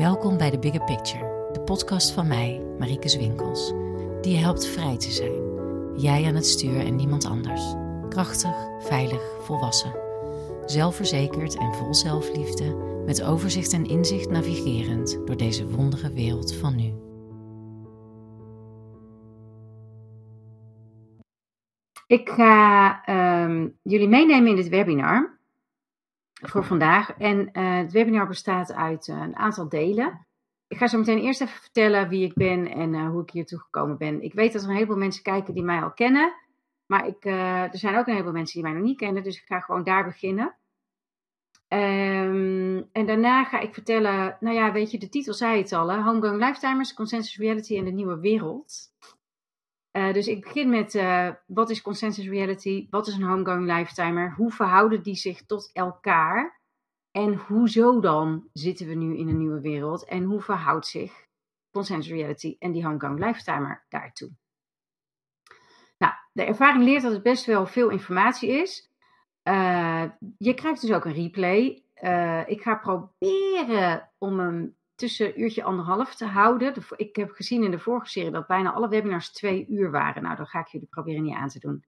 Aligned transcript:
Welkom 0.00 0.38
bij 0.38 0.50
The 0.50 0.58
Bigger 0.58 0.84
Picture, 0.84 1.50
de 1.52 1.60
podcast 1.60 2.12
van 2.12 2.26
mij, 2.26 2.60
Marieke 2.78 3.08
Zwinkels, 3.08 3.72
die 4.20 4.32
je 4.32 4.38
helpt 4.38 4.66
vrij 4.66 4.96
te 4.96 5.10
zijn. 5.10 5.32
Jij 6.00 6.26
aan 6.26 6.34
het 6.34 6.46
stuur 6.46 6.86
en 6.86 6.96
niemand 6.96 7.24
anders. 7.24 7.74
Krachtig, 8.08 8.54
veilig, 8.78 9.22
volwassen. 9.40 9.94
Zelfverzekerd 10.66 11.58
en 11.58 11.74
vol 11.74 11.94
zelfliefde, 11.94 12.76
met 13.06 13.22
overzicht 13.22 13.72
en 13.72 13.84
inzicht 13.84 14.30
navigerend 14.30 15.26
door 15.26 15.36
deze 15.36 15.68
wondere 15.68 16.12
wereld 16.12 16.54
van 16.54 16.76
nu. 16.76 16.92
Ik 22.06 22.28
ga 22.28 23.04
ehm, 23.04 23.68
jullie 23.82 24.08
meenemen 24.08 24.50
in 24.50 24.56
dit 24.56 24.68
webinar 24.68 25.39
voor 26.40 26.64
vandaag. 26.64 27.12
En 27.18 27.52
eh, 27.52 27.76
het 27.76 27.92
webinar 27.92 28.26
bestaat 28.26 28.72
uit 28.72 29.08
eh, 29.08 29.16
een 29.16 29.36
aantal 29.36 29.68
delen. 29.68 30.26
Ik 30.66 30.76
ga 30.76 30.86
zo 30.86 30.98
meteen 30.98 31.18
eerst 31.18 31.40
even 31.40 31.60
vertellen 31.60 32.08
wie 32.08 32.24
ik 32.24 32.34
ben 32.34 32.70
en 32.70 32.94
uh, 32.94 33.08
hoe 33.08 33.22
ik 33.22 33.30
hiertoe 33.30 33.58
gekomen 33.58 33.98
ben. 33.98 34.22
Ik 34.22 34.34
weet 34.34 34.52
dat 34.52 34.62
er 34.62 34.68
een 34.68 34.74
heleboel 34.74 34.96
mensen 34.96 35.22
kijken 35.22 35.54
die 35.54 35.62
mij 35.62 35.82
al 35.82 35.92
kennen. 35.92 36.32
Maar 36.86 37.06
ik, 37.06 37.24
er 37.24 37.78
zijn 37.78 37.96
ook 37.96 38.06
een 38.06 38.12
heleboel 38.12 38.32
mensen 38.32 38.60
die 38.60 38.70
mij 38.70 38.78
nog 38.78 38.88
niet 38.88 38.98
kennen. 38.98 39.22
Dus 39.22 39.36
ik 39.36 39.46
ga 39.46 39.60
gewoon 39.60 39.84
daar 39.84 40.04
beginnen. 40.04 40.56
Um, 41.72 42.88
en 42.92 43.06
daarna 43.06 43.44
ga 43.44 43.60
ik 43.60 43.74
vertellen, 43.74 44.36
nou 44.40 44.56
ja, 44.56 44.72
weet 44.72 44.90
je, 44.90 44.98
de 44.98 45.08
titel 45.08 45.34
zei 45.34 45.58
het 45.58 45.72
al, 45.72 45.88
hè? 45.88 46.02
Homegrown 46.02 46.44
Lifetimers, 46.44 46.94
Consensus 46.94 47.36
Reality 47.36 47.76
en 47.76 47.84
de 47.84 47.90
Nieuwe 47.90 48.20
Wereld. 48.20 48.92
Uh, 49.92 50.12
dus 50.12 50.26
ik 50.26 50.40
begin 50.40 50.70
met 50.70 50.94
uh, 50.94 51.30
wat 51.46 51.70
is 51.70 51.82
consensus 51.82 52.28
reality? 52.28 52.86
Wat 52.90 53.06
is 53.06 53.14
een 53.14 53.22
homegrown 53.22 53.72
lifetimer? 53.72 54.34
Hoe 54.36 54.50
verhouden 54.50 55.02
die 55.02 55.14
zich 55.14 55.46
tot 55.46 55.70
elkaar? 55.72 56.60
En 57.10 57.34
hoezo 57.34 58.00
dan 58.00 58.48
zitten 58.52 58.86
we 58.86 58.94
nu 58.94 59.16
in 59.16 59.28
een 59.28 59.38
nieuwe 59.38 59.60
wereld? 59.60 60.04
En 60.04 60.22
hoe 60.22 60.40
verhoudt 60.40 60.86
zich 60.86 61.26
consensus 61.70 62.12
reality 62.12 62.56
en 62.58 62.72
die 62.72 62.84
homegrown 62.84 63.24
lifetimer 63.24 63.84
daartoe? 63.88 64.30
Nou, 65.98 66.12
de 66.32 66.44
ervaring 66.44 66.84
leert 66.84 67.02
dat 67.02 67.12
het 67.12 67.22
best 67.22 67.44
wel 67.44 67.66
veel 67.66 67.88
informatie 67.88 68.50
is. 68.50 68.90
Uh, 69.44 70.04
je 70.38 70.54
krijgt 70.54 70.80
dus 70.80 70.92
ook 70.92 71.04
een 71.04 71.12
replay. 71.12 71.82
ik 72.46 72.62
ga 72.62 72.74
proberen 72.74 74.10
om 74.18 74.38
hem 74.38 74.76
tussen 75.00 75.40
uurtje 75.40 75.62
anderhalf 75.62 76.14
te 76.14 76.26
houden. 76.26 76.74
ik 76.96 77.16
heb 77.16 77.30
gezien 77.30 77.64
in 77.64 77.70
de 77.70 77.78
vorige 77.78 78.08
serie 78.08 78.30
dat 78.30 78.46
bijna 78.46 78.72
alle 78.72 78.88
webinars 78.88 79.32
twee 79.32 79.66
uur 79.68 79.90
waren. 79.90 80.22
Nou, 80.22 80.36
dan 80.36 80.46
ga 80.46 80.60
ik 80.60 80.66
jullie 80.66 80.88
proberen 80.90 81.22
niet 81.22 81.34
aan 81.34 81.48
te 81.48 81.58
doen. 81.58 81.84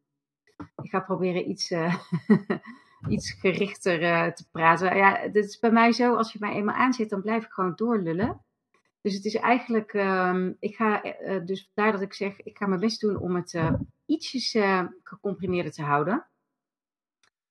Ik 0.82 0.90
ga 0.90 1.00
proberen 1.00 1.50
iets, 1.50 1.70
uh, 1.70 1.94
iets 3.14 3.32
gerichter 3.32 4.02
uh, 4.02 4.26
te 4.26 4.48
praten. 4.50 4.96
Ja, 4.96 5.28
dit 5.28 5.44
is 5.44 5.58
bij 5.58 5.70
mij 5.70 5.92
zo, 5.92 6.14
als 6.14 6.32
je 6.32 6.38
mij 6.40 6.52
eenmaal 6.52 6.74
aanzet, 6.74 7.08
dan 7.10 7.22
blijf 7.22 7.44
ik 7.44 7.52
gewoon 7.52 7.72
doorlullen. 7.74 8.44
Dus 9.00 9.14
het 9.14 9.24
is 9.24 9.34
eigenlijk, 9.34 9.92
um, 9.92 10.56
ik 10.58 10.74
ga, 10.74 11.04
uh, 11.04 11.44
dus 11.44 11.70
daar 11.74 11.92
dat 11.92 12.00
ik 12.00 12.14
zeg, 12.14 12.40
ik 12.40 12.56
ga 12.56 12.66
mijn 12.66 12.80
best 12.80 13.00
doen 13.00 13.16
om 13.16 13.36
het 13.36 13.60
ietsjes 14.06 14.56
gecomprimeerder 15.02 15.72
te 15.72 15.82
houden. 15.82 16.26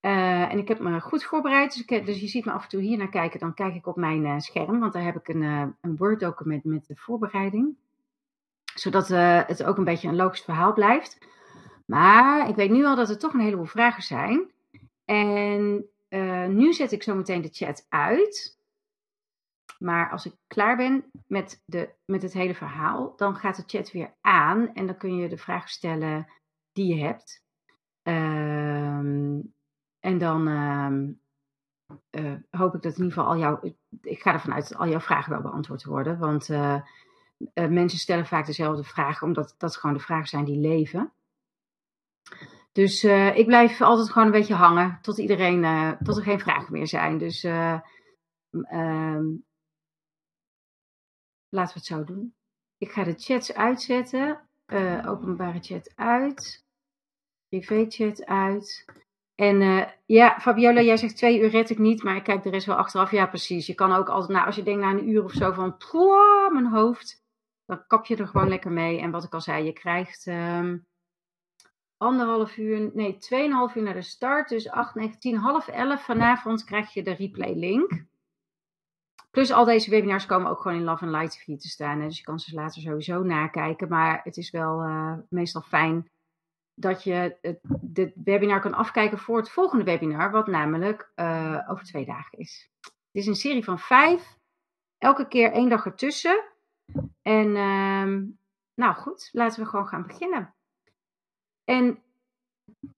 Uh, 0.02 0.52
en 0.52 0.58
ik 0.58 0.68
heb 0.68 0.80
me 0.80 1.02
goed 1.02 1.24
voorbereid, 1.24 1.74
dus, 1.74 1.86
ik, 1.86 2.06
dus, 2.06 2.20
je 2.20 2.28
ziet 2.28 2.46
me 2.46 2.52
af 2.52 2.64
en 2.64 2.70
toe 2.70 2.82
hier 2.82 2.98
naar 2.98 3.10
kijken. 3.10 3.40
Dan 3.40 3.54
kijk 3.54 3.76
ik 3.76 3.88
op 3.88 3.96
mijn 3.96 4.26
uh, 4.26 4.40
scherm, 4.40 4.80
want 4.80 4.94
daar 4.94 5.04
heb 5.04 5.16
ik 5.16 5.28
een, 5.28 5.42
uh, 5.42 5.66
een 5.82 5.98
Word-document 5.98 6.64
met 6.64 6.88
de 6.88 6.96
voorbereiding. 6.96 7.76
Zodat 8.74 9.08
het 9.48 9.64
ook 9.64 9.78
een 9.78 9.84
beetje 9.84 10.08
een 10.08 10.16
logisch 10.16 10.42
verhaal 10.42 10.74
blijft. 10.74 11.18
Maar 11.86 12.50
ik 12.50 12.56
weet 12.56 12.70
nu 12.70 12.86
al 12.86 12.96
dat 12.96 13.10
er 13.10 13.18
toch 13.18 13.34
een 13.34 13.40
heleboel 13.40 13.66
vragen 13.66 14.04
zijn. 14.04 14.52
En 15.06 15.86
nu 16.56 16.74
zet 16.74 16.92
ik 16.92 17.04
zo 17.04 17.16
meteen 17.16 17.42
de 17.42 17.50
chat 17.52 17.86
uit. 17.90 18.60
Maar 19.80 20.12
als 20.12 20.26
ik 20.26 20.34
klaar 20.48 20.78
ben 20.78 21.06
met, 21.28 21.64
de, 21.66 21.90
met 22.06 22.22
het 22.22 22.34
hele 22.34 22.56
verhaal, 22.56 23.14
dan 23.16 23.36
gaat 23.36 23.56
de 23.56 23.64
chat 23.66 23.92
weer 23.92 24.14
aan. 24.22 24.74
En 24.74 24.86
dan 24.86 24.98
kun 24.98 25.16
je 25.16 25.30
de 25.30 25.38
vragen 25.38 25.70
stellen 25.70 26.28
die 26.72 26.96
je 26.96 27.04
hebt. 27.04 27.44
Ehm 28.02 29.40
en 30.02 30.18
dan 30.18 30.48
uh, 32.12 32.34
hoop 32.50 32.76
ik 32.76 32.82
dat 32.82 32.98
in 32.98 33.04
ieder 33.04 33.14
geval 33.14 33.26
al 33.26 33.38
jouw. 33.38 33.60
Ik 34.02 34.22
ga 34.22 34.34
ervan 34.34 34.54
uit 34.54 34.70
dat 34.70 34.78
al 34.78 34.88
jouw 34.88 35.00
vragen 35.00 35.32
wel 35.32 35.42
beantwoord 35.42 35.84
worden. 35.84 36.18
Want 36.18 36.50
uh, 36.50 36.82
uh, 37.54 37.68
mensen 37.68 38.00
stellen 38.00 38.26
vaak 38.26 38.46
dezelfde 38.46 38.84
vragen, 38.84 39.28
omdat 39.28 39.56
dat 39.58 39.78
gewoon 39.78 39.96
de 39.96 40.02
vragen 40.02 40.28
zijn 40.28 40.46
die 40.46 40.60
leven. 40.60 41.14
Dus 42.72 43.04
ik 43.34 43.46
blijf 43.46 43.82
altijd 43.82 44.10
gewoon 44.10 44.28
een 44.28 44.40
beetje 44.40 44.54
hangen 44.54 45.00
tot 45.02 45.18
iedereen, 45.18 45.98
tot 46.04 46.18
er 46.18 46.24
geen 46.24 46.40
vragen 46.40 46.72
meer 46.74 46.88
zijn. 46.88 47.18
Dus 47.18 47.44
um, 47.44 47.84
laten 51.50 51.74
we 51.74 51.80
het 51.80 51.86
zo 51.86 52.04
doen. 52.04 52.36
Ik 52.78 52.92
ga 52.92 53.04
de 53.04 53.14
chats 53.18 53.54
uitzetten. 53.54 54.50
openbare 55.06 55.60
chat 55.60 55.92
uit. 55.96 56.66
Privé 57.50 57.86
chat 57.90 58.26
uit. 58.26 58.86
En 59.42 59.62
uh, 59.62 59.84
ja, 60.06 60.40
Fabiola, 60.40 60.82
jij 60.82 60.98
zegt 60.98 61.18
twee 61.18 61.40
uur 61.40 61.50
red 61.50 61.70
ik 61.70 61.78
niet, 61.78 62.04
maar 62.04 62.16
ik 62.16 62.24
kijk 62.24 62.44
de 62.44 62.50
rest 62.50 62.66
wel 62.66 62.76
achteraf. 62.76 63.12
Ja, 63.12 63.26
precies. 63.26 63.68
Je 63.68 63.74
kan 63.74 63.92
ook 63.92 64.10
altijd, 64.10 64.32
nou, 64.32 64.46
als 64.46 64.56
je 64.56 64.64
denkt 64.64 64.82
na 64.82 64.90
een 64.90 65.10
uur 65.10 65.24
of 65.24 65.32
zo 65.32 65.52
van, 65.52 65.78
mijn 66.52 66.68
hoofd, 66.68 67.24
dan 67.66 67.88
kap 67.88 68.06
je 68.06 68.16
er 68.16 68.28
gewoon 68.28 68.48
lekker 68.50 68.72
mee. 68.72 69.00
En 69.00 69.12
wat 69.12 69.24
ik 69.24 69.34
al 69.34 69.42
zei, 69.42 69.66
je 69.66 69.74
krijgt 69.74 70.26
um, 70.26 70.88
anderhalf 71.98 72.58
uur, 72.58 72.92
nee, 72.94 73.18
tweeënhalf 73.18 73.76
uur 73.76 73.84
naar 73.84 73.94
de 73.94 74.02
start. 74.02 74.50
Dus 74.50 74.70
acht, 74.70 74.96
negen, 74.96 75.20
tien, 75.20 75.38
half 75.38 75.68
elf 75.68 76.04
vanavond 76.04 76.64
krijg 76.64 76.94
je 76.94 77.04
de 77.04 77.14
replay 77.14 77.54
link. 77.54 78.06
Plus 79.32 79.52
al 79.52 79.66
deze 79.66 79.90
webinars 79.90 80.26
komen 80.26 80.50
ook 80.50 80.62
gewoon 80.62 80.78
in 80.78 80.84
Love 80.84 81.06
and 81.06 81.14
Light 81.14 81.32
TV 81.32 81.58
te 81.58 81.70
staan. 81.70 82.00
Hè? 82.00 82.08
Dus 82.08 82.18
je 82.18 82.24
kan 82.24 82.40
ze 82.40 82.56
later 82.56 82.82
sowieso 82.82 83.24
nakijken. 83.24 83.90
Maar 83.90 84.22
het 84.24 84.38
is 84.38 84.52
wel 84.52 84.84
uh, 84.84 85.14
meestal 85.30 85.62
fijn 85.62 86.10
dat 86.74 87.04
je 87.04 87.38
het, 87.42 87.60
dit 87.82 88.14
webinar 88.24 88.62
kan 88.62 88.74
afkijken 88.74 89.18
voor 89.18 89.38
het 89.38 89.50
volgende 89.50 89.84
webinar, 89.84 90.32
wat 90.32 90.48
namelijk 90.48 91.12
uh, 91.16 91.66
over 91.68 91.86
twee 91.86 92.06
dagen 92.06 92.38
is. 92.38 92.72
Het 92.82 92.94
is 93.22 93.28
een 93.28 93.36
serie 93.36 93.64
van 93.64 93.80
vijf, 93.80 94.38
elke 94.98 95.28
keer 95.28 95.52
één 95.52 95.70
dag 95.70 95.86
ertussen. 95.86 96.44
En 97.22 97.48
uh, 97.48 98.24
nou 98.74 98.96
goed, 98.96 99.30
laten 99.32 99.64
we 99.64 99.70
gewoon 99.70 99.88
gaan 99.88 100.08
beginnen. 100.08 100.54
En 101.64 102.04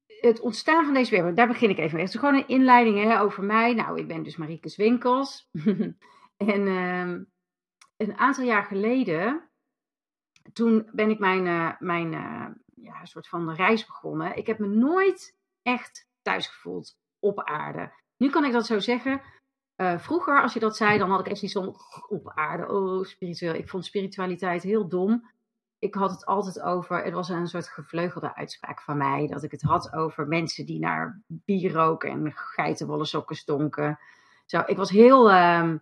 het 0.08 0.40
ontstaan 0.40 0.86
van 0.86 0.94
deze 0.94 1.12
webinar, 1.12 1.36
daar 1.36 1.48
begin 1.48 1.70
ik 1.70 1.78
even 1.78 1.96
mee. 1.96 2.06
Het 2.06 2.14
is 2.14 2.20
gewoon 2.20 2.36
een 2.36 2.48
inleiding 2.48 3.04
hè, 3.04 3.20
over 3.20 3.44
mij. 3.44 3.74
Nou, 3.74 4.00
ik 4.00 4.08
ben 4.08 4.24
dus 4.24 4.36
Marieke 4.36 4.74
Winkels. 4.76 5.50
en 6.38 6.68
uh, 6.68 7.20
een 7.98 8.18
aantal 8.18 8.44
jaar 8.44 8.64
geleden, 8.64 9.50
toen 10.54 10.90
ben 10.92 11.10
ik 11.10 11.20
mijn, 11.20 11.46
uh, 11.46 11.72
mijn 11.80 12.14
uh, 12.14 12.46
ja, 12.84 13.00
een 13.00 13.08
soort 13.08 13.28
van 13.28 13.54
reis 13.54 13.86
begonnen. 13.86 14.38
Ik 14.38 14.48
heb 14.48 14.60
me 14.60 14.68
nooit 14.68 15.36
echt 15.62 16.08
thuis 16.22 16.48
gevoeld 16.48 16.98
op 17.20 17.44
aarde. 17.44 17.92
Nu 18.18 18.30
kan 18.30 18.46
ik 18.46 18.52
dat 18.52 18.66
zo 18.66 18.80
zeggen. 18.80 19.22
Uh, 19.78 19.98
vroeger, 19.98 20.42
als 20.42 20.54
je 20.54 20.60
dat 20.60 20.78
zei, 20.78 20.98
dan 20.98 21.10
had 21.10 21.20
ik 21.20 21.28
echt 21.28 21.42
iets 21.42 21.54
van 21.54 21.76
op 22.08 22.32
aarde. 22.36 22.68
Oh, 22.68 23.04
spiritueel. 23.04 23.54
Ik 23.54 23.70
vond 23.70 23.86
spiritualiteit 23.86 24.64
heel 24.64 24.88
dom. 24.88 25.32
Ik 25.80 25.96
had 25.96 26.12
het 26.12 26.26
altijd 26.26 26.62
over. 26.62 27.04
Het 27.04 27.14
was 27.14 27.30
een 27.30 27.48
soort 27.48 27.68
gevleugelde 27.68 28.36
uitspraak 28.36 28.82
van 28.82 28.98
mij. 28.98 29.28
Dat 29.28 29.44
ik 29.44 29.52
het 29.52 29.62
had 29.62 29.94
over 29.94 30.28
mensen 30.28 30.66
die 30.66 30.80
naar 30.80 31.22
bier 31.28 31.72
roken 31.72 32.10
en 32.10 32.32
geitenwolle 32.36 33.06
sokken 33.06 33.36
stonken. 33.36 34.00
Zo, 34.46 34.64
ik 34.66 34.78
was 34.78 34.90
heel. 34.90 35.32
Uh, 35.32 35.74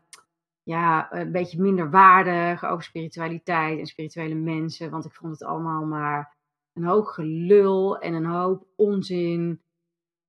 ja, 0.63 1.13
een 1.13 1.31
beetje 1.31 1.61
minder 1.61 1.89
waardig 1.89 2.65
over 2.65 2.83
spiritualiteit 2.83 3.79
en 3.79 3.85
spirituele 3.85 4.35
mensen. 4.35 4.89
Want 4.89 5.05
ik 5.05 5.13
vond 5.13 5.31
het 5.31 5.43
allemaal 5.43 5.85
maar 5.85 6.35
een 6.73 6.83
hoop 6.83 7.05
gelul 7.05 7.97
en 7.97 8.13
een 8.13 8.25
hoop 8.25 8.67
onzin. 8.75 9.61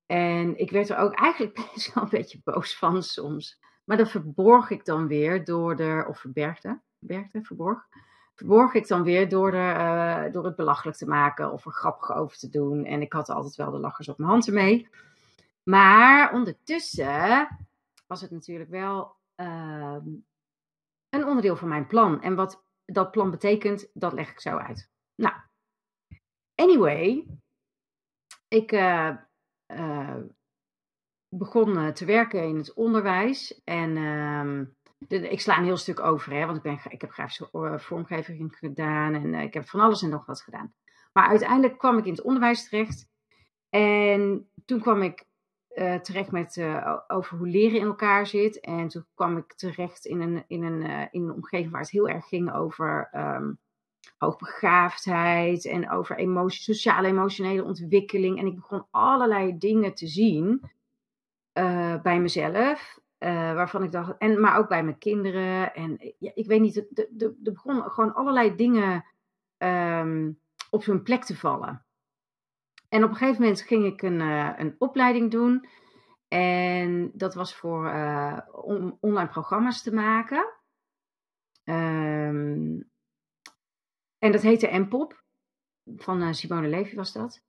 En 0.07 0.59
ik 0.59 0.71
werd 0.71 0.89
er 0.89 0.97
ook 0.97 1.15
eigenlijk 1.15 1.55
best 1.75 1.95
wel 1.95 2.05
een 2.05 2.11
beetje 2.11 2.41
boos 2.45 2.79
van 2.79 3.03
soms. 3.03 3.61
Maar 3.85 3.97
dat 3.97 4.11
verborg 4.11 4.71
ik 4.71 4.85
dan 4.85 5.07
weer 5.07 5.45
door 5.45 5.77
de, 5.77 6.05
of 6.09 6.19
verbergde, 6.19 6.81
verbergde, 6.99 7.43
verborg. 7.43 7.89
Verborg 8.35 8.75
ik 8.75 8.89
dan 8.89 9.03
weer 9.03 9.29
door, 9.29 9.51
de, 9.51 9.57
uh, 9.57 10.33
door 10.33 10.45
het 10.45 10.57
belachelijk 10.57 10.97
te 10.97 11.07
maken 11.07 11.53
of 11.53 11.67
er 11.67 11.73
grappig 11.73 12.13
over 12.13 12.37
te 12.39 12.49
doen. 12.49 12.85
En 12.85 13.03
ik 13.03 13.13
had 13.13 13.29
altijd 13.29 13.57
wel 13.57 13.71
de 13.71 13.79
lachers 13.79 14.09
op 14.09 14.19
mijn 14.19 14.31
handen 14.31 14.55
mee. 14.55 14.89
Maar 15.63 16.33
ondertussen 16.33 17.49
was 18.07 18.21
het 18.21 18.31
natuurlijk 18.31 18.71
wel 18.71 19.17
uh, 19.37 19.97
een 21.09 21.27
onderdeel 21.27 21.57
van 21.57 21.69
mijn 21.69 21.87
plan. 21.87 22.23
En 22.23 22.35
wat 22.35 22.65
dat 22.85 23.11
plan 23.11 23.31
betekent, 23.31 23.89
dat 23.95 24.13
leg 24.13 24.31
ik 24.31 24.41
zo 24.41 24.57
uit. 24.57 24.91
Nou, 25.15 25.35
Anyway, 26.55 27.27
ik 28.49 28.73
uh, 28.73 29.17
uh, 29.67 30.17
begon 31.29 31.77
uh, 31.79 31.89
te 31.89 32.05
werken 32.05 32.43
in 32.43 32.57
het 32.57 32.73
onderwijs. 32.75 33.61
En 33.65 33.97
ehm, 33.97 34.65
ik 35.33 35.41
sla 35.41 35.59
een 35.59 35.65
heel 35.65 35.77
stuk 35.77 36.01
over, 36.01 36.33
hè, 36.33 36.45
want 36.45 36.57
ik, 36.57 36.63
ben, 36.63 36.79
ik 36.89 37.01
heb 37.01 37.11
grafische 37.11 37.79
vormgeving 37.79 38.57
gedaan 38.57 39.15
en 39.15 39.35
ik 39.35 39.55
heb 39.55 39.69
van 39.69 39.81
alles 39.81 40.03
en 40.03 40.11
nog 40.11 40.27
wat 40.27 40.43
gedaan. 40.43 40.75
Maar 41.13 41.29
uiteindelijk 41.29 41.79
kwam 41.79 41.99
ik 41.99 42.05
in 42.05 42.13
het 42.13 42.23
onderwijs 42.23 42.69
terecht. 42.69 43.11
En 43.69 44.51
toen 44.65 44.81
kwam 44.81 45.03
ik 45.03 45.25
eh, 45.69 45.95
terecht 45.95 46.31
met, 46.31 46.65
over 47.07 47.37
hoe 47.37 47.49
leren 47.49 47.79
in 47.79 47.87
elkaar 47.87 48.27
zit. 48.27 48.61
En 48.61 48.89
toen 48.89 49.07
kwam 49.15 49.37
ik 49.37 49.55
terecht 49.55 50.05
in 50.05 50.21
een, 50.21 50.45
in 50.47 50.63
een, 50.63 51.09
in 51.11 51.23
een 51.23 51.35
omgeving 51.35 51.71
waar 51.71 51.81
het 51.81 51.91
heel 51.91 52.09
erg 52.09 52.29
ging 52.29 52.53
over 52.53 53.09
um, 53.15 53.61
hoogbegaafdheid 54.19 55.67
en 55.67 55.91
over 55.91 56.17
emotie, 56.17 56.63
sociale 56.63 57.09
emotionele 57.09 57.65
ontwikkeling. 57.65 58.39
En 58.39 58.47
ik 58.47 58.55
begon 58.55 58.87
allerlei 58.91 59.59
dingen 59.59 59.95
te 59.95 60.07
zien 60.07 60.71
bij 62.03 62.21
mezelf. 62.21 63.01
waarvan 63.55 63.83
ik 63.83 63.93
dacht, 63.93 64.19
en, 64.19 64.41
maar 64.41 64.59
ook 64.59 64.69
bij 64.69 64.85
mijn 64.85 64.99
kinderen. 64.99 65.75
En 65.75 66.15
ja, 66.19 66.31
ik 66.35 66.47
weet 66.47 66.61
niet, 66.61 66.77
er 67.19 67.35
begonnen 67.39 67.91
gewoon 67.91 68.15
allerlei 68.15 68.57
dingen 68.57 69.05
um, 69.59 70.39
op 70.71 70.85
hun 70.85 71.03
plek 71.03 71.25
te 71.25 71.37
vallen. 71.37 71.85
En 72.89 73.05
op 73.05 73.11
een 73.11 73.17
gegeven 73.17 73.41
moment 73.43 73.63
ging 73.63 73.85
ik 73.85 74.03
een, 74.03 74.21
een 74.61 74.75
opleiding 74.79 75.31
doen. 75.31 75.67
En 76.29 77.11
dat 77.15 77.35
was 77.35 77.55
voor 77.55 77.93
om 78.53 78.97
online 79.01 79.29
programma's 79.29 79.83
te 79.83 79.95
maken. 79.95 80.45
Um, 81.65 82.91
en 84.23 84.33
dat 84.33 84.43
heette 84.43 84.79
Mpop. 84.79 85.23
Van 85.97 86.23
uh, 86.23 86.33
Simone 86.33 86.69
Levy 86.69 86.97
was 86.97 87.13
dat. 87.13 87.43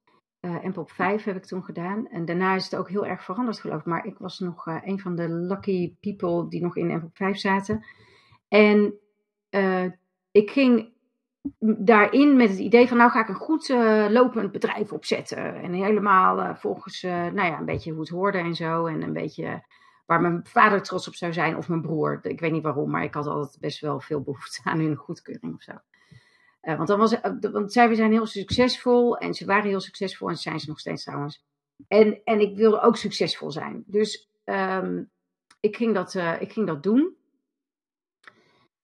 Mpop 0.64 0.92
5 0.92 1.24
heb 1.24 1.36
ik 1.36 1.46
toen 1.46 1.64
gedaan. 1.64 2.08
En 2.08 2.26
daarna 2.26 2.56
is 2.56 2.64
het 2.64 2.76
ook 2.76 2.90
heel 2.90 3.06
erg 3.06 3.24
veranderd 3.24 3.60
geloof 3.60 3.80
ik. 3.80 3.86
Maar 3.86 4.06
ik 4.06 4.18
was 4.18 4.40
nog 4.40 4.66
een 4.66 5.00
van 5.00 5.16
de 5.16 5.30
lucky 5.30 5.96
people 6.00 6.50
die 6.50 6.62
nog 6.62 6.78
in 6.78 6.96
Mpop 6.96 7.16
5 7.18 7.38
zaten. 7.38 7.86
En 8.48 8.94
ik 10.32 10.52
ging 10.52 10.94
daarin 11.60 12.36
met 12.36 12.50
het 12.50 12.60
idee 12.60 12.88
van 12.88 12.98
nou 12.98 13.12
ga 13.12 13.22
ik 13.22 13.28
een 13.28 13.36
goed 13.36 13.70
uh, 13.70 14.06
lopend 14.10 14.52
bedrijf 14.52 14.92
opzetten. 14.92 15.56
En 15.56 15.74
helemaal 15.74 16.40
uh, 16.40 16.56
volgens, 16.56 17.04
uh, 17.04 17.12
nou 17.12 17.48
ja, 17.48 17.60
een 17.60 17.66
beetje 17.66 17.92
hoe 17.92 18.00
het 18.00 18.10
hoorde 18.10 18.38
en 18.38 18.56
zo. 18.56 18.86
En 18.86 19.02
een 19.02 19.14
beetje 19.14 19.64
waar 20.06 20.22
mijn 20.22 20.42
vader 20.44 20.82
trots 20.82 21.08
op 21.08 21.16
zou 21.16 21.34
zijn 21.34 21.58
of 21.58 21.70
mijn 21.70 21.82
broer. 21.82 22.20
Ik 22.22 22.40
weet 22.40 22.52
niet 22.52 22.64
waarom, 22.64 22.90
maar 22.90 23.04
ik 23.04 23.14
had 23.14 23.28
altijd 23.28 23.60
best 23.60 23.80
wel 23.80 24.00
veel 24.00 24.22
behoefte 24.22 24.62
aan 24.64 24.80
hun 24.80 24.96
goedkeuring 24.96 25.56
of 25.56 25.62
zo. 25.62 25.72
Want, 26.64 26.88
dan 26.88 27.00
was, 27.00 27.20
want 27.52 27.74
zij 27.74 27.96
zijn 27.96 28.12
heel 28.12 28.26
succesvol 28.26 29.18
en 29.18 29.34
ze 29.34 29.46
waren 29.46 29.70
heel 29.70 29.80
succesvol 29.80 30.30
en 30.30 30.38
zijn 30.38 30.60
ze 30.60 30.70
nog 30.70 30.80
steeds 30.80 31.04
trouwens. 31.04 31.44
En, 31.88 32.22
en 32.24 32.40
ik 32.40 32.56
wilde 32.56 32.82
ook 32.82 32.98
succesvol 32.98 33.52
zijn. 33.52 33.84
Dus 33.86 34.30
um, 34.46 35.12
ik, 35.60 35.76
ging 35.76 35.94
dat, 35.94 36.14
ik 36.40 36.52
ging 36.52 36.68
dat 36.68 36.84
doen. 36.84 37.16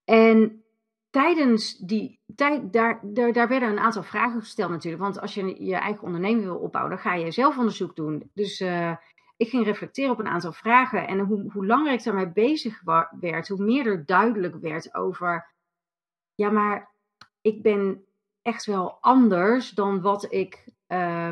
En 0.03 0.63
tijdens 1.09 1.77
die 1.77 2.19
tijd, 2.35 2.73
daar, 2.73 2.99
daar, 3.03 3.33
daar 3.33 3.47
werden 3.47 3.69
een 3.69 3.79
aantal 3.79 4.03
vragen 4.03 4.39
gesteld 4.39 4.69
natuurlijk. 4.69 5.03
Want 5.03 5.19
als 5.19 5.33
je 5.33 5.65
je 5.65 5.75
eigen 5.75 6.03
onderneming 6.03 6.43
wil 6.43 6.57
opbouwen, 6.57 6.93
dan 6.93 7.03
ga 7.03 7.13
je 7.13 7.31
zelf 7.31 7.57
onderzoek 7.57 7.95
doen. 7.95 8.29
Dus 8.33 8.61
ik 9.37 9.49
ging 9.49 9.65
reflecteren 9.65 10.11
op 10.11 10.19
een 10.19 10.27
aantal 10.27 10.53
vragen. 10.53 11.07
En 11.07 11.19
hoe, 11.19 11.51
hoe 11.51 11.65
langer 11.65 11.93
ik 11.93 12.03
daarmee 12.03 12.31
bezig 12.31 12.81
werd, 13.19 13.47
hoe 13.47 13.63
meer 13.63 13.85
er 13.85 14.05
duidelijk 14.05 14.55
werd 14.55 14.93
over. 14.93 15.53
Ja, 16.35 16.49
maar 16.49 16.91
ik 17.53 17.61
ben 17.61 18.03
echt 18.41 18.65
wel 18.65 18.97
anders 19.01 19.69
dan 19.69 20.01
wat 20.01 20.31
ik 20.33 20.65
uh, 20.87 21.31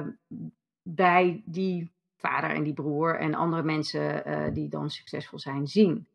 bij 0.81 1.41
die 1.45 1.91
vader 2.17 2.49
en 2.49 2.63
die 2.63 2.73
broer 2.73 3.19
en 3.19 3.33
andere 3.33 3.63
mensen 3.63 4.23
uh, 4.27 4.53
die 4.53 4.69
dan 4.69 4.89
succesvol 4.89 5.39
zijn 5.39 5.67
zien. 5.67 6.07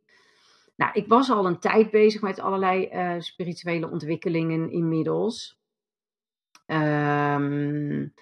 Nou, 0.76 0.92
ik 0.92 1.08
was 1.08 1.30
al 1.30 1.46
een 1.46 1.58
tijd 1.58 1.90
bezig 1.90 2.20
met 2.20 2.40
allerlei 2.40 2.88
uh, 2.92 3.20
spirituele 3.20 3.90
ontwikkelingen 3.90 4.70
inmiddels. 4.70 5.60
Um, 6.66 8.14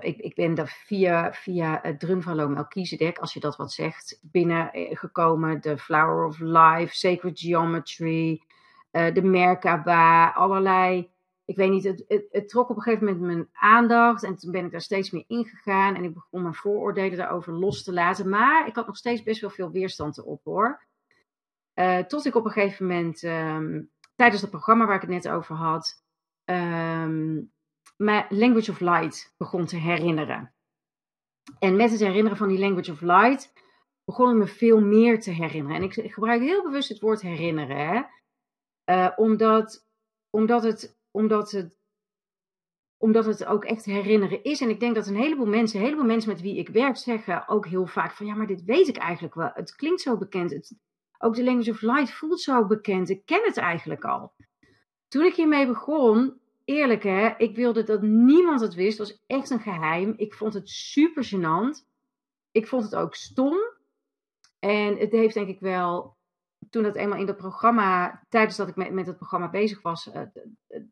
ik, 0.00 0.16
ik, 0.16 0.34
ben 0.34 0.54
daar 0.54 0.68
via, 0.86 1.32
via 1.32 1.78
het 1.82 2.00
Drumvalo 2.00 2.48
Melchizedek, 2.48 3.18
als 3.18 3.32
je 3.32 3.40
dat 3.40 3.56
wat 3.56 3.72
zegt, 3.72 4.18
binnengekomen. 4.22 5.60
De 5.60 5.78
Flower 5.78 6.26
of 6.26 6.38
Life, 6.38 6.96
Sacred 6.96 7.40
Geometry, 7.40 8.42
uh, 8.96 9.14
de 9.14 9.22
Merkaba, 9.22 10.30
allerlei. 10.30 11.10
Ik 11.44 11.56
weet 11.56 11.70
niet, 11.70 11.84
het, 11.84 12.26
het, 12.30 12.48
trok 12.48 12.70
op 12.70 12.76
een 12.76 12.82
gegeven 12.82 13.06
moment 13.06 13.24
mijn 13.24 13.48
aandacht 13.52 14.22
en 14.22 14.36
toen 14.36 14.52
ben 14.52 14.64
ik 14.64 14.70
daar 14.70 14.80
steeds 14.80 15.10
meer 15.10 15.24
ingegaan 15.26 15.94
en 15.94 16.04
ik 16.04 16.14
begon 16.14 16.42
mijn 16.42 16.54
vooroordelen 16.54 17.18
daarover 17.18 17.52
los 17.52 17.82
te 17.82 17.92
laten. 17.92 18.28
Maar 18.28 18.66
ik 18.66 18.74
had 18.74 18.86
nog 18.86 18.96
steeds 18.96 19.22
best 19.22 19.40
wel 19.40 19.50
veel 19.50 19.70
weerstand 19.70 20.18
erop 20.18 20.44
hoor. 20.44 20.84
Uh, 21.74 21.98
tot 21.98 22.24
ik 22.24 22.34
op 22.34 22.44
een 22.44 22.50
gegeven 22.50 22.86
moment, 22.86 23.22
um, 23.22 23.90
tijdens 24.14 24.40
het 24.40 24.50
programma 24.50 24.86
waar 24.86 24.94
ik 24.94 25.00
het 25.00 25.10
net 25.10 25.28
over 25.28 25.54
had, 25.54 26.04
um, 26.44 27.52
mijn 27.96 28.26
Language 28.28 28.70
of 28.70 28.80
Light 28.80 29.34
begon 29.36 29.66
te 29.66 29.76
herinneren. 29.76 30.54
En 31.58 31.76
met 31.76 31.90
het 31.90 32.00
herinneren 32.00 32.38
van 32.38 32.48
die 32.48 32.58
Language 32.58 32.92
of 32.92 33.00
Light 33.00 33.52
begon 34.04 34.30
ik 34.30 34.36
me 34.36 34.46
veel 34.46 34.80
meer 34.80 35.20
te 35.20 35.30
herinneren. 35.30 35.76
En 35.76 35.82
ik, 35.82 35.96
ik 35.96 36.12
gebruik 36.12 36.40
heel 36.40 36.62
bewust 36.62 36.88
het 36.88 37.00
woord 37.00 37.20
herinneren, 37.20 37.76
hè? 37.76 38.02
Uh, 38.86 39.08
omdat, 39.16 39.86
omdat, 40.30 40.62
het, 40.62 40.98
omdat, 41.10 41.50
het, 41.50 41.74
omdat 42.96 43.24
het 43.24 43.44
ook 43.44 43.64
echt 43.64 43.84
herinneren 43.84 44.42
is. 44.42 44.60
En 44.60 44.68
ik 44.68 44.80
denk 44.80 44.94
dat 44.94 45.06
een 45.06 45.16
heleboel 45.16 45.46
mensen, 45.46 45.80
heleboel 45.80 46.04
mensen 46.04 46.30
met 46.30 46.40
wie 46.40 46.56
ik 46.56 46.68
werk, 46.68 46.96
zeggen 46.96 47.48
ook 47.48 47.66
heel 47.66 47.86
vaak 47.86 48.12
van 48.12 48.26
ja, 48.26 48.34
maar 48.34 48.46
dit 48.46 48.64
weet 48.64 48.88
ik 48.88 48.96
eigenlijk 48.96 49.34
wel. 49.34 49.50
Het 49.54 49.74
klinkt 49.74 50.00
zo 50.00 50.16
bekend. 50.16 50.50
Het, 50.50 50.76
ook 51.18 51.34
de 51.34 51.44
Language 51.44 51.70
of 51.70 51.80
Light 51.80 52.10
voelt 52.10 52.40
zo 52.40 52.66
bekend. 52.66 53.08
Ik 53.08 53.26
ken 53.26 53.42
het 53.44 53.56
eigenlijk 53.56 54.04
al. 54.04 54.34
Toen 55.08 55.24
ik 55.24 55.34
hiermee 55.34 55.66
begon, 55.66 56.40
eerlijk 56.64 57.02
hè, 57.02 57.34
ik 57.36 57.56
wilde 57.56 57.82
dat 57.82 58.02
niemand 58.02 58.60
het 58.60 58.74
wist. 58.74 58.98
Het 58.98 59.08
was 59.08 59.22
echt 59.26 59.50
een 59.50 59.60
geheim. 59.60 60.14
Ik 60.16 60.34
vond 60.34 60.54
het 60.54 60.68
super 60.68 61.24
gênant. 61.24 61.86
Ik 62.50 62.66
vond 62.66 62.84
het 62.84 62.94
ook 62.94 63.14
stom. 63.14 63.56
En 64.58 64.96
het 64.96 65.12
heeft 65.12 65.34
denk 65.34 65.48
ik 65.48 65.60
wel, 65.60 66.16
toen 66.70 66.82
dat 66.82 66.96
eenmaal 66.96 67.18
in 67.18 67.26
dat 67.26 67.36
programma, 67.36 68.22
tijdens 68.28 68.56
dat 68.56 68.68
ik 68.68 68.76
met, 68.76 68.92
met 68.92 69.06
het 69.06 69.16
programma 69.16 69.50
bezig 69.50 69.82
was, 69.82 70.06
uh, 70.06 70.22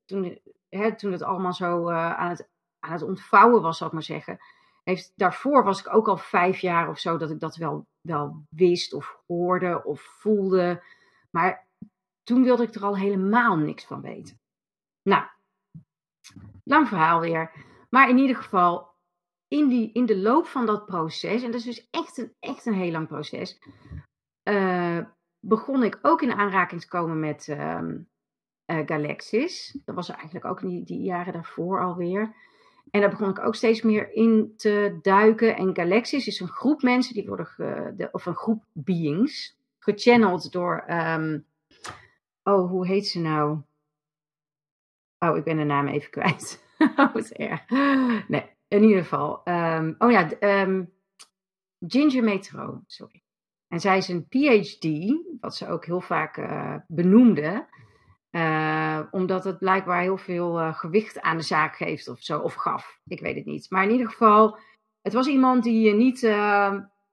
toen, 0.04 0.40
hè, 0.68 0.96
toen 0.96 1.12
het 1.12 1.22
allemaal 1.22 1.52
zo 1.52 1.90
uh, 1.90 2.14
aan, 2.14 2.28
het, 2.28 2.48
aan 2.78 2.92
het 2.92 3.02
ontvouwen 3.02 3.62
was, 3.62 3.78
zal 3.78 3.86
ik 3.86 3.92
maar 3.92 4.02
zeggen, 4.02 4.38
heeft, 4.84 5.12
daarvoor 5.16 5.64
was 5.64 5.80
ik 5.80 5.94
ook 5.94 6.08
al 6.08 6.16
vijf 6.16 6.58
jaar 6.58 6.88
of 6.88 6.98
zo 6.98 7.16
dat 7.16 7.30
ik 7.30 7.40
dat 7.40 7.56
wel, 7.56 7.86
wel 8.00 8.44
wist 8.48 8.92
of 8.92 9.22
hoorde 9.26 9.84
of 9.84 10.00
voelde. 10.00 10.82
Maar 11.30 11.66
toen 12.22 12.42
wilde 12.42 12.62
ik 12.62 12.74
er 12.74 12.84
al 12.84 12.96
helemaal 12.96 13.56
niks 13.56 13.84
van 13.84 14.00
weten. 14.00 14.40
Nou, 15.02 15.26
lang 16.64 16.88
verhaal 16.88 17.20
weer. 17.20 17.52
Maar 17.90 18.08
in 18.08 18.18
ieder 18.18 18.36
geval, 18.36 18.94
in, 19.48 19.68
die, 19.68 19.92
in 19.92 20.06
de 20.06 20.18
loop 20.18 20.46
van 20.46 20.66
dat 20.66 20.86
proces, 20.86 21.42
en 21.42 21.50
dat 21.50 21.60
is 21.60 21.66
dus 21.66 21.88
echt 21.90 22.18
een, 22.18 22.34
echt 22.40 22.66
een 22.66 22.74
heel 22.74 22.90
lang 22.90 23.06
proces, 23.06 23.58
uh, 24.48 25.04
begon 25.48 25.82
ik 25.82 25.98
ook 26.02 26.22
in 26.22 26.32
aanraking 26.32 26.80
te 26.80 26.88
komen 26.88 27.20
met 27.20 27.46
uh, 27.50 27.80
uh, 28.66 28.82
Galaxis. 28.86 29.78
Dat 29.84 29.94
was 29.94 30.08
eigenlijk 30.08 30.44
ook 30.44 30.60
die, 30.60 31.02
jaren 31.02 31.32
daarvoor 31.32 31.80
alweer. 31.80 32.34
En 32.90 33.00
daar 33.00 33.10
begon 33.10 33.30
ik 33.30 33.38
ook 33.38 33.54
steeds 33.54 33.82
meer 33.82 34.12
in 34.12 34.54
te 34.56 34.98
duiken. 35.02 35.56
En 35.56 35.76
Galaxies 35.76 36.26
is 36.26 36.40
een 36.40 36.48
groep 36.48 36.82
mensen 36.82 37.14
die 37.14 37.26
worden, 37.26 37.46
ge, 37.46 38.08
of 38.12 38.26
een 38.26 38.36
groep 38.36 38.64
beings, 38.72 39.58
gechanneld 39.78 40.52
door, 40.52 40.84
um, 40.90 41.46
oh, 42.42 42.70
hoe 42.70 42.86
heet 42.86 43.06
ze 43.06 43.20
nou? 43.20 43.58
Oh, 45.18 45.36
ik 45.36 45.44
ben 45.44 45.56
de 45.56 45.64
naam 45.64 45.86
even 45.86 46.10
kwijt. 46.10 46.64
oh, 46.96 47.14
wat 47.14 47.30
erg. 47.30 47.70
Nee, 48.28 48.50
in 48.68 48.82
ieder 48.82 49.02
geval. 49.02 49.40
Um, 49.44 49.94
oh 49.98 50.10
ja, 50.10 50.30
um, 50.62 50.92
Ginger 51.80 52.24
Metro, 52.24 52.82
sorry. 52.86 53.23
En 53.74 53.80
zij 53.80 53.96
is 53.96 54.08
een 54.08 54.26
PhD, 54.28 54.86
wat 55.40 55.56
ze 55.56 55.68
ook 55.68 55.84
heel 55.84 56.00
vaak 56.00 56.36
uh, 56.36 56.76
benoemde. 56.86 57.66
Uh, 58.30 59.00
omdat 59.10 59.44
het 59.44 59.58
blijkbaar 59.58 60.00
heel 60.00 60.16
veel 60.16 60.60
uh, 60.60 60.74
gewicht 60.74 61.20
aan 61.20 61.36
de 61.36 61.42
zaak 61.42 61.76
geeft 61.76 62.08
of 62.08 62.20
zo, 62.20 62.38
of 62.38 62.54
gaf. 62.54 63.00
Ik 63.06 63.20
weet 63.20 63.36
het 63.36 63.44
niet. 63.44 63.70
Maar 63.70 63.84
in 63.84 63.90
ieder 63.90 64.08
geval, 64.08 64.58
het 65.02 65.12
was 65.12 65.26
iemand 65.26 65.62
die 65.62 65.94
niet 65.94 66.18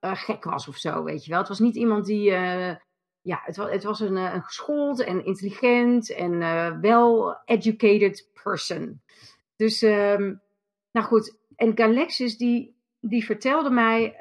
gek 0.01 0.43
was 0.43 0.67
of 0.67 0.75
zo, 0.75 1.03
weet 1.03 1.23
je 1.23 1.29
wel. 1.29 1.39
Het 1.39 1.47
was 1.47 1.59
niet 1.59 1.75
iemand 1.75 2.05
die, 2.05 2.23
ja, 3.21 3.41
het 3.43 3.55
was, 3.55 3.71
het 3.71 3.83
was 3.83 3.99
een, 3.99 4.15
een 4.15 4.43
geschoold 4.43 5.03
en 5.03 5.25
intelligent 5.25 6.11
en 6.13 6.39
well-educated 6.81 8.29
person. 8.43 9.01
Dus, 9.55 9.81
um, 9.81 10.41
nou 10.91 11.07
goed. 11.07 11.37
En 11.55 11.77
Galexis, 11.77 12.37
die, 12.37 12.75
die 12.99 13.25
vertelde 13.25 13.69
mij 13.69 14.15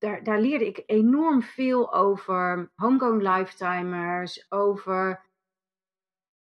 daar, 0.00 0.22
daar 0.22 0.40
leerde 0.40 0.66
ik 0.66 0.82
enorm 0.86 1.42
veel 1.42 1.94
over 1.94 2.70
homegrown 2.74 3.22
lifetimers, 3.22 4.46
over 4.48 5.20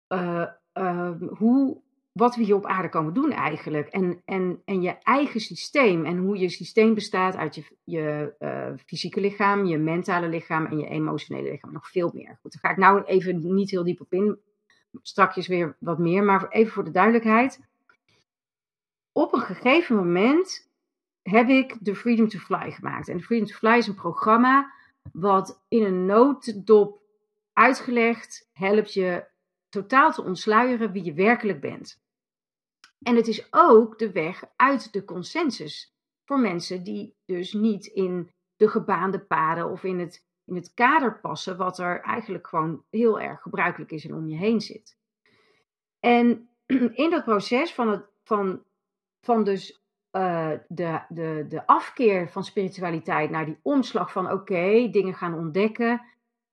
uh, 0.09 0.47
uh, 0.75 1.11
hoe, 1.29 1.81
wat 2.13 2.37
we 2.37 2.43
hier 2.43 2.55
op 2.55 2.67
aarde 2.67 2.89
komen 2.89 3.15
doen 3.15 3.31
eigenlijk. 3.33 3.89
En, 3.89 4.23
en, 4.25 4.63
en 4.65 4.83
je 4.83 4.99
eigen 4.99 5.41
systeem 5.41 6.05
en 6.05 6.19
hoe 6.19 6.39
je 6.39 6.49
systeem 6.49 6.95
bestaat 6.95 7.37
uit 7.37 7.55
je, 7.55 7.77
je 7.85 8.35
uh, 8.39 8.73
fysieke 8.87 9.21
lichaam, 9.21 9.65
je 9.65 9.79
mentale 9.79 10.29
lichaam 10.29 10.67
en 10.67 10.79
je 10.79 10.89
emotionele 10.89 11.51
lichaam. 11.51 11.73
Nog 11.73 11.91
veel 11.91 12.11
meer. 12.15 12.39
Goed, 12.41 12.53
daar 12.53 12.61
ga 12.61 12.71
ik 12.71 12.77
nou 12.77 13.05
even 13.05 13.55
niet 13.55 13.71
heel 13.71 13.85
diep 13.85 14.01
op 14.01 14.13
in. 14.13 14.39
Strakjes 15.03 15.47
weer 15.47 15.77
wat 15.79 15.99
meer, 15.99 16.23
maar 16.23 16.49
even 16.49 16.73
voor 16.73 16.85
de 16.85 16.91
duidelijkheid. 16.91 17.61
Op 19.13 19.33
een 19.33 19.41
gegeven 19.41 19.97
moment 19.97 20.73
heb 21.31 21.49
ik 21.49 21.77
de 21.81 21.95
Freedom 21.95 22.29
to 22.29 22.39
Fly 22.39 22.71
gemaakt. 22.71 23.09
En 23.09 23.17
de 23.17 23.23
Freedom 23.23 23.49
to 23.49 23.55
Fly 23.55 23.77
is 23.77 23.87
een 23.87 23.95
programma 23.95 24.73
wat 25.13 25.65
in 25.69 25.83
een 25.83 26.07
notendop 26.07 27.03
uitgelegd 27.53 28.51
helpt 28.53 28.93
je 28.93 29.27
totaal 29.69 30.13
te 30.13 30.23
ontsluieren 30.23 30.93
wie 30.93 31.05
je 31.05 31.13
werkelijk 31.13 31.61
bent. 31.61 32.03
En 33.03 33.17
het 33.17 33.29
is 33.29 33.47
ook 33.51 33.99
de 33.99 34.13
weg 34.13 34.45
uit 34.57 34.93
de 34.93 35.05
consensus 35.05 35.95
voor 36.25 36.39
mensen 36.39 36.85
die 36.85 37.17
dus 37.25 37.53
niet 37.53 37.87
in 37.87 38.31
de 38.57 38.69
gebaande 38.69 39.21
paden 39.21 39.71
of 39.71 39.85
in 39.85 39.99
het, 39.99 40.27
in 40.45 40.55
het 40.55 40.75
kader 40.75 41.21
passen, 41.21 41.57
wat 41.57 41.79
er 41.79 42.01
eigenlijk 42.01 42.47
gewoon 42.47 42.85
heel 42.91 43.21
erg 43.21 43.41
gebruikelijk 43.43 43.91
is 43.91 44.05
en 44.05 44.15
om 44.15 44.29
je 44.29 44.37
heen 44.37 44.61
zit. 44.61 44.99
En 46.01 46.49
in 47.03 47.11
dat 47.11 47.25
proces 47.25 47.75
van, 47.75 47.89
het, 47.89 48.05
van, 48.23 48.65
van 49.21 49.45
dus 49.45 49.84
uh, 50.17 50.51
de, 50.69 51.01
de, 51.09 51.47
de 51.49 51.67
afkeer 51.67 52.29
van 52.29 52.45
spiritualiteit 52.45 53.31
naar 53.31 53.45
die 53.45 53.59
omslag 53.63 54.13
van 54.13 54.31
oké, 54.33 54.89
dingen 54.91 55.15
gaan 55.15 55.35
ontdekken, 55.35 56.03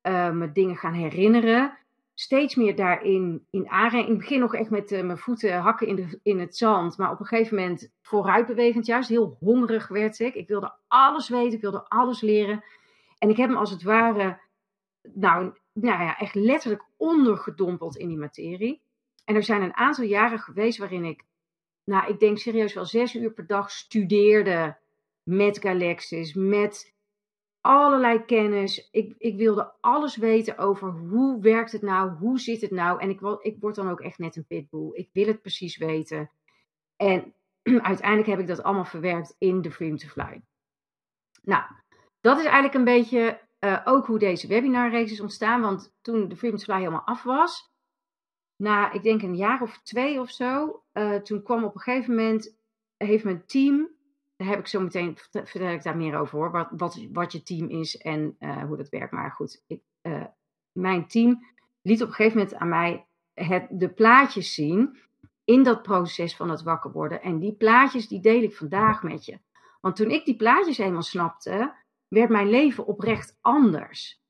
uh, 0.07 0.31
me 0.31 0.51
dingen 0.51 0.75
gaan 0.75 0.93
herinneren, 0.93 1.77
steeds 2.13 2.55
meer 2.55 2.75
daarin 2.75 3.45
in 3.49 3.69
aanraking. 3.69 4.05
In 4.05 4.09
het 4.09 4.19
begin 4.19 4.39
nog 4.39 4.55
echt 4.55 4.69
met 4.69 4.91
uh, 4.91 5.01
mijn 5.01 5.17
voeten 5.17 5.59
hakken 5.59 5.87
in, 5.87 5.95
de, 5.95 6.19
in 6.23 6.39
het 6.39 6.57
zand. 6.57 6.97
Maar 6.97 7.11
op 7.11 7.19
een 7.19 7.25
gegeven 7.25 7.57
moment 7.57 7.91
vooruitbewegend 8.01 8.85
juist. 8.85 9.09
Heel 9.09 9.37
hongerig 9.39 9.87
werd 9.87 10.19
ik. 10.19 10.35
Ik 10.35 10.47
wilde 10.47 10.73
alles 10.87 11.29
weten. 11.29 11.53
Ik 11.53 11.61
wilde 11.61 11.85
alles 11.87 12.21
leren. 12.21 12.63
En 13.17 13.29
ik 13.29 13.37
heb 13.37 13.49
me 13.49 13.55
als 13.55 13.71
het 13.71 13.83
ware, 13.83 14.39
nou, 15.13 15.53
nou 15.73 16.03
ja, 16.03 16.17
echt 16.17 16.35
letterlijk 16.35 16.83
ondergedompeld 16.97 17.95
in 17.95 18.07
die 18.07 18.17
materie. 18.17 18.81
En 19.25 19.35
er 19.35 19.43
zijn 19.43 19.61
een 19.61 19.75
aantal 19.75 20.05
jaren 20.05 20.39
geweest 20.39 20.77
waarin 20.77 21.05
ik, 21.05 21.23
nou, 21.91 22.11
ik 22.11 22.19
denk 22.19 22.37
serieus 22.37 22.73
wel 22.73 22.85
zes 22.85 23.15
uur 23.15 23.31
per 23.31 23.47
dag 23.47 23.71
studeerde 23.71 24.77
met 25.23 25.59
Galaxis, 25.59 26.33
met 26.33 26.93
allerlei 27.61 28.25
kennis. 28.25 28.89
Ik, 28.91 29.15
ik 29.17 29.37
wilde 29.37 29.73
alles 29.81 30.15
weten 30.15 30.57
over 30.57 30.89
hoe 30.89 31.41
werkt 31.41 31.71
het 31.71 31.81
nou, 31.81 32.11
hoe 32.11 32.39
zit 32.39 32.61
het 32.61 32.71
nou. 32.71 32.99
En 32.99 33.09
ik, 33.09 33.21
ik 33.41 33.55
word 33.59 33.75
dan 33.75 33.89
ook 33.89 34.01
echt 34.01 34.17
net 34.17 34.35
een 34.35 34.45
pitbull. 34.45 34.89
Ik 34.93 35.09
wil 35.13 35.25
het 35.25 35.41
precies 35.41 35.77
weten. 35.77 36.31
En 36.95 37.33
uiteindelijk 37.91 38.29
heb 38.29 38.39
ik 38.39 38.47
dat 38.47 38.63
allemaal 38.63 38.85
verwerkt 38.85 39.35
in 39.37 39.61
de 39.61 39.71
Freedom 39.71 39.97
to 39.97 40.07
Fly. 40.07 40.41
Nou, 41.43 41.63
dat 42.21 42.37
is 42.37 42.43
eigenlijk 42.43 42.73
een 42.73 42.83
beetje 42.83 43.39
uh, 43.59 43.81
ook 43.83 44.05
hoe 44.05 44.19
deze 44.19 44.47
webinarreeks 44.47 45.11
is 45.11 45.21
ontstaan. 45.21 45.61
Want 45.61 45.95
toen 46.01 46.27
de 46.27 46.35
Freedom 46.35 46.59
to 46.59 46.65
Fly 46.65 46.77
helemaal 46.77 47.05
af 47.05 47.23
was, 47.23 47.70
na 48.61 48.91
ik 48.91 49.03
denk 49.03 49.21
een 49.21 49.35
jaar 49.35 49.61
of 49.61 49.79
twee 49.83 50.19
of 50.19 50.29
zo, 50.29 50.83
uh, 50.93 51.15
toen 51.15 51.43
kwam 51.43 51.63
op 51.63 51.75
een 51.75 51.81
gegeven 51.81 52.15
moment, 52.15 52.55
heeft 52.97 53.23
mijn 53.23 53.45
team 53.45 53.89
daar 54.41 54.49
heb 54.49 54.59
ik 54.59 54.67
zo 54.67 54.81
meteen, 54.81 55.17
vertel 55.31 55.67
ik 55.67 55.83
daar 55.83 55.97
meer 55.97 56.19
over 56.19 56.37
hoor, 56.37 56.51
wat, 56.71 57.07
wat, 57.11 57.31
je 57.31 57.43
team 57.43 57.69
is 57.69 57.97
en 57.97 58.35
uh, 58.39 58.63
hoe 58.63 58.77
dat 58.77 58.89
werkt. 58.89 59.11
Maar 59.11 59.31
goed, 59.31 59.63
ik, 59.67 59.81
uh, 60.01 60.23
mijn 60.71 61.07
team 61.07 61.45
liet 61.81 62.01
op 62.01 62.07
een 62.07 62.13
gegeven 62.13 62.37
moment 62.37 62.55
aan 62.55 62.69
mij 62.69 63.05
het, 63.33 63.67
de 63.69 63.89
plaatjes 63.89 64.53
zien 64.53 64.97
in 65.43 65.63
dat 65.63 65.81
proces 65.81 66.35
van 66.35 66.49
het 66.49 66.61
wakker 66.61 66.91
worden. 66.91 67.21
En 67.21 67.39
die 67.39 67.53
plaatjes, 67.53 68.07
die 68.07 68.21
deel 68.21 68.41
ik 68.41 68.55
vandaag 68.55 69.03
met 69.03 69.25
je. 69.25 69.39
Want 69.81 69.95
toen 69.95 70.11
ik 70.11 70.25
die 70.25 70.35
plaatjes 70.35 70.77
eenmaal 70.77 71.01
snapte, 71.01 71.73
werd 72.07 72.29
mijn 72.29 72.49
leven 72.49 72.85
oprecht 72.85 73.37
anders. 73.41 74.20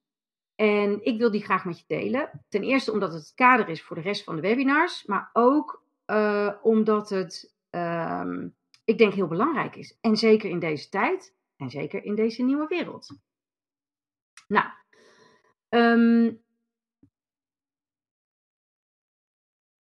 En 0.62 1.06
ik 1.06 1.18
wil 1.18 1.32
die 1.32 1.44
graag 1.44 1.66
met 1.66 1.80
je 1.80 1.84
delen. 1.88 2.46
Ten 2.50 2.64
eerste 2.64 2.92
omdat 2.92 3.14
het 3.14 3.32
kader 3.36 3.70
is 3.70 3.84
voor 3.84 3.96
de 3.96 4.02
rest 4.02 4.24
van 4.24 4.36
de 4.36 4.42
webinars, 4.42 5.06
maar 5.06 5.30
ook 5.34 5.84
uh, 6.06 6.54
omdat 6.62 7.10
het 7.10 7.56
um, 7.70 8.56
ik 8.84 8.98
denk 8.98 9.14
heel 9.14 9.28
belangrijk 9.28 9.76
is. 9.76 9.98
En 10.02 10.18
zeker 10.18 10.50
in 10.50 10.60
deze 10.60 10.90
tijd 10.90 11.36
en 11.56 11.70
zeker 11.70 12.04
in 12.04 12.16
deze 12.16 12.44
nieuwe 12.44 12.68
wereld. 12.68 13.18
Nou, 14.48 14.66
um, 15.70 16.42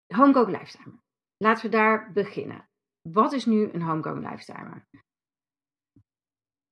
homegoing 0.08 0.58
lifetimer. 0.58 1.00
Laten 1.38 1.64
we 1.64 1.70
daar 1.70 2.12
beginnen. 2.12 2.70
Wat 3.02 3.34
is 3.34 3.46
nu 3.46 3.70
een 3.72 3.82
homegoing 3.82 4.30
lifetimer? 4.30 4.88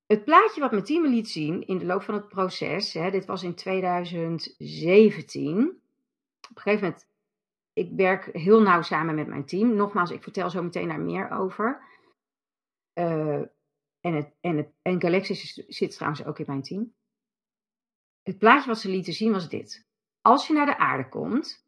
Het 0.08 0.24
plaatje 0.24 0.62
wat 0.62 0.72
mijn 0.72 0.84
team 0.84 1.02
me 1.02 1.10
liet 1.10 1.30
zien 1.30 1.68
in 1.68 1.78
de 1.78 1.86
loop 1.86 2.02
van 2.02 2.14
het 2.14 2.28
proces, 2.28 2.94
hè, 2.94 3.12
dit 3.12 3.26
was 3.26 3.44
in 3.44 3.56
2017. 3.56 5.82
Op 6.50 6.56
een 6.56 6.62
gegeven 6.62 6.88
moment, 6.88 7.08
ik 7.74 7.92
werk 7.96 8.30
heel 8.32 8.62
nauw 8.62 8.82
samen 8.82 9.16
met 9.16 9.28
mijn 9.28 9.46
team. 9.46 9.76
Nogmaals, 9.76 10.12
ik 10.12 10.24
vertel 10.24 10.50
zo 10.50 10.64
meteen 10.64 10.88
daar 10.88 11.00
meer 11.00 11.30
over. 11.30 11.82
Uh, 12.94 13.42
en, 14.00 14.14
het, 14.14 14.34
en, 14.42 14.58
het, 14.58 14.70
en 14.82 15.26
zit 15.68 15.92
trouwens 15.92 16.26
ook 16.26 16.40
in 16.40 16.46
mijn 16.48 16.62
team. 16.62 16.94
Het 18.24 18.38
plaatje 18.38 18.68
wat 18.68 18.80
ze 18.80 18.90
lieten 18.90 19.14
zien 19.14 19.32
was 19.32 19.50
dit. 19.50 19.86
Als 20.22 20.48
je 20.48 20.54
naar 20.54 20.66
de 20.66 20.78
aarde 20.78 21.10
komt, 21.10 21.66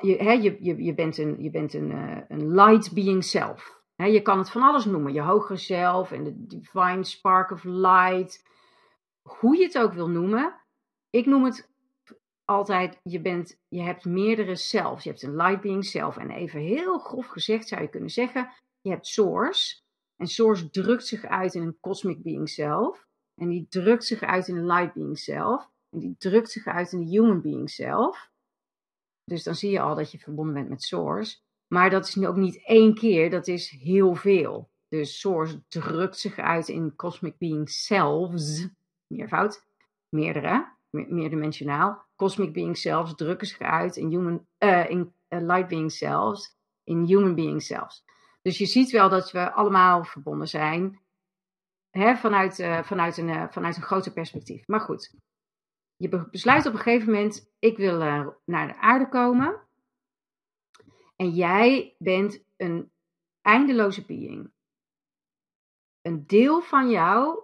je, 0.00 0.16
hè, 0.16 0.32
je, 0.32 0.56
je, 0.60 0.82
je 0.82 0.94
bent 0.94 1.18
een, 1.18 1.42
je 1.42 1.50
bent 1.50 1.74
een, 1.74 1.90
uh, 1.90 2.20
een 2.28 2.54
light 2.54 2.92
being 2.92 3.24
self. 3.24 3.81
Je 3.96 4.22
kan 4.22 4.38
het 4.38 4.50
van 4.50 4.62
alles 4.62 4.84
noemen. 4.84 5.12
Je 5.12 5.20
hogere 5.20 5.58
zelf 5.58 6.12
en 6.12 6.24
de 6.24 6.46
divine 6.46 7.04
spark 7.04 7.50
of 7.50 7.64
light. 7.64 8.44
Hoe 9.22 9.56
je 9.56 9.64
het 9.64 9.78
ook 9.78 9.92
wil 9.92 10.08
noemen. 10.08 10.60
Ik 11.10 11.26
noem 11.26 11.44
het 11.44 11.70
altijd, 12.44 13.00
je, 13.02 13.20
bent, 13.20 13.58
je 13.68 13.80
hebt 13.80 14.04
meerdere 14.04 14.56
zelfs. 14.56 15.04
Je 15.04 15.10
hebt 15.10 15.22
een 15.22 15.36
light 15.36 15.60
being 15.60 15.84
self. 15.84 16.16
En 16.16 16.30
even 16.30 16.60
heel 16.60 16.98
grof 16.98 17.26
gezegd 17.26 17.68
zou 17.68 17.82
je 17.82 17.88
kunnen 17.88 18.10
zeggen, 18.10 18.52
je 18.80 18.90
hebt 18.90 19.06
source. 19.06 19.80
En 20.16 20.28
Source 20.28 20.70
drukt 20.70 21.06
zich 21.06 21.24
uit 21.24 21.54
in 21.54 21.62
een 21.62 21.80
cosmic 21.80 22.22
being 22.22 22.50
zelf. 22.50 23.06
En 23.34 23.48
die 23.48 23.66
drukt 23.68 24.04
zich 24.04 24.22
uit 24.22 24.48
in 24.48 24.56
een 24.56 24.66
light 24.66 24.94
being 24.94 25.18
zelf. 25.18 25.70
En 25.90 25.98
die 25.98 26.14
drukt 26.18 26.50
zich 26.50 26.66
uit 26.66 26.92
in 26.92 26.98
de 26.98 27.10
human 27.10 27.40
being 27.40 27.70
zelf. 27.70 28.30
Dus 29.24 29.42
dan 29.42 29.54
zie 29.54 29.70
je 29.70 29.80
al 29.80 29.94
dat 29.94 30.12
je 30.12 30.18
verbonden 30.18 30.54
bent 30.54 30.68
met 30.68 30.82
Source. 30.82 31.38
Maar 31.72 31.90
dat 31.90 32.06
is 32.06 32.26
ook 32.26 32.36
niet 32.36 32.64
één 32.64 32.94
keer, 32.94 33.30
dat 33.30 33.46
is 33.46 33.70
heel 33.70 34.14
veel. 34.14 34.70
Dus 34.88 35.20
Source 35.20 35.62
drukt 35.68 36.18
zich 36.18 36.38
uit 36.38 36.68
in 36.68 36.96
cosmic 36.96 37.38
being 37.38 37.70
selves. 37.70 38.68
Meervoud. 39.06 39.66
Meerdere. 40.08 40.72
Meerdimensionaal. 40.90 42.04
Cosmic 42.16 42.52
being 42.52 42.76
selves 42.76 43.14
drukken 43.14 43.46
zich 43.46 43.58
uit 43.58 43.96
in, 43.96 44.08
human, 44.08 44.46
uh, 44.58 44.90
in 44.90 45.14
uh, 45.28 45.40
light 45.40 45.68
being 45.68 45.92
selves. 45.92 46.56
In 46.84 47.04
human 47.04 47.34
being 47.34 47.62
selves. 47.62 48.04
Dus 48.42 48.58
je 48.58 48.66
ziet 48.66 48.90
wel 48.90 49.08
dat 49.08 49.30
we 49.30 49.52
allemaal 49.52 50.04
verbonden 50.04 50.48
zijn 50.48 51.00
hè, 51.90 52.16
vanuit, 52.16 52.58
uh, 52.58 52.82
vanuit, 52.82 53.16
een, 53.16 53.52
vanuit 53.52 53.76
een 53.76 53.82
groter 53.82 54.12
perspectief. 54.12 54.66
Maar 54.66 54.80
goed, 54.80 55.14
je 55.96 56.26
besluit 56.30 56.66
op 56.66 56.72
een 56.72 56.78
gegeven 56.78 57.12
moment, 57.12 57.52
ik 57.58 57.76
wil 57.76 57.96
naar 58.44 58.66
de 58.66 58.76
aarde 58.76 59.08
komen. 59.08 59.70
En 61.22 61.30
jij 61.30 61.94
bent 61.98 62.44
een 62.56 62.92
eindeloze 63.40 64.04
being. 64.06 64.52
Een 66.00 66.26
deel 66.26 66.60
van 66.60 66.90
jou, 66.90 67.42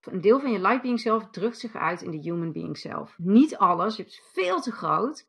een 0.00 0.20
deel 0.20 0.40
van 0.40 0.52
je 0.52 0.58
light 0.58 0.82
being 0.82 1.00
zelf 1.00 1.30
drukt 1.30 1.58
zich 1.58 1.74
uit 1.74 2.02
in 2.02 2.10
de 2.10 2.16
human 2.16 2.52
being 2.52 2.78
zelf. 2.78 3.18
Niet 3.18 3.56
alles, 3.56 3.96
je 3.96 4.02
hebt 4.02 4.30
veel 4.32 4.60
te 4.60 4.72
groot. 4.72 5.28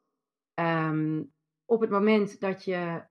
Um, 0.59 1.33
op 1.65 1.81
het 1.81 1.89
moment 1.89 2.39
dat 2.39 2.63
je 2.63 3.05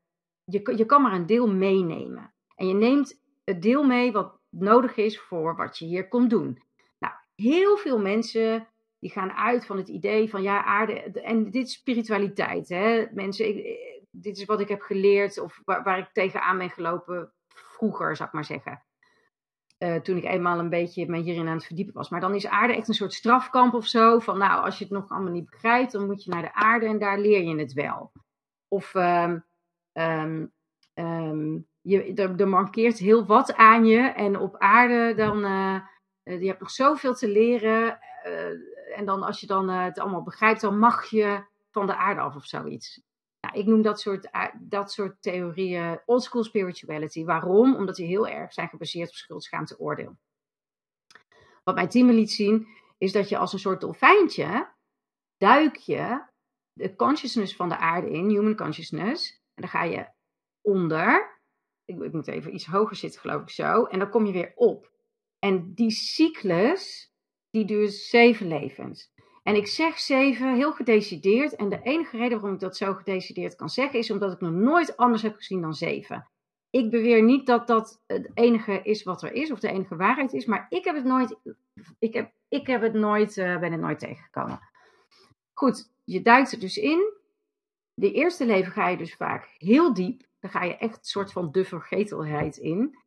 je, 0.45 0.77
je 0.77 0.87
kan 0.87 1.03
maar 1.03 1.13
een 1.13 1.27
deel 1.27 1.49
meenemen. 1.49 2.35
En 2.55 2.69
je 2.69 2.75
neemt 2.75 3.23
het 3.45 3.63
deel 3.63 3.85
mee 3.85 4.13
wat 4.13 4.41
nodig 4.51 4.97
is 4.97 5.21
voor 5.21 5.57
wat 5.57 5.79
je 5.79 5.85
hier 5.85 6.09
komt 6.09 6.31
doen. 6.31 6.63
Nou, 6.99 7.15
heel 7.35 7.77
veel 7.77 7.99
mensen 7.99 8.69
die 8.99 9.11
gaan 9.11 9.33
uit 9.33 9.67
van 9.67 9.77
het 9.77 9.89
idee 9.89 10.31
van 10.31 10.43
ja, 10.43 10.65
aarde. 10.65 11.01
En 11.01 11.51
dit 11.51 11.67
is 11.67 11.73
spiritualiteit. 11.73 12.69
Hè? 12.69 13.07
Mensen, 13.13 13.49
ik, 13.49 13.96
dit 14.21 14.37
is 14.37 14.45
wat 14.45 14.61
ik 14.61 14.69
heb 14.69 14.81
geleerd 14.81 15.39
of 15.41 15.61
waar, 15.65 15.83
waar 15.83 15.99
ik 15.99 16.09
tegenaan 16.13 16.59
ben 16.59 16.71
gelopen 16.71 17.33
vroeger, 17.49 18.17
zou 18.17 18.29
ik 18.29 18.35
maar 18.35 18.45
zeggen. 18.45 18.83
Uh, 19.79 19.97
toen 19.97 20.17
ik 20.17 20.25
eenmaal 20.25 20.59
een 20.59 20.69
beetje 20.69 21.07
me 21.09 21.19
hierin 21.19 21.49
aan 21.49 21.57
het 21.57 21.67
verdiepen 21.67 21.95
was. 21.95 22.09
Maar 22.09 22.21
dan 22.21 22.35
is 22.35 22.47
aarde 22.47 22.77
echt 22.77 22.89
een 22.89 22.95
soort 22.95 23.13
strafkamp 23.13 23.75
of 23.75 23.87
zo. 23.87 24.19
Van 24.19 24.39
nou, 24.39 24.65
als 24.65 24.79
je 24.79 24.85
het 24.85 24.93
nog 24.93 25.11
allemaal 25.11 25.33
niet 25.33 25.51
begrijpt, 25.51 25.93
dan 25.93 26.07
moet 26.07 26.25
je 26.25 26.31
naar 26.31 26.43
de 26.43 26.55
aarde 26.55 26.87
en 26.87 26.99
daar 26.99 27.19
leer 27.19 27.43
je 27.43 27.59
het 27.59 27.73
wel. 27.73 28.13
Of 28.69 28.95
Um, 30.95 31.67
je, 31.81 32.15
er, 32.15 32.41
er, 32.41 32.49
mankeert 32.49 32.99
heel 32.99 33.27
wat 33.27 33.55
aan 33.55 33.87
je. 33.87 33.99
En 33.99 34.39
op 34.39 34.57
aarde 34.57 35.15
dan, 35.15 35.45
uh, 35.45 35.81
je 36.23 36.47
hebt 36.47 36.61
nog 36.61 36.71
zoveel 36.71 37.15
te 37.15 37.29
leren. 37.29 37.99
En 38.95 39.05
dan 39.05 39.23
als 39.23 39.41
je 39.41 39.47
dan 39.47 39.69
het 39.69 39.99
allemaal 39.99 40.23
begrijpt, 40.23 40.61
dan 40.61 40.79
mag 40.79 41.05
je 41.05 41.45
van 41.71 41.87
de 41.87 41.97
aarde 41.97 42.21
af 42.21 42.37
of 42.37 42.45
zoiets. 42.45 43.03
Ik 43.53 43.67
noem 43.67 43.83
dat 43.83 44.01
soort, 44.01 44.31
dat 44.61 44.93
soort 44.93 45.23
theorieën 45.23 46.01
oldschool 46.05 46.45
spirituality. 46.45 47.25
Waarom? 47.25 47.75
Omdat 47.75 47.97
die 47.97 48.07
heel 48.07 48.29
erg 48.29 48.53
zijn 48.53 48.69
gebaseerd 48.69 49.09
op 49.09 49.15
schuld, 49.15 49.81
oordeel. 49.81 50.17
Wat 51.65 51.75
mijn 51.75 51.89
team 51.89 52.11
liet 52.11 52.31
zien, 52.31 52.67
is 52.99 53.13
dat 53.13 53.29
je 53.29 53.39
als 53.39 53.53
een 53.53 53.59
soort 53.59 53.81
dolfijntje 53.81 54.75
duik 55.37 55.77
je 55.77 56.25
de 56.73 56.97
consciousness 56.97 57.57
van 57.57 57.69
de 57.69 57.77
aarde 57.77 58.11
in, 58.11 58.29
human 58.29 58.57
consciousness. 58.57 59.33
En 59.33 59.63
dan 59.63 59.69
ga 59.69 59.83
je 59.83 60.09
onder. 60.61 61.41
ik, 61.85 62.03
ik 62.03 62.13
moet 62.13 62.29
even 62.29 62.55
iets 62.55 62.67
hoger 62.67 62.97
zitten, 62.97 63.21
geloof 63.21 63.43
ik 63.43 63.51
zo. 63.51 63.85
En 63.85 63.99
dan 63.99 64.11
kom 64.11 64.27
je 64.27 64.33
weer 64.33 64.53
op. 64.55 64.91
En 65.39 65.75
die 65.75 65.91
cyclus, 65.91 67.13
die 67.51 67.65
duurt 67.65 67.93
zeven 67.93 68.49
levens. 68.49 69.13
En 69.47 69.57
ik 69.57 69.67
zeg 69.67 69.99
zeven 69.99 70.55
heel 70.55 70.73
gedecideerd. 70.73 71.57
En 71.57 71.69
de 71.69 71.81
enige 71.83 72.17
reden 72.17 72.39
waarom 72.39 72.55
ik 72.55 72.61
dat 72.61 72.77
zo 72.77 72.95
gedecideerd 72.95 73.57
kan 73.57 73.69
zeggen, 73.69 73.99
is 73.99 74.11
omdat 74.11 74.33
ik 74.33 74.41
nog 74.41 74.53
nooit 74.53 74.97
anders 74.97 75.23
heb 75.23 75.37
gezien 75.37 75.61
dan 75.61 75.75
zeven. 75.75 76.29
Ik 76.71 76.91
beweer 76.91 77.23
niet 77.23 77.47
dat 77.47 77.67
dat 77.67 78.03
het 78.07 78.31
enige 78.35 78.83
is 78.83 79.03
wat 79.03 79.23
er 79.23 79.33
is, 79.33 79.51
of 79.51 79.61
de 79.61 79.69
enige 79.69 79.97
waarheid 79.97 80.33
is, 80.33 80.45
maar 80.45 80.67
ik 80.69 80.85
heb 80.85 80.95
het 80.95 81.05
nooit, 81.05 81.37
ik 81.99 82.15
heb, 82.15 82.33
ik 82.49 82.67
heb 82.67 82.83
het 82.83 82.93
nooit, 82.93 83.37
uh, 83.37 83.59
ben 83.59 83.73
het 83.73 83.81
nooit 83.81 83.99
tegengekomen. 83.99 84.61
Goed, 85.53 85.91
je 86.05 86.23
duikt 86.23 86.53
er 86.53 86.61
dus 86.61 86.77
in. 86.77 87.13
De 87.95 88.13
eerste 88.13 88.47
leven 88.47 88.73
ga 88.73 88.89
je 88.89 88.97
dus 88.97 89.15
vaak 89.15 89.55
heel 89.59 89.95
diep. 89.95 90.23
Dan 90.41 90.51
ga 90.51 90.65
je 90.65 90.77
echt 90.77 90.97
een 90.97 91.05
soort 91.05 91.33
van 91.33 91.53
de 91.53 91.65
vergetelheid 91.65 92.57
in. 92.57 92.99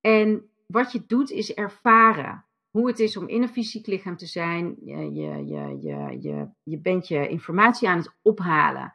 En 0.00 0.50
wat 0.66 0.92
je 0.92 1.06
doet 1.06 1.30
is 1.30 1.54
ervaren 1.54 2.44
hoe 2.76 2.86
het 2.86 2.98
is 2.98 3.16
om 3.16 3.28
in 3.28 3.42
een 3.42 3.48
fysiek 3.48 3.86
lichaam 3.86 4.16
te 4.16 4.26
zijn. 4.26 4.76
Je, 4.84 4.96
je, 4.96 5.46
je, 5.46 5.78
je, 5.80 6.18
je, 6.20 6.48
je 6.62 6.80
bent 6.80 7.08
je 7.08 7.28
informatie 7.28 7.88
aan 7.88 7.98
het 7.98 8.16
ophalen. 8.22 8.92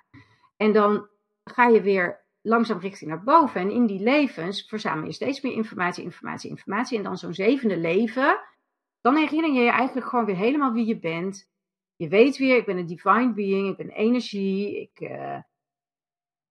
En 0.57 0.73
dan 0.73 1.07
ga 1.43 1.67
je 1.67 1.81
weer 1.81 2.25
langzaam 2.41 2.79
richting 2.79 3.09
naar 3.09 3.23
boven. 3.23 3.61
En 3.61 3.71
in 3.71 3.85
die 3.85 3.99
levens 3.99 4.65
verzamel 4.67 5.05
je 5.05 5.11
steeds 5.11 5.41
meer 5.41 5.53
informatie, 5.53 6.03
informatie, 6.03 6.49
informatie. 6.49 6.97
En 6.97 7.03
dan 7.03 7.17
zo'n 7.17 7.33
zevende 7.33 7.77
leven, 7.77 8.39
dan 9.01 9.15
herinner 9.15 9.53
je 9.53 9.61
je 9.61 9.71
eigenlijk 9.71 10.07
gewoon 10.07 10.25
weer 10.25 10.35
helemaal 10.35 10.73
wie 10.73 10.85
je 10.85 10.99
bent. 10.99 11.49
Je 11.95 12.07
weet 12.07 12.37
weer, 12.37 12.57
ik 12.57 12.65
ben 12.65 12.77
een 12.77 12.85
divine 12.85 13.33
being, 13.33 13.69
ik 13.69 13.77
ben 13.77 13.89
energie, 13.89 14.81
ik, 14.81 14.99
uh, 14.99 15.37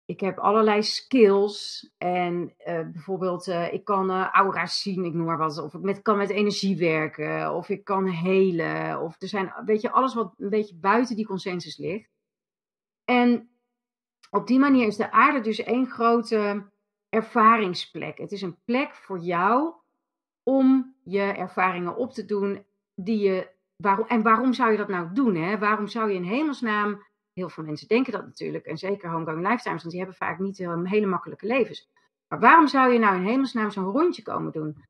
ik 0.08 0.20
heb 0.20 0.38
allerlei 0.38 0.82
skills. 0.82 1.88
En 1.98 2.54
uh, 2.58 2.80
bijvoorbeeld, 2.92 3.46
uh, 3.46 3.72
ik 3.72 3.84
kan 3.84 4.10
aura's 4.10 4.82
zien, 4.82 5.04
ik 5.04 5.14
noem 5.14 5.26
maar 5.26 5.38
wat. 5.38 5.58
Of 5.58 5.74
ik 5.74 5.80
met, 5.80 6.02
kan 6.02 6.16
met 6.16 6.30
energie 6.30 6.76
werken, 6.76 7.54
of 7.54 7.68
ik 7.68 7.84
kan 7.84 8.06
helen. 8.06 9.00
Of 9.00 9.22
er 9.22 9.28
zijn, 9.28 9.52
weet 9.64 9.80
je, 9.80 9.90
alles 9.90 10.14
wat 10.14 10.34
een 10.38 10.48
beetje 10.48 10.74
buiten 10.74 11.16
die 11.16 11.26
consensus 11.26 11.76
ligt. 11.76 12.10
En 13.04 13.50
op 14.30 14.46
die 14.46 14.58
manier 14.58 14.86
is 14.86 14.96
de 14.96 15.12
aarde 15.12 15.40
dus 15.40 15.62
één 15.62 15.86
grote 15.86 16.70
ervaringsplek. 17.08 18.18
Het 18.18 18.32
is 18.32 18.42
een 18.42 18.58
plek 18.64 18.94
voor 18.94 19.18
jou 19.18 19.74
om 20.42 20.94
je 21.04 21.22
ervaringen 21.22 21.96
op 21.96 22.12
te 22.12 22.24
doen 22.24 22.64
die 22.94 23.18
je. 23.18 23.56
Waarom, 23.76 24.06
en 24.06 24.22
waarom 24.22 24.52
zou 24.52 24.70
je 24.70 24.76
dat 24.76 24.88
nou 24.88 25.12
doen? 25.12 25.34
Hè? 25.34 25.58
Waarom 25.58 25.86
zou 25.86 26.08
je 26.10 26.14
in 26.14 26.22
hemelsnaam. 26.22 27.06
Heel 27.38 27.49
veel 27.49 27.64
mensen 27.64 27.88
denken 27.88 28.12
dat 28.12 28.25
natuurlijk, 28.25 28.64
en 28.64 28.78
zeker 28.78 29.11
homegoing 29.11 29.49
lifetimes, 29.49 29.83
want 29.83 29.90
die 29.90 29.99
hebben 29.99 30.16
vaak 30.16 30.38
niet 30.38 30.59
hele 30.83 31.07
makkelijke 31.07 31.47
levens. 31.47 31.90
Maar 32.28 32.40
waarom 32.40 32.68
zou 32.68 32.92
je 32.92 32.99
nou 32.99 33.16
in 33.16 33.23
hemelsnaam 33.23 33.71
zo'n 33.71 33.85
rondje 33.85 34.23
komen 34.23 34.52
doen? 34.52 34.85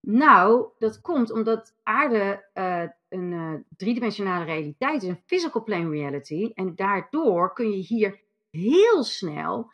Nou, 0.00 0.68
dat 0.78 1.00
komt 1.00 1.30
omdat 1.30 1.74
aarde 1.82 2.48
uh, 2.54 2.84
een 3.08 3.32
uh, 3.32 3.54
driedimensionale 3.76 4.44
realiteit 4.44 5.02
is, 5.02 5.08
een 5.08 5.22
physical 5.26 5.62
plane 5.62 5.90
reality. 5.90 6.50
En 6.54 6.74
daardoor 6.74 7.52
kun 7.52 7.70
je 7.70 7.76
hier 7.76 8.20
heel 8.50 9.04
snel 9.04 9.72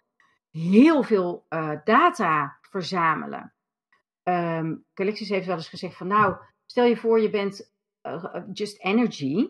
heel 0.51 1.03
veel 1.03 1.47
uh, 1.49 1.71
data 1.85 2.59
verzamelen. 2.61 3.53
Um, 4.23 4.85
heeft 4.95 5.47
wel 5.47 5.57
eens 5.57 5.69
gezegd 5.69 5.97
van 5.97 6.07
nou, 6.07 6.37
stel 6.67 6.85
je 6.85 6.97
voor 6.97 7.21
je 7.21 7.31
bent 7.31 7.73
just 8.53 8.83
energy 8.83 9.49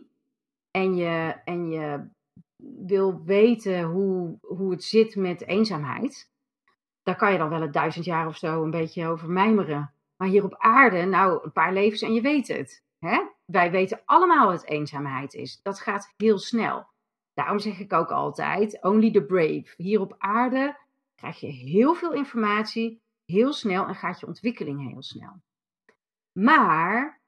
en 0.70 0.96
je, 0.96 1.40
en 1.44 1.68
je 1.68 2.08
wil 2.86 3.24
weten 3.24 3.82
hoe, 3.82 4.38
hoe 4.40 4.70
het 4.70 4.84
zit 4.84 5.16
met 5.16 5.46
eenzaamheid. 5.46 6.32
Daar 7.02 7.16
kan 7.16 7.32
je 7.32 7.38
dan 7.38 7.48
wel 7.48 7.62
een 7.62 7.72
duizend 7.72 8.04
jaar 8.04 8.26
of 8.26 8.36
zo 8.36 8.62
een 8.62 8.70
beetje 8.70 9.06
over 9.06 9.30
mijmeren. 9.30 9.92
Maar 10.16 10.28
hier 10.28 10.44
op 10.44 10.54
aarde, 10.58 11.04
nou, 11.04 11.44
een 11.44 11.52
paar 11.52 11.72
levens 11.72 12.02
en 12.02 12.14
je 12.14 12.20
weet 12.20 12.48
het. 12.48 12.82
Hè? 12.98 13.22
Wij 13.44 13.70
weten 13.70 14.02
allemaal 14.04 14.46
wat 14.46 14.64
eenzaamheid 14.64 15.34
is. 15.34 15.60
Dat 15.62 15.80
gaat 15.80 16.12
heel 16.16 16.38
snel. 16.38 16.86
Daarom 17.34 17.58
zeg 17.58 17.78
ik 17.78 17.92
ook 17.92 18.10
altijd: 18.10 18.82
only 18.82 19.10
the 19.10 19.24
brave. 19.24 19.74
Hier 19.76 20.00
op 20.00 20.14
aarde 20.18 20.76
krijg 21.14 21.40
je 21.40 21.46
heel 21.46 21.94
veel 21.94 22.12
informatie, 22.12 23.02
heel 23.24 23.52
snel 23.52 23.86
en 23.86 23.94
gaat 23.94 24.20
je 24.20 24.26
ontwikkeling 24.26 24.90
heel 24.90 25.02
snel. 25.02 25.42
Maar 26.32 27.22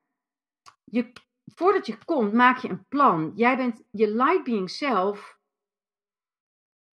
je, 0.84 1.12
voordat 1.54 1.86
je 1.86 1.98
komt, 2.04 2.32
maak 2.32 2.58
je 2.58 2.68
een 2.68 2.86
plan. 2.88 3.32
Jij 3.34 3.56
bent 3.56 3.82
je 3.90 4.10
light 4.10 4.44
being 4.44 4.70
zelf. 4.70 5.38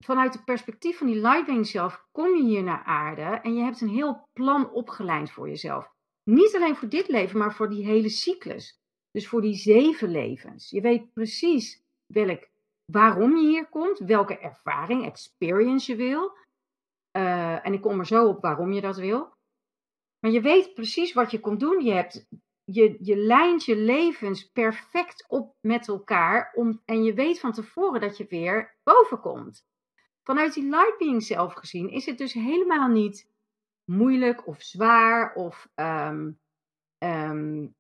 Vanuit 0.05 0.35
het 0.35 0.45
perspectief 0.45 0.99
van 0.99 1.07
die 1.07 1.21
light 1.21 1.47
being 1.47 1.67
zelf 1.67 2.07
kom 2.13 2.37
je 2.37 2.43
hier 2.43 2.63
naar 2.63 2.83
aarde 2.85 3.23
en 3.23 3.55
je 3.55 3.63
hebt 3.63 3.81
een 3.81 3.89
heel 3.89 4.29
plan 4.33 4.71
opgeleid 4.71 5.31
voor 5.31 5.49
jezelf. 5.49 5.91
Niet 6.23 6.55
alleen 6.55 6.77
voor 6.77 6.89
dit 6.89 7.09
leven, 7.09 7.39
maar 7.39 7.55
voor 7.55 7.69
die 7.69 7.85
hele 7.85 8.09
cyclus. 8.09 8.81
Dus 9.11 9.29
voor 9.29 9.41
die 9.41 9.55
zeven 9.55 10.11
levens. 10.11 10.71
Je 10.71 10.81
weet 10.81 11.13
precies 11.13 11.83
welk 12.07 12.49
waarom 12.85 13.37
je 13.37 13.49
hier 13.49 13.69
komt, 13.69 13.99
welke 13.99 14.39
ervaring, 14.39 15.05
experience 15.05 15.91
je 15.91 15.97
wil. 15.97 16.37
Uh, 17.17 17.67
en 17.67 17.73
ik 17.73 17.81
kom 17.81 17.99
er 17.99 18.07
zo 18.07 18.29
op 18.29 18.43
waarom 18.43 18.73
je 18.73 18.81
dat 18.81 18.97
wil. 18.97 19.35
Maar 20.19 20.31
je 20.31 20.41
weet 20.41 20.75
precies 20.75 21.13
wat 21.13 21.31
je 21.31 21.41
komt 21.41 21.61
doen. 21.61 21.85
Je, 21.85 21.93
hebt, 21.93 22.27
je, 22.75 22.97
je 23.01 23.17
lijnt 23.17 23.65
je 23.65 23.77
levens 23.77 24.51
perfect 24.51 25.25
op 25.29 25.55
met 25.61 25.89
elkaar. 25.89 26.53
Om, 26.55 26.81
en 26.85 27.05
je 27.05 27.15
weet 27.15 27.41
van 27.41 27.53
tevoren 27.53 28.01
dat 28.01 28.17
je 28.17 28.27
weer 28.29 28.77
boven 28.83 29.21
komt. 29.21 29.67
Vanuit 30.23 30.55
die 30.55 30.69
light 30.71 30.99
being 30.99 31.23
zelf 31.23 31.55
gezien 31.55 31.89
is 31.91 32.07
het 32.07 32.19
dus 32.19 32.33
helemaal 32.33 32.89
niet 32.89 33.31
moeilijk 33.85 34.47
of 34.47 34.63
zwaar 34.63 35.35
of 35.35 35.69
um, 35.75 36.41
um, 36.99 37.75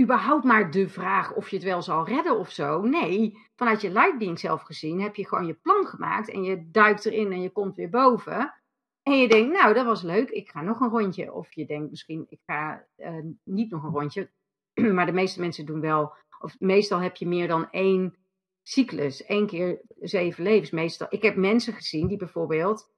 überhaupt 0.00 0.44
maar 0.44 0.70
de 0.70 0.88
vraag 0.88 1.34
of 1.34 1.48
je 1.48 1.56
het 1.56 1.64
wel 1.64 1.82
zal 1.82 2.06
redden 2.06 2.38
of 2.38 2.50
zo. 2.50 2.82
Nee, 2.82 3.38
vanuit 3.56 3.80
je 3.80 3.92
lightbeing 3.92 4.38
zelf 4.38 4.62
gezien 4.62 5.00
heb 5.00 5.14
je 5.14 5.28
gewoon 5.28 5.46
je 5.46 5.54
plan 5.54 5.86
gemaakt 5.86 6.30
en 6.30 6.42
je 6.42 6.70
duikt 6.70 7.04
erin 7.04 7.32
en 7.32 7.40
je 7.40 7.50
komt 7.50 7.76
weer 7.76 7.90
boven. 7.90 8.61
En 9.02 9.18
je 9.18 9.28
denkt, 9.28 9.52
nou, 9.52 9.74
dat 9.74 9.84
was 9.84 10.02
leuk, 10.02 10.30
ik 10.30 10.48
ga 10.48 10.62
nog 10.62 10.80
een 10.80 10.88
rondje. 10.88 11.32
Of 11.32 11.52
je 11.52 11.66
denkt 11.66 11.90
misschien, 11.90 12.26
ik 12.28 12.40
ga 12.46 12.86
uh, 12.96 13.18
niet 13.44 13.70
nog 13.70 13.82
een 13.82 13.90
rondje. 13.90 14.30
maar 14.94 15.06
de 15.06 15.12
meeste 15.12 15.40
mensen 15.40 15.66
doen 15.66 15.80
wel, 15.80 16.14
of 16.40 16.60
meestal 16.60 16.98
heb 16.98 17.16
je 17.16 17.26
meer 17.26 17.48
dan 17.48 17.70
één 17.70 18.16
cyclus. 18.62 19.24
één 19.24 19.46
keer 19.46 19.82
zeven 20.00 20.44
levens. 20.44 20.70
Meestal, 20.70 21.06
ik 21.10 21.22
heb 21.22 21.36
mensen 21.36 21.72
gezien 21.72 22.06
die 22.06 22.16
bijvoorbeeld 22.16 22.90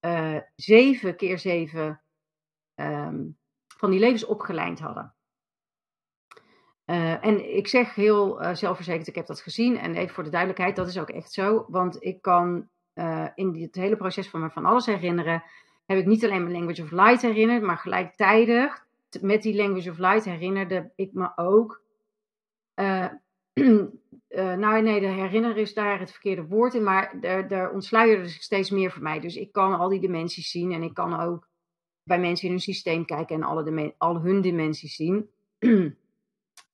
uh, 0.00 0.38
zeven 0.54 1.16
keer 1.16 1.38
zeven 1.38 2.02
um, 2.74 3.38
van 3.66 3.90
die 3.90 4.00
levens 4.00 4.24
opgelijnd 4.24 4.78
hadden. 4.78 5.14
Uh, 6.86 7.24
en 7.24 7.56
ik 7.56 7.68
zeg 7.68 7.94
heel 7.94 8.54
zelfverzekerd, 8.54 9.06
ik 9.06 9.14
heb 9.14 9.26
dat 9.26 9.40
gezien. 9.40 9.78
En 9.78 9.94
even 9.94 10.14
voor 10.14 10.24
de 10.24 10.30
duidelijkheid, 10.30 10.76
dat 10.76 10.88
is 10.88 10.98
ook 10.98 11.10
echt 11.10 11.32
zo. 11.32 11.64
Want 11.68 12.02
ik 12.02 12.22
kan 12.22 12.68
uh, 12.98 13.28
in 13.34 13.54
het 13.62 13.74
hele 13.74 13.96
proces 13.96 14.28
van 14.28 14.40
me 14.40 14.50
van 14.50 14.64
alles 14.64 14.86
herinneren. 14.86 15.42
Heb 15.86 15.98
ik 15.98 16.06
niet 16.06 16.24
alleen 16.24 16.42
mijn 16.42 16.54
language 16.54 16.82
of 16.82 16.90
light 16.90 17.22
herinnerd, 17.22 17.62
maar 17.62 17.76
gelijktijdig 17.76 18.86
met 19.20 19.42
die 19.42 19.56
language 19.56 19.90
of 19.90 19.98
light 19.98 20.24
herinnerde 20.24 20.92
ik 20.96 21.12
me 21.12 21.36
ook. 21.36 21.82
nou 24.34 24.82
nee, 24.82 25.00
de 25.00 25.06
herinner 25.06 25.56
is 25.56 25.74
daar 25.74 25.98
het 25.98 26.10
verkeerde 26.10 26.46
woord 26.46 26.74
in, 26.74 26.82
maar 26.82 27.20
er, 27.20 27.70
ontsluierde 27.70 28.28
zich 28.28 28.42
steeds 28.42 28.70
meer 28.70 28.90
voor 28.90 29.02
mij. 29.02 29.20
Dus 29.20 29.36
ik 29.36 29.52
kan 29.52 29.78
al 29.78 29.88
die 29.88 30.00
dimensies 30.00 30.50
zien 30.50 30.72
en 30.72 30.82
ik 30.82 30.94
kan 30.94 31.20
ook 31.20 31.48
bij 32.02 32.20
mensen 32.20 32.46
in 32.46 32.52
hun 32.52 32.62
systeem 32.62 33.04
kijken 33.04 33.36
en 33.36 33.42
alle 33.42 33.94
al 33.98 34.20
hun 34.20 34.40
dimensies 34.40 34.94
zien. 34.96 35.30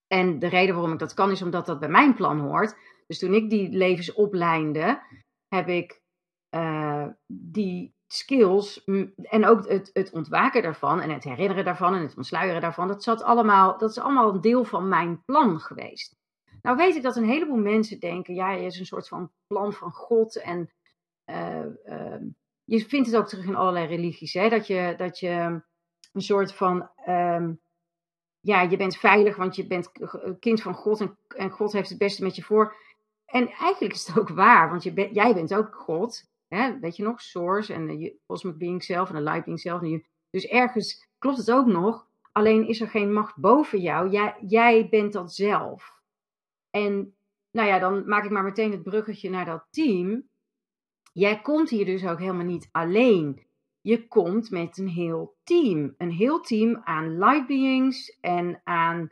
En 0.07 0.39
de 0.39 0.49
reden 0.49 0.75
waarom 0.75 0.93
ik 0.93 0.99
dat 0.99 1.15
kan 1.15 1.31
is 1.31 1.43
omdat 1.43 1.67
dat 1.67 1.81
bij 1.81 1.89
mijn 1.89 2.15
plan 2.15 2.41
hoort. 2.41 2.77
Dus 3.07 3.19
toen 3.19 3.35
ik 3.35 3.51
die 3.51 3.71
levens 3.71 4.13
oplijnde, 4.13 5.03
heb 5.49 5.69
ik 5.69 6.03
uh, 6.55 7.07
die 7.27 7.95
skills 8.07 8.85
en 9.23 9.47
ook 9.47 9.69
het, 9.69 9.91
het 9.93 10.13
ontwaken 10.13 10.63
daarvan 10.63 11.01
en 11.01 11.11
het 11.11 11.25
herinneren 11.25 11.65
daarvan 11.65 11.95
en 11.95 12.03
het 12.03 12.17
ontsluieren 12.17 12.61
daarvan, 12.61 12.89
dat, 12.89 13.03
zat 13.03 13.23
allemaal, 13.23 13.79
dat 13.79 13.91
is 13.91 13.99
allemaal 13.99 14.35
een 14.35 14.41
deel 14.41 14.65
van 14.65 14.89
mijn 14.89 15.25
plan 15.25 15.61
geweest. 15.61 16.17
Nou 16.63 16.77
weet 16.77 16.97
ik 16.97 17.03
dat 17.03 17.17
een 17.17 17.29
heleboel 17.29 17.57
mensen 17.57 18.01
denken, 18.01 18.35
ja, 18.35 18.51
je 18.51 18.67
is 18.67 18.79
een 18.79 18.87
soort 18.87 19.09
van 19.09 19.33
plan 19.47 19.73
van 19.73 19.93
God 19.93 20.41
en 20.41 20.71
uh, 21.31 21.65
uh, 21.87 22.23
je 22.65 22.81
vindt 22.87 23.07
het 23.07 23.17
ook 23.17 23.29
terug 23.29 23.45
in 23.45 23.57
allerlei 23.57 23.87
religies, 23.87 24.33
hè, 24.33 24.49
dat, 24.49 24.67
je, 24.67 24.95
dat 24.97 25.19
je 25.19 25.63
een 26.13 26.23
soort 26.23 26.55
van 26.55 26.89
um, 27.09 27.61
ja, 28.41 28.61
je 28.63 28.77
bent 28.77 28.97
veilig, 28.97 29.37
want 29.37 29.57
je 29.57 29.67
bent 29.67 29.93
kind 30.39 30.63
van 30.63 30.75
God 30.75 31.01
en, 31.01 31.19
en 31.37 31.51
God 31.51 31.73
heeft 31.73 31.89
het 31.89 31.99
beste 31.99 32.23
met 32.23 32.37
je 32.37 32.43
voor. 32.43 32.77
En 33.25 33.49
eigenlijk 33.49 33.95
is 33.95 34.07
het 34.07 34.19
ook 34.19 34.29
waar, 34.29 34.69
want 34.69 34.83
je 34.83 35.09
jij 35.13 35.35
bent 35.35 35.55
ook 35.55 35.75
God. 35.75 36.33
Weet 36.81 36.97
je 36.97 37.03
nog, 37.03 37.21
Source 37.21 37.73
en 37.73 37.87
de 37.87 38.17
Cosmic 38.27 38.59
Being 38.59 38.85
zelf 38.85 39.09
en 39.09 39.15
de 39.15 39.23
Light 39.23 39.45
Being 39.45 39.61
zelf. 39.61 39.81
Dus 40.31 40.47
ergens 40.47 41.09
klopt 41.19 41.37
het 41.37 41.51
ook 41.51 41.67
nog, 41.67 42.09
alleen 42.33 42.69
is 42.69 42.81
er 42.81 42.89
geen 42.89 43.13
macht 43.13 43.37
boven 43.37 43.81
jou. 43.81 44.11
Jij, 44.11 44.35
jij 44.47 44.89
bent 44.89 45.13
dat 45.13 45.35
zelf. 45.35 45.93
En 46.71 47.15
nou 47.51 47.69
ja, 47.69 47.79
dan 47.79 48.09
maak 48.09 48.25
ik 48.25 48.31
maar 48.31 48.43
meteen 48.43 48.71
het 48.71 48.83
bruggetje 48.83 49.31
naar 49.31 49.45
dat 49.45 49.67
team. 49.71 50.29
Jij 51.13 51.41
komt 51.41 51.71
hier 51.71 51.85
dus 51.85 52.07
ook 52.07 52.19
helemaal 52.19 52.45
niet 52.45 52.69
alleen. 52.73 53.43
je 53.81 54.09
komt 54.09 54.51
met 54.51 54.79
een 54.79 54.89
heel 54.89 55.37
team. 55.43 55.95
Een 55.99 56.11
heel 56.11 56.41
team 56.41 56.81
aan 56.85 57.19
light 57.19 57.47
beings 57.47 58.19
en 58.21 58.61
aan 58.65 59.11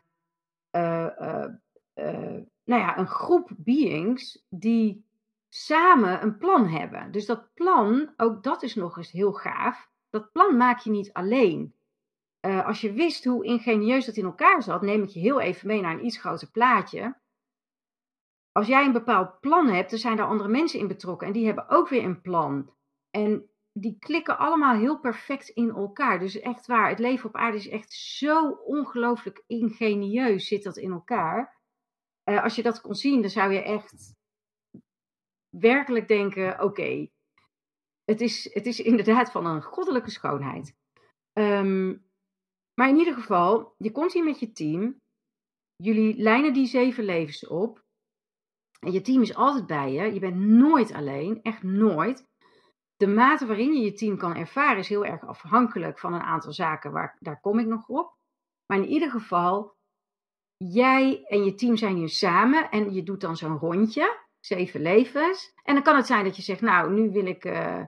uh, 0.76 1.08
uh, 1.20 1.48
uh, 1.94 2.40
nou 2.64 2.80
ja, 2.80 2.98
een 2.98 3.06
groep 3.06 3.50
beings 3.56 4.44
die 4.48 5.04
samen 5.54 6.22
een 6.22 6.38
plan 6.38 6.68
hebben. 6.68 7.12
Dus 7.12 7.26
dat 7.26 7.54
plan, 7.54 8.12
ook 8.16 8.42
dat 8.42 8.62
is 8.62 8.74
nog 8.74 8.96
eens 8.96 9.10
heel 9.10 9.32
gaaf. 9.32 9.90
Dat 10.10 10.32
plan 10.32 10.56
maak 10.56 10.78
je 10.78 10.90
niet 10.90 11.12
alleen. 11.12 11.74
Uh, 12.46 12.66
als 12.66 12.80
je 12.80 12.92
wist 12.92 13.24
hoe 13.24 13.44
ingenieus 13.44 14.04
dat 14.04 14.16
in 14.16 14.24
elkaar 14.24 14.62
zat, 14.62 14.82
neem 14.82 15.02
ik 15.02 15.08
je 15.08 15.20
heel 15.20 15.40
even 15.40 15.66
mee 15.66 15.80
naar 15.80 15.92
een 15.92 16.04
iets 16.04 16.18
groter 16.18 16.50
plaatje. 16.50 17.16
Als 18.52 18.66
jij 18.66 18.84
een 18.84 18.92
bepaald 18.92 19.40
plan 19.40 19.68
hebt, 19.68 19.90
dan 19.90 19.98
zijn 19.98 20.18
er 20.18 20.24
andere 20.24 20.48
mensen 20.48 20.78
in 20.78 20.88
betrokken 20.88 21.26
en 21.26 21.32
die 21.32 21.46
hebben 21.46 21.68
ook 21.68 21.88
weer 21.88 22.04
een 22.04 22.20
plan. 22.20 22.74
En 23.10 23.50
die 23.72 23.96
klikken 23.98 24.38
allemaal 24.38 24.76
heel 24.76 24.98
perfect 24.98 25.48
in 25.48 25.70
elkaar. 25.70 26.18
Dus 26.18 26.40
echt 26.40 26.66
waar, 26.66 26.88
het 26.88 26.98
leven 26.98 27.28
op 27.28 27.36
aarde 27.36 27.56
is 27.56 27.68
echt 27.68 27.92
zo 27.92 28.50
ongelooflijk 28.50 29.44
ingenieus 29.46 30.46
zit 30.46 30.62
dat 30.62 30.76
in 30.76 30.92
elkaar. 30.92 31.60
Uh, 32.24 32.42
als 32.42 32.54
je 32.54 32.62
dat 32.62 32.80
kon 32.80 32.94
zien, 32.94 33.20
dan 33.20 33.30
zou 33.30 33.52
je 33.52 33.62
echt 33.62 34.20
werkelijk 35.56 36.08
denken: 36.08 36.60
oké, 36.62 37.08
het, 38.04 38.20
is, 38.20 38.54
het 38.54 38.66
is 38.66 38.80
inderdaad 38.80 39.30
van 39.30 39.46
een 39.46 39.62
goddelijke 39.62 40.10
schoonheid. 40.10 40.76
Um, 41.38 42.10
maar 42.74 42.88
in 42.88 42.96
ieder 42.96 43.14
geval, 43.14 43.74
je 43.78 43.92
komt 43.92 44.12
hier 44.12 44.24
met 44.24 44.40
je 44.40 44.52
team. 44.52 45.00
Jullie 45.76 46.16
lijnen 46.16 46.52
die 46.52 46.66
zeven 46.66 47.04
levens 47.04 47.46
op. 47.46 47.84
En 48.80 48.92
je 48.92 49.00
team 49.00 49.22
is 49.22 49.34
altijd 49.34 49.66
bij 49.66 49.92
je. 49.92 50.12
Je 50.14 50.20
bent 50.20 50.36
nooit 50.36 50.92
alleen, 50.92 51.42
echt 51.42 51.62
nooit. 51.62 52.30
De 52.96 53.06
mate 53.06 53.46
waarin 53.46 53.74
je 53.74 53.80
je 53.80 53.92
team 53.92 54.16
kan 54.16 54.34
ervaren 54.34 54.78
is 54.78 54.88
heel 54.88 55.04
erg 55.04 55.26
afhankelijk 55.26 55.98
van 55.98 56.12
een 56.12 56.20
aantal 56.20 56.52
zaken. 56.52 56.92
Waar, 56.92 57.16
daar 57.20 57.40
kom 57.40 57.58
ik 57.58 57.66
nog 57.66 57.88
op. 57.88 58.16
Maar 58.66 58.78
in 58.78 58.88
ieder 58.88 59.10
geval, 59.10 59.76
jij 60.56 61.24
en 61.24 61.44
je 61.44 61.54
team 61.54 61.76
zijn 61.76 61.96
hier 61.96 62.08
samen 62.08 62.70
en 62.70 62.92
je 62.92 63.02
doet 63.02 63.20
dan 63.20 63.36
zo'n 63.36 63.58
rondje, 63.58 64.20
zeven 64.44 64.80
levens. 64.80 65.54
En 65.62 65.74
dan 65.74 65.82
kan 65.82 65.96
het 65.96 66.06
zijn 66.06 66.24
dat 66.24 66.36
je 66.36 66.42
zegt, 66.42 66.60
nou, 66.60 66.92
nu 66.92 67.10
wil 67.10 67.26
ik 67.26 67.44
uh, 67.44 67.84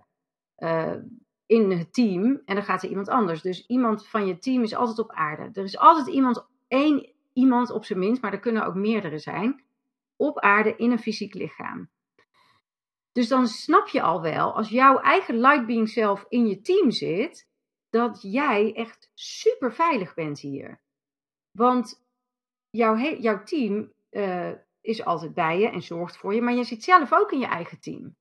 uh, 0.59 0.95
in 1.47 1.71
het 1.71 1.93
team 1.93 2.43
en 2.45 2.55
dan 2.55 2.65
gaat 2.65 2.83
er 2.83 2.89
iemand 2.89 3.09
anders. 3.09 3.43
Dus 3.43 3.67
iemand 3.67 4.07
van 4.07 4.27
je 4.27 4.39
team 4.39 4.63
is 4.63 4.75
altijd 4.75 4.99
op 4.99 5.11
aarde. 5.11 5.51
Er 5.53 5.65
is 5.65 5.79
altijd 5.79 6.07
iemand, 6.07 6.47
één 6.69 7.13
iemand 7.33 7.71
op 7.71 7.85
zijn 7.85 7.99
minst, 7.99 8.23
maar 8.23 8.33
er 8.33 8.39
kunnen 8.39 8.67
ook 8.67 8.75
meerdere 8.75 9.19
zijn, 9.19 9.65
op 10.17 10.39
aarde 10.39 10.77
in 10.77 10.91
een 10.91 10.99
fysiek 10.99 11.35
lichaam. 11.35 11.89
Dus 13.13 13.29
dan 13.29 13.47
snap 13.47 13.89
je 13.89 14.03
al 14.03 14.23
wel, 14.23 14.55
als 14.55 14.69
jouw 14.69 14.99
eigen 14.99 15.39
light 15.39 15.67
being 15.67 15.89
zelf 15.89 16.25
in 16.29 16.47
je 16.47 16.61
team 16.61 16.91
zit, 16.91 17.49
dat 17.91 18.23
jij 18.23 18.75
echt 18.75 19.11
super 19.15 19.73
veilig 19.73 20.15
bent 20.15 20.41
hier. 20.41 20.81
Want 21.51 22.05
jouw, 22.71 22.97
jouw 22.97 23.43
team 23.43 23.93
uh, 24.11 24.53
is 24.85 25.05
altijd 25.05 25.35
bij 25.35 25.59
je 25.59 25.69
en 25.69 25.83
zorgt 25.83 26.17
voor 26.17 26.35
je, 26.35 26.43
maar 26.43 26.55
je 26.55 26.65
zit 26.65 26.85
zelf 26.85 27.13
ook 27.13 27.33
in 27.33 27.39
je 27.39 27.47
eigen 27.47 27.81
team. 27.81 28.17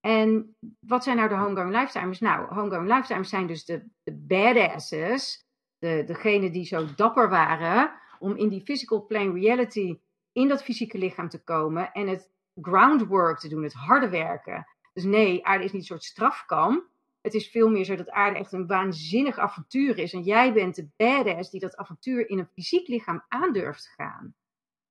En 0.00 0.56
wat 0.80 1.04
zijn 1.04 1.16
nou 1.16 1.28
de 1.28 1.34
homegrown 1.34 1.76
lifetimers? 1.76 2.20
Nou, 2.20 2.54
homegrown 2.54 2.92
lifetimers 2.92 3.28
zijn 3.28 3.46
dus 3.46 3.64
de, 3.64 3.84
de 4.02 4.12
badasses, 4.12 5.46
de, 5.78 6.02
degene 6.06 6.50
die 6.50 6.64
zo 6.64 6.86
dapper 6.96 7.28
waren 7.28 7.92
om 8.18 8.36
in 8.36 8.48
die 8.48 8.62
physical 8.62 9.06
plane 9.06 9.32
reality 9.32 9.98
in 10.32 10.48
dat 10.48 10.62
fysieke 10.62 10.98
lichaam 10.98 11.28
te 11.28 11.42
komen 11.42 11.92
en 11.92 12.08
het 12.08 12.30
groundwork 12.60 13.38
te 13.38 13.48
doen, 13.48 13.62
het 13.62 13.72
harde 13.72 14.08
werken. 14.08 14.66
Dus 14.92 15.04
nee, 15.04 15.46
aarde 15.46 15.64
is 15.64 15.72
niet 15.72 15.80
een 15.80 15.86
soort 15.86 16.04
strafkamp. 16.04 16.88
Het 17.20 17.34
is 17.34 17.50
veel 17.50 17.70
meer 17.70 17.84
zo 17.84 17.96
dat 17.96 18.10
aarde 18.10 18.38
echt 18.38 18.52
een 18.52 18.66
waanzinnig 18.66 19.38
avontuur 19.38 19.98
is. 19.98 20.12
En 20.12 20.22
jij 20.22 20.52
bent 20.52 20.74
de 20.74 20.88
badass 20.96 21.50
die 21.50 21.60
dat 21.60 21.76
avontuur 21.76 22.28
in 22.28 22.38
een 22.38 22.50
fysiek 22.52 22.88
lichaam 22.88 23.24
aandurft 23.28 23.82
te 23.82 24.02
gaan. 24.02 24.34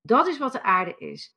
Dat 0.06 0.28
is 0.28 0.38
wat 0.38 0.52
de 0.52 0.64
aarde 0.64 0.96
is. 0.98 1.36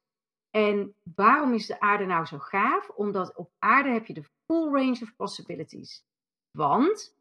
En 0.50 0.94
waarom 1.14 1.54
is 1.54 1.66
de 1.66 1.80
aarde 1.80 2.04
nou 2.04 2.26
zo 2.26 2.38
gaaf? 2.38 2.88
Omdat 2.88 3.36
op 3.36 3.50
aarde 3.58 3.88
heb 3.88 4.06
je 4.06 4.14
de 4.14 4.24
full 4.46 4.72
range 4.72 4.98
of 5.02 5.16
possibilities. 5.16 6.04
Want 6.50 7.16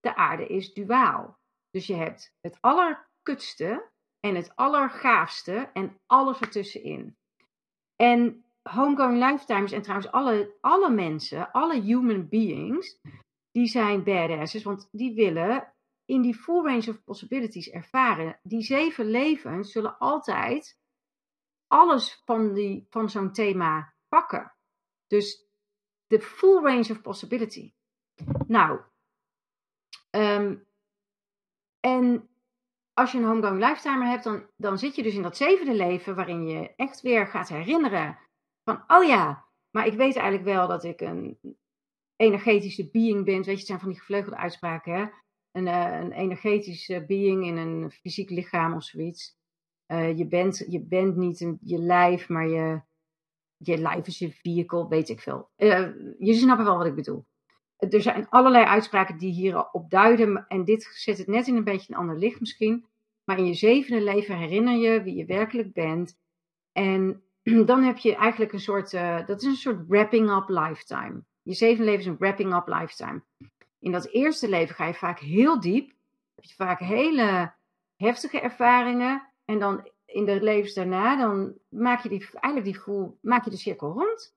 de 0.00 0.16
aarde 0.16 0.46
is 0.46 0.72
duaal. 0.72 1.38
Dus 1.70 1.86
je 1.86 1.94
hebt 1.94 2.34
het 2.40 2.58
allerkutste 2.60 3.88
en 4.20 4.34
het 4.34 4.56
allergaafste 4.56 5.70
en 5.72 5.98
alles 6.06 6.40
ertussenin. 6.40 7.16
En 7.96 8.44
homegoing 8.62 9.30
lifetimes 9.30 9.72
en 9.72 9.82
trouwens 9.82 10.10
alle, 10.10 10.54
alle 10.60 10.90
mensen, 10.90 11.52
alle 11.52 11.80
human 11.80 12.28
beings, 12.28 12.98
die 13.50 13.66
zijn 13.66 14.04
badasses, 14.04 14.62
want 14.62 14.88
die 14.92 15.14
willen 15.14 15.72
in 16.04 16.22
die 16.22 16.34
full 16.34 16.64
range 16.64 16.88
of 16.88 17.04
possibilities 17.04 17.70
ervaren. 17.70 18.38
Die 18.42 18.62
zeven 18.62 19.10
levens 19.10 19.72
zullen 19.72 19.98
altijd 19.98 20.78
alles 21.68 22.22
van, 22.24 22.54
die, 22.54 22.86
van 22.90 23.10
zo'n 23.10 23.32
thema 23.32 23.94
pakken. 24.08 24.52
Dus 25.06 25.46
de 26.06 26.20
full 26.20 26.62
range 26.62 26.90
of 26.90 27.02
possibility. 27.02 27.72
Nou, 28.46 28.80
um, 30.10 30.66
en 31.80 32.28
als 32.92 33.12
je 33.12 33.18
een 33.18 33.24
homegoing 33.24 33.58
lifetimer 33.58 34.08
hebt, 34.08 34.24
dan, 34.24 34.46
dan 34.56 34.78
zit 34.78 34.94
je 34.94 35.02
dus 35.02 35.14
in 35.14 35.22
dat 35.22 35.36
zevende 35.36 35.74
leven 35.74 36.14
waarin 36.14 36.46
je 36.46 36.74
echt 36.74 37.00
weer 37.00 37.26
gaat 37.26 37.48
herinneren 37.48 38.18
van, 38.64 38.84
oh 38.86 39.04
ja, 39.04 39.46
maar 39.70 39.86
ik 39.86 39.94
weet 39.94 40.16
eigenlijk 40.16 40.44
wel 40.44 40.68
dat 40.68 40.84
ik 40.84 41.00
een 41.00 41.38
energetische 42.16 42.90
being 42.90 43.24
ben. 43.24 43.34
Weet 43.34 43.44
je, 43.44 43.50
het 43.50 43.66
zijn 43.66 43.78
van 43.78 43.88
die 43.88 43.98
gevleugelde 43.98 44.36
uitspraken, 44.36 44.94
hè? 44.94 45.06
Een, 45.52 45.66
uh, 45.66 46.00
een 46.00 46.12
energetische 46.12 47.04
being 47.06 47.44
in 47.44 47.56
een 47.56 47.90
fysiek 47.90 48.30
lichaam 48.30 48.74
of 48.74 48.82
zoiets. 48.82 49.37
Uh, 49.88 50.18
je, 50.18 50.26
bent, 50.26 50.64
je 50.68 50.80
bent 50.80 51.16
niet 51.16 51.38
je 51.60 51.78
lijf, 51.78 52.28
maar 52.28 52.48
je, 52.48 52.80
je 53.56 53.78
lijf 53.78 54.06
is 54.06 54.18
je 54.18 54.32
vehicle, 54.32 54.88
weet 54.88 55.08
ik 55.08 55.20
veel. 55.20 55.48
Uh, 55.56 55.88
je 56.18 56.34
snapt 56.34 56.62
wel 56.62 56.76
wat 56.76 56.86
ik 56.86 56.94
bedoel. 56.94 57.24
Er 57.76 58.02
zijn 58.02 58.28
allerlei 58.28 58.64
uitspraken 58.64 59.18
die 59.18 59.32
hierop 59.32 59.90
duiden. 59.90 60.46
En 60.48 60.64
dit 60.64 60.90
zet 60.92 61.18
het 61.18 61.26
net 61.26 61.46
in 61.46 61.56
een 61.56 61.64
beetje 61.64 61.92
een 61.92 61.98
ander 61.98 62.18
licht 62.18 62.40
misschien. 62.40 62.84
Maar 63.24 63.38
in 63.38 63.46
je 63.46 63.54
zevende 63.54 64.02
leven 64.04 64.38
herinner 64.38 64.74
je 64.74 65.02
wie 65.02 65.14
je 65.14 65.24
werkelijk 65.24 65.72
bent. 65.72 66.18
En 66.72 67.22
dan 67.66 67.82
heb 67.82 67.96
je 67.96 68.16
eigenlijk 68.16 68.52
een 68.52 68.60
soort, 68.60 68.90
dat 69.26 69.42
is 69.42 69.44
een 69.44 69.54
soort 69.54 69.86
wrapping 69.86 70.30
up 70.30 70.48
lifetime. 70.48 71.22
Je 71.42 71.54
zevende 71.54 71.84
leven 71.84 72.00
is 72.00 72.06
een 72.06 72.16
wrapping 72.18 72.54
up 72.54 72.66
lifetime. 72.66 73.22
In 73.78 73.92
dat 73.92 74.06
eerste 74.06 74.48
leven 74.48 74.74
ga 74.74 74.86
je 74.86 74.94
vaak 74.94 75.18
heel 75.18 75.60
diep. 75.60 75.92
Heb 76.34 76.44
je 76.44 76.54
vaak 76.54 76.78
hele 76.78 77.52
heftige 77.96 78.40
ervaringen. 78.40 79.27
En 79.48 79.58
dan 79.58 79.88
in 80.04 80.24
de 80.24 80.42
levens 80.42 80.74
daarna, 80.74 81.16
dan 81.16 81.54
maak 81.68 82.02
je 82.02 82.08
die, 82.08 82.28
eigenlijk 82.32 82.64
die 82.64 82.74
gevoel, 82.74 83.18
maak 83.20 83.44
je 83.44 83.50
de 83.50 83.56
cirkel 83.56 83.92
rond. 83.92 84.36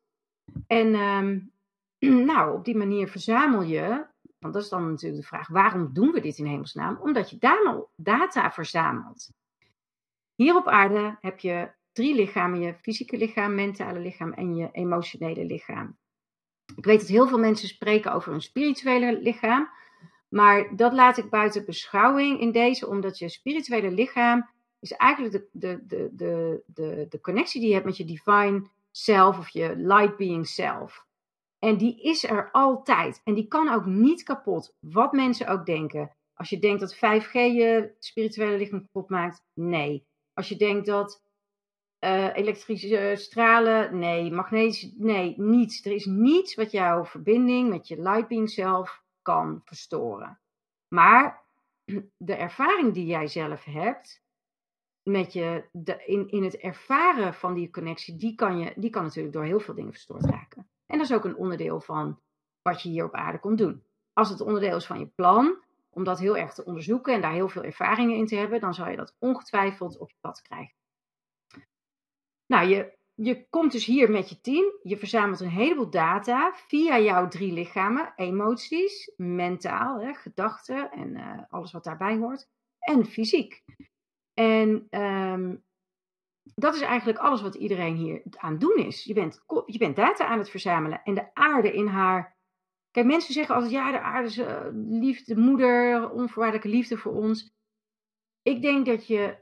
En 0.67 0.95
um, 0.95 1.51
nou, 2.31 2.57
op 2.57 2.65
die 2.65 2.77
manier 2.77 3.07
verzamel 3.07 3.61
je, 3.61 4.05
want 4.39 4.53
dat 4.53 4.63
is 4.63 4.69
dan 4.69 4.89
natuurlijk 4.89 5.21
de 5.21 5.27
vraag, 5.27 5.47
waarom 5.47 5.93
doen 5.93 6.11
we 6.11 6.19
dit 6.19 6.37
in 6.37 6.45
hemelsnaam? 6.45 6.97
Omdat 7.01 7.29
je 7.29 7.37
data 7.95 8.51
verzamelt. 8.51 9.29
Hier 10.35 10.55
op 10.55 10.67
aarde 10.67 11.17
heb 11.21 11.39
je 11.39 11.71
drie 11.91 12.15
lichamen, 12.15 12.59
je 12.59 12.73
fysieke 12.73 13.17
lichaam, 13.17 13.55
mentale 13.55 13.99
lichaam 13.99 14.33
en 14.33 14.55
je 14.55 14.69
emotionele 14.71 15.45
lichaam. 15.45 15.97
Ik 16.75 16.85
weet 16.85 16.99
dat 16.99 17.07
heel 17.07 17.27
veel 17.27 17.39
mensen 17.39 17.67
spreken 17.67 18.13
over 18.13 18.33
een 18.33 18.41
spirituele 18.41 19.21
lichaam, 19.21 19.69
maar 20.29 20.75
dat 20.75 20.93
laat 20.93 21.17
ik 21.17 21.29
buiten 21.29 21.65
beschouwing 21.65 22.39
in 22.39 22.51
deze, 22.51 22.87
omdat 22.87 23.17
je 23.17 23.29
spirituele 23.29 23.91
lichaam 23.91 24.49
is 24.81 24.91
eigenlijk 24.91 25.33
de, 25.33 25.49
de, 25.51 25.85
de, 25.85 26.09
de, 26.11 26.63
de, 26.65 27.05
de 27.09 27.21
connectie 27.21 27.59
die 27.59 27.69
je 27.69 27.75
hebt 27.75 27.85
met 27.85 27.97
je 27.97 28.05
divine 28.05 28.69
self 28.91 29.37
of 29.37 29.49
je 29.49 29.75
light 29.75 30.17
being 30.17 30.47
self. 30.47 31.05
En 31.59 31.77
die 31.77 32.01
is 32.01 32.23
er 32.23 32.51
altijd. 32.51 33.21
En 33.23 33.33
die 33.33 33.47
kan 33.47 33.69
ook 33.69 33.85
niet 33.85 34.23
kapot, 34.23 34.75
wat 34.79 35.11
mensen 35.11 35.47
ook 35.47 35.65
denken. 35.65 36.15
Als 36.33 36.49
je 36.49 36.59
denkt 36.59 36.79
dat 36.79 36.95
5G 36.95 37.31
je 37.31 37.95
spirituele 37.99 38.57
lichaam 38.57 38.81
kapot 38.81 39.09
maakt, 39.09 39.43
nee. 39.53 40.07
Als 40.33 40.49
je 40.49 40.55
denkt 40.55 40.85
dat 40.85 41.23
uh, 41.99 42.35
elektrische 42.35 43.13
stralen, 43.15 43.99
nee. 43.99 44.31
Magnetisch, 44.31 44.91
nee, 44.97 45.33
niets. 45.37 45.85
Er 45.85 45.91
is 45.91 46.05
niets 46.05 46.55
wat 46.55 46.71
jouw 46.71 47.05
verbinding 47.05 47.69
met 47.69 47.87
je 47.87 48.01
light 48.01 48.27
being 48.27 48.49
zelf 48.49 49.03
kan 49.21 49.61
verstoren. 49.65 50.39
Maar 50.87 51.41
de 52.17 52.35
ervaring 52.35 52.93
die 52.93 53.05
jij 53.05 53.27
zelf 53.27 53.63
hebt, 53.63 54.23
met 55.03 55.33
je, 55.33 55.63
in, 56.05 56.29
in 56.29 56.43
het 56.43 56.57
ervaren 56.57 57.33
van 57.33 57.53
die 57.53 57.69
connectie, 57.69 58.15
die 58.15 58.35
kan, 58.35 58.57
je, 58.59 58.73
die 58.75 58.89
kan 58.89 59.03
natuurlijk 59.03 59.33
door 59.33 59.43
heel 59.43 59.59
veel 59.59 59.73
dingen 59.73 59.91
verstoord 59.91 60.25
raken. 60.25 60.69
En 60.85 60.97
dat 60.97 61.09
is 61.09 61.15
ook 61.15 61.25
een 61.25 61.35
onderdeel 61.35 61.81
van 61.81 62.19
wat 62.61 62.81
je 62.81 62.89
hier 62.89 63.05
op 63.05 63.13
aarde 63.13 63.39
komt 63.39 63.57
doen. 63.57 63.83
Als 64.13 64.29
het 64.29 64.41
onderdeel 64.41 64.75
is 64.75 64.85
van 64.85 64.99
je 64.99 65.07
plan, 65.07 65.63
om 65.89 66.03
dat 66.03 66.19
heel 66.19 66.37
erg 66.37 66.53
te 66.53 66.65
onderzoeken 66.65 67.13
en 67.13 67.21
daar 67.21 67.33
heel 67.33 67.49
veel 67.49 67.63
ervaringen 67.63 68.17
in 68.17 68.25
te 68.25 68.35
hebben, 68.35 68.59
dan 68.59 68.73
zal 68.73 68.89
je 68.89 68.95
dat 68.95 69.15
ongetwijfeld 69.19 69.97
op 69.97 70.09
je 70.09 70.17
pad 70.21 70.41
krijgen. 70.41 70.75
Nou, 72.45 72.67
je 72.67 72.99
je 73.23 73.49
komt 73.49 73.71
dus 73.71 73.85
hier 73.85 74.11
met 74.11 74.29
je 74.29 74.41
team. 74.41 74.73
Je 74.83 74.97
verzamelt 74.97 75.39
een 75.39 75.49
heleboel 75.49 75.89
data 75.89 76.53
via 76.53 76.99
jouw 76.99 77.27
drie 77.27 77.53
lichamen: 77.53 78.13
emoties, 78.15 79.11
mentaal, 79.17 79.99
hè, 80.01 80.13
gedachten 80.13 80.91
en 80.91 81.15
uh, 81.15 81.39
alles 81.49 81.71
wat 81.71 81.83
daarbij 81.83 82.17
hoort, 82.17 82.49
en 82.79 83.05
fysiek. 83.05 83.63
En 84.33 84.87
ehm, 84.89 85.55
dat 86.55 86.75
is 86.75 86.81
eigenlijk 86.81 87.19
alles 87.19 87.41
wat 87.41 87.55
iedereen 87.55 87.95
hier 87.95 88.21
aan 88.31 88.51
het 88.51 88.61
doen 88.61 88.77
is. 88.77 89.03
Je 89.03 89.13
bent, 89.13 89.43
je 89.65 89.77
bent 89.77 89.95
data 89.95 90.25
aan 90.25 90.37
het 90.37 90.49
verzamelen. 90.49 91.01
En 91.03 91.13
de 91.13 91.33
aarde 91.33 91.73
in 91.73 91.87
haar. 91.87 92.39
Kijk, 92.91 93.05
mensen 93.05 93.33
zeggen 93.33 93.55
altijd: 93.55 93.73
ja, 93.73 93.91
de 93.91 94.01
aarde 94.01 94.27
is 94.27 94.37
uh, 94.37 94.61
liefde, 94.73 95.37
moeder, 95.37 96.09
onvoorwaardelijke 96.09 96.69
liefde 96.69 96.97
voor 96.97 97.13
ons. 97.13 97.53
Ik 98.41 98.61
denk 98.61 98.85
dat 98.85 99.07
je 99.07 99.37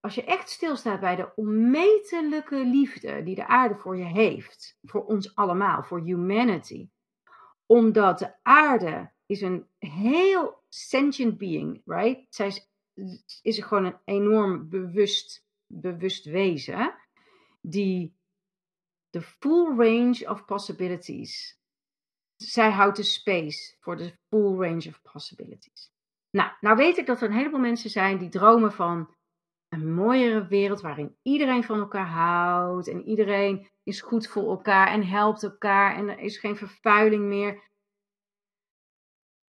als 0.00 0.14
je 0.14 0.24
echt 0.24 0.50
stilstaat 0.50 1.00
bij 1.00 1.16
de 1.16 1.32
onmetelijke 1.34 2.64
liefde 2.64 3.22
die 3.22 3.34
de 3.34 3.46
aarde 3.46 3.74
voor 3.74 3.96
je 3.96 4.04
heeft, 4.04 4.78
voor 4.82 5.04
ons 5.04 5.34
allemaal, 5.34 5.82
voor 5.82 6.00
humanity, 6.00 6.88
omdat 7.66 8.18
de 8.18 8.34
aarde 8.42 9.12
is 9.26 9.40
een 9.40 9.66
heel 9.78 10.62
sentient 10.68 11.38
being, 11.38 11.82
right? 11.84 12.26
Zij 12.34 12.46
is, 12.46 12.70
is 13.42 13.58
gewoon 13.58 13.84
een 13.84 13.98
enorm 14.04 14.68
bewust, 14.68 15.44
bewust 15.66 16.24
wezen 16.24 16.94
die 17.60 18.16
de 19.10 19.22
full 19.22 19.76
range 19.76 20.30
of 20.30 20.44
possibilities. 20.44 21.58
Zij 22.36 22.70
houdt 22.70 22.96
de 22.96 23.02
space 23.02 23.76
voor 23.80 23.96
de 23.96 24.16
full 24.28 24.56
range 24.56 24.88
of 24.88 25.02
possibilities. 25.02 25.90
Nou, 26.30 26.50
nou 26.60 26.76
weet 26.76 26.96
ik 26.96 27.06
dat 27.06 27.20
er 27.20 27.28
een 27.28 27.36
heleboel 27.36 27.60
mensen 27.60 27.90
zijn 27.90 28.18
die 28.18 28.28
dromen 28.28 28.72
van 28.72 29.14
een 29.68 29.94
mooiere 29.94 30.46
wereld 30.46 30.80
waarin 30.80 31.16
iedereen 31.22 31.64
van 31.64 31.78
elkaar 31.78 32.06
houdt 32.06 32.88
en 32.88 33.04
iedereen 33.04 33.70
is 33.82 34.00
goed 34.00 34.28
voor 34.28 34.50
elkaar 34.50 34.88
en 34.88 35.06
helpt 35.06 35.42
elkaar 35.42 35.96
en 35.96 36.08
er 36.08 36.18
is 36.18 36.38
geen 36.38 36.56
vervuiling 36.56 37.24
meer. 37.24 37.70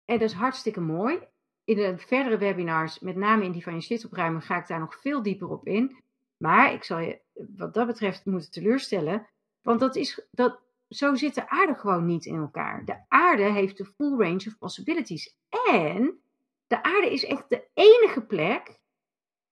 En 0.05 0.19
dat 0.19 0.31
is 0.31 0.37
hartstikke 0.37 0.81
mooi. 0.81 1.29
In 1.65 1.77
de 1.77 1.99
verdere 1.99 2.39
webinars, 2.39 2.99
met 2.99 3.17
name 3.17 3.45
in 3.45 3.53
die 3.53 3.63
van 3.63 3.75
je 3.75 3.81
shit 3.81 4.05
opruimen, 4.05 4.43
ga 4.43 4.57
ik 4.57 4.67
daar 4.67 4.79
nog 4.79 5.01
veel 5.01 5.23
dieper 5.23 5.49
op 5.49 5.67
in. 5.67 6.03
Maar 6.37 6.73
ik 6.73 6.85
zal 6.85 6.99
je 6.99 7.21
wat 7.57 7.75
dat 7.75 7.87
betreft 7.87 8.25
moeten 8.25 8.51
teleurstellen. 8.51 9.27
Want 9.63 9.81
dat 9.81 9.97
is, 9.97 10.27
dat, 10.31 10.61
zo 10.89 11.15
zit 11.15 11.35
de 11.35 11.49
aarde 11.49 11.75
gewoon 11.75 12.07
niet 12.07 12.25
in 12.25 12.37
elkaar. 12.37 12.85
De 12.85 13.05
aarde 13.09 13.43
heeft 13.43 13.77
de 13.77 13.85
full 13.85 14.19
range 14.19 14.45
of 14.47 14.59
possibilities. 14.59 15.37
En 15.69 16.21
de 16.67 16.83
aarde 16.83 17.13
is 17.13 17.25
echt 17.25 17.49
de 17.49 17.65
enige 17.75 18.21
plek 18.21 18.79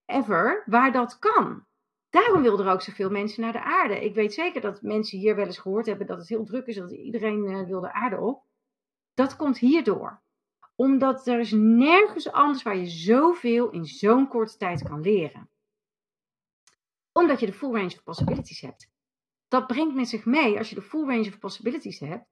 ever 0.06 0.62
waar 0.66 0.92
dat 0.92 1.18
kan. 1.18 1.64
Daarom 2.10 2.42
wilden 2.42 2.66
er 2.66 2.72
ook 2.72 2.82
zoveel 2.82 3.10
mensen 3.10 3.42
naar 3.42 3.52
de 3.52 3.62
aarde. 3.62 4.04
Ik 4.04 4.14
weet 4.14 4.34
zeker 4.34 4.60
dat 4.60 4.82
mensen 4.82 5.18
hier 5.18 5.36
wel 5.36 5.46
eens 5.46 5.58
gehoord 5.58 5.86
hebben 5.86 6.06
dat 6.06 6.18
het 6.18 6.28
heel 6.28 6.44
druk 6.44 6.66
is, 6.66 6.76
dat 6.76 6.90
iedereen 6.90 7.44
uh, 7.44 7.66
wil 7.66 7.80
de 7.80 7.92
aarde 7.92 8.20
op. 8.20 8.42
Dat 9.14 9.36
komt 9.36 9.58
hierdoor. 9.58 10.21
Omdat 10.82 11.26
er 11.26 11.38
is 11.38 11.52
nergens 11.52 12.32
anders 12.32 12.62
waar 12.62 12.76
je 12.76 12.86
zoveel 12.86 13.70
in 13.70 13.84
zo'n 13.84 14.28
korte 14.28 14.56
tijd 14.56 14.82
kan 14.82 15.00
leren. 15.00 15.48
Omdat 17.12 17.40
je 17.40 17.46
de 17.46 17.52
full 17.52 17.72
range 17.72 17.94
of 17.94 18.02
possibilities 18.02 18.60
hebt. 18.60 18.90
Dat 19.48 19.66
brengt 19.66 19.94
met 19.94 20.08
zich 20.08 20.24
mee, 20.24 20.58
als 20.58 20.68
je 20.68 20.74
de 20.74 20.82
full 20.82 21.06
range 21.06 21.28
of 21.28 21.38
possibilities 21.38 21.98
hebt, 21.98 22.26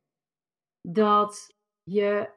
dat 0.80 1.56
je 1.82 2.30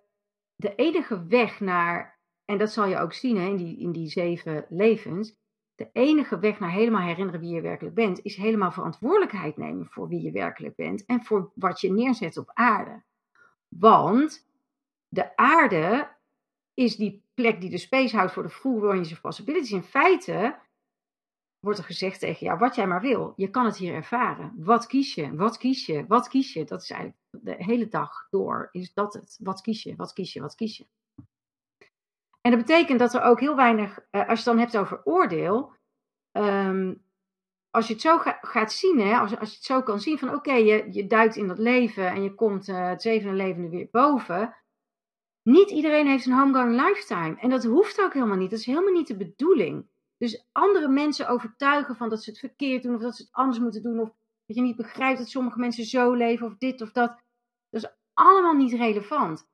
de 0.55 0.75
enige 0.75 1.25
weg 1.27 1.59
naar 1.59 2.19
en 2.45 2.57
dat 2.57 2.71
zal 2.71 2.85
je 2.85 2.97
ook 2.97 3.13
zien 3.13 3.37
hè, 3.37 3.47
in, 3.47 3.57
die, 3.57 3.79
in 3.79 3.91
die 3.91 4.07
zeven 4.07 4.65
levens. 4.69 5.35
De 5.75 5.89
enige 5.93 6.39
weg 6.39 6.59
naar 6.59 6.71
helemaal 6.71 7.07
herinneren 7.07 7.39
wie 7.39 7.53
je 7.53 7.61
werkelijk 7.61 7.95
bent, 7.95 8.23
is 8.23 8.35
helemaal 8.35 8.71
verantwoordelijkheid 8.71 9.57
nemen 9.57 9.85
voor 9.85 10.07
wie 10.07 10.21
je 10.21 10.31
werkelijk 10.31 10.75
bent 10.75 11.05
en 11.05 11.23
voor 11.23 11.51
wat 11.55 11.81
je 11.81 11.91
neerzet 11.91 12.37
op 12.37 12.51
aarde. 12.53 13.03
Want 13.67 14.51
de 15.13 15.35
aarde 15.37 16.11
is 16.73 16.95
die 16.95 17.23
plek 17.33 17.61
die 17.61 17.69
de 17.69 17.77
space 17.77 18.15
houdt 18.15 18.31
voor 18.31 18.43
de 18.43 18.49
full 18.49 18.79
range 18.79 19.11
of 19.11 19.21
possibilities. 19.21 19.71
In 19.71 19.83
feite 19.83 20.59
wordt 21.59 21.79
er 21.79 21.85
gezegd 21.85 22.19
tegen 22.19 22.45
jou, 22.45 22.59
wat 22.59 22.75
jij 22.75 22.87
maar 22.87 23.01
wil, 23.01 23.33
je 23.35 23.49
kan 23.49 23.65
het 23.65 23.77
hier 23.77 23.93
ervaren. 23.93 24.53
Wat 24.57 24.87
kies 24.87 25.15
je? 25.15 25.35
Wat 25.35 25.57
kies 25.57 25.85
je? 25.85 26.05
Wat 26.07 26.27
kies 26.27 26.53
je? 26.53 26.63
Dat 26.63 26.81
is 26.81 26.89
eigenlijk 26.89 27.21
de 27.29 27.63
hele 27.63 27.87
dag 27.87 28.27
door, 28.29 28.69
is 28.71 28.93
dat 28.93 29.13
het. 29.13 29.39
Wat 29.41 29.61
kies 29.61 29.83
je? 29.83 29.95
Wat 29.95 30.13
kies 30.13 30.33
je? 30.33 30.41
Wat 30.41 30.55
kies 30.55 30.77
je? 30.77 30.85
En 32.41 32.51
dat 32.51 32.59
betekent 32.59 32.99
dat 32.99 33.13
er 33.13 33.21
ook 33.21 33.39
heel 33.39 33.55
weinig, 33.55 33.99
uh, 34.11 34.21
als 34.21 34.27
je 34.27 34.35
het 34.35 34.43
dan 34.43 34.57
hebt 34.57 34.77
over 34.77 35.01
oordeel, 35.03 35.73
um, 36.31 37.03
als 37.69 37.87
je 37.87 37.93
het 37.93 38.01
zo 38.01 38.17
ga, 38.17 38.37
gaat 38.41 38.71
zien, 38.71 38.99
hè, 38.99 39.17
als, 39.17 39.37
als 39.37 39.49
je 39.49 39.55
het 39.55 39.65
zo 39.65 39.81
kan 39.81 39.99
zien 39.99 40.17
van 40.17 40.33
oké, 40.33 40.53
je, 40.53 40.87
je 40.91 41.07
duikt 41.07 41.35
in 41.35 41.47
dat 41.47 41.57
leven 41.57 42.07
en 42.07 42.23
je 42.23 42.35
komt 42.35 42.67
uh, 42.67 42.87
het 42.87 43.01
zevende 43.01 43.35
levende 43.35 43.69
weer 43.69 43.87
boven. 43.91 44.55
Niet 45.43 45.69
iedereen 45.69 46.07
heeft 46.07 46.25
een 46.25 46.33
homegoing 46.33 46.81
lifetime. 46.81 47.35
En 47.39 47.49
dat 47.49 47.63
hoeft 47.63 48.01
ook 48.01 48.13
helemaal 48.13 48.37
niet. 48.37 48.49
Dat 48.49 48.59
is 48.59 48.65
helemaal 48.65 48.93
niet 48.93 49.07
de 49.07 49.17
bedoeling. 49.17 49.85
Dus 50.17 50.45
andere 50.51 50.87
mensen 50.87 51.27
overtuigen 51.27 51.95
van 51.95 52.09
dat 52.09 52.23
ze 52.23 52.29
het 52.29 52.39
verkeerd 52.39 52.83
doen 52.83 52.95
of 52.95 53.01
dat 53.01 53.15
ze 53.15 53.23
het 53.23 53.31
anders 53.31 53.59
moeten 53.59 53.81
doen. 53.81 53.99
Of 53.99 54.09
dat 54.45 54.55
je 54.55 54.61
niet 54.61 54.75
begrijpt 54.75 55.17
dat 55.17 55.29
sommige 55.29 55.59
mensen 55.59 55.85
zo 55.85 56.13
leven 56.13 56.47
of 56.47 56.57
dit 56.57 56.81
of 56.81 56.91
dat. 56.91 57.21
Dat 57.69 57.83
is 57.83 57.89
allemaal 58.13 58.53
niet 58.53 58.73
relevant. 58.73 59.47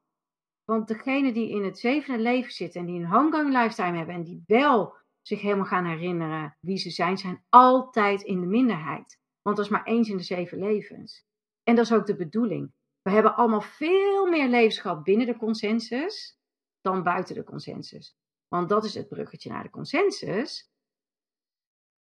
Want 0.65 0.87
degene 0.87 1.31
die 1.31 1.49
in 1.49 1.63
het 1.63 1.79
zevende 1.79 2.21
leven 2.21 2.51
zitten 2.51 2.81
en 2.81 2.87
die 2.87 2.99
een 2.99 3.07
homegoing 3.07 3.53
lifetime 3.53 3.97
hebben 3.97 4.15
en 4.15 4.23
die 4.23 4.43
wel 4.47 4.95
zich 5.21 5.41
helemaal 5.41 5.65
gaan 5.65 5.85
herinneren 5.85 6.57
wie 6.59 6.77
ze 6.77 6.89
zijn, 6.89 7.17
zijn 7.17 7.43
altijd 7.49 8.21
in 8.21 8.39
de 8.39 8.47
minderheid. 8.47 9.19
Want 9.41 9.55
dat 9.55 9.65
is 9.65 9.71
maar 9.71 9.83
eens 9.83 10.09
in 10.09 10.17
de 10.17 10.23
zeven 10.23 10.59
levens. 10.59 11.25
En 11.63 11.75
dat 11.75 11.85
is 11.85 11.93
ook 11.93 12.05
de 12.05 12.15
bedoeling. 12.15 12.71
We 13.09 13.15
hebben 13.15 13.35
allemaal 13.35 13.61
veel 13.61 14.25
meer 14.25 14.47
levens 14.47 14.79
gehad 14.79 15.03
binnen 15.03 15.27
de 15.27 15.37
consensus 15.37 16.39
dan 16.81 17.03
buiten 17.03 17.35
de 17.35 17.43
consensus. 17.43 18.17
Want 18.47 18.69
dat 18.69 18.85
is 18.85 18.93
het 18.93 19.07
bruggetje 19.07 19.49
naar 19.49 19.63
de 19.63 19.69
consensus. 19.69 20.71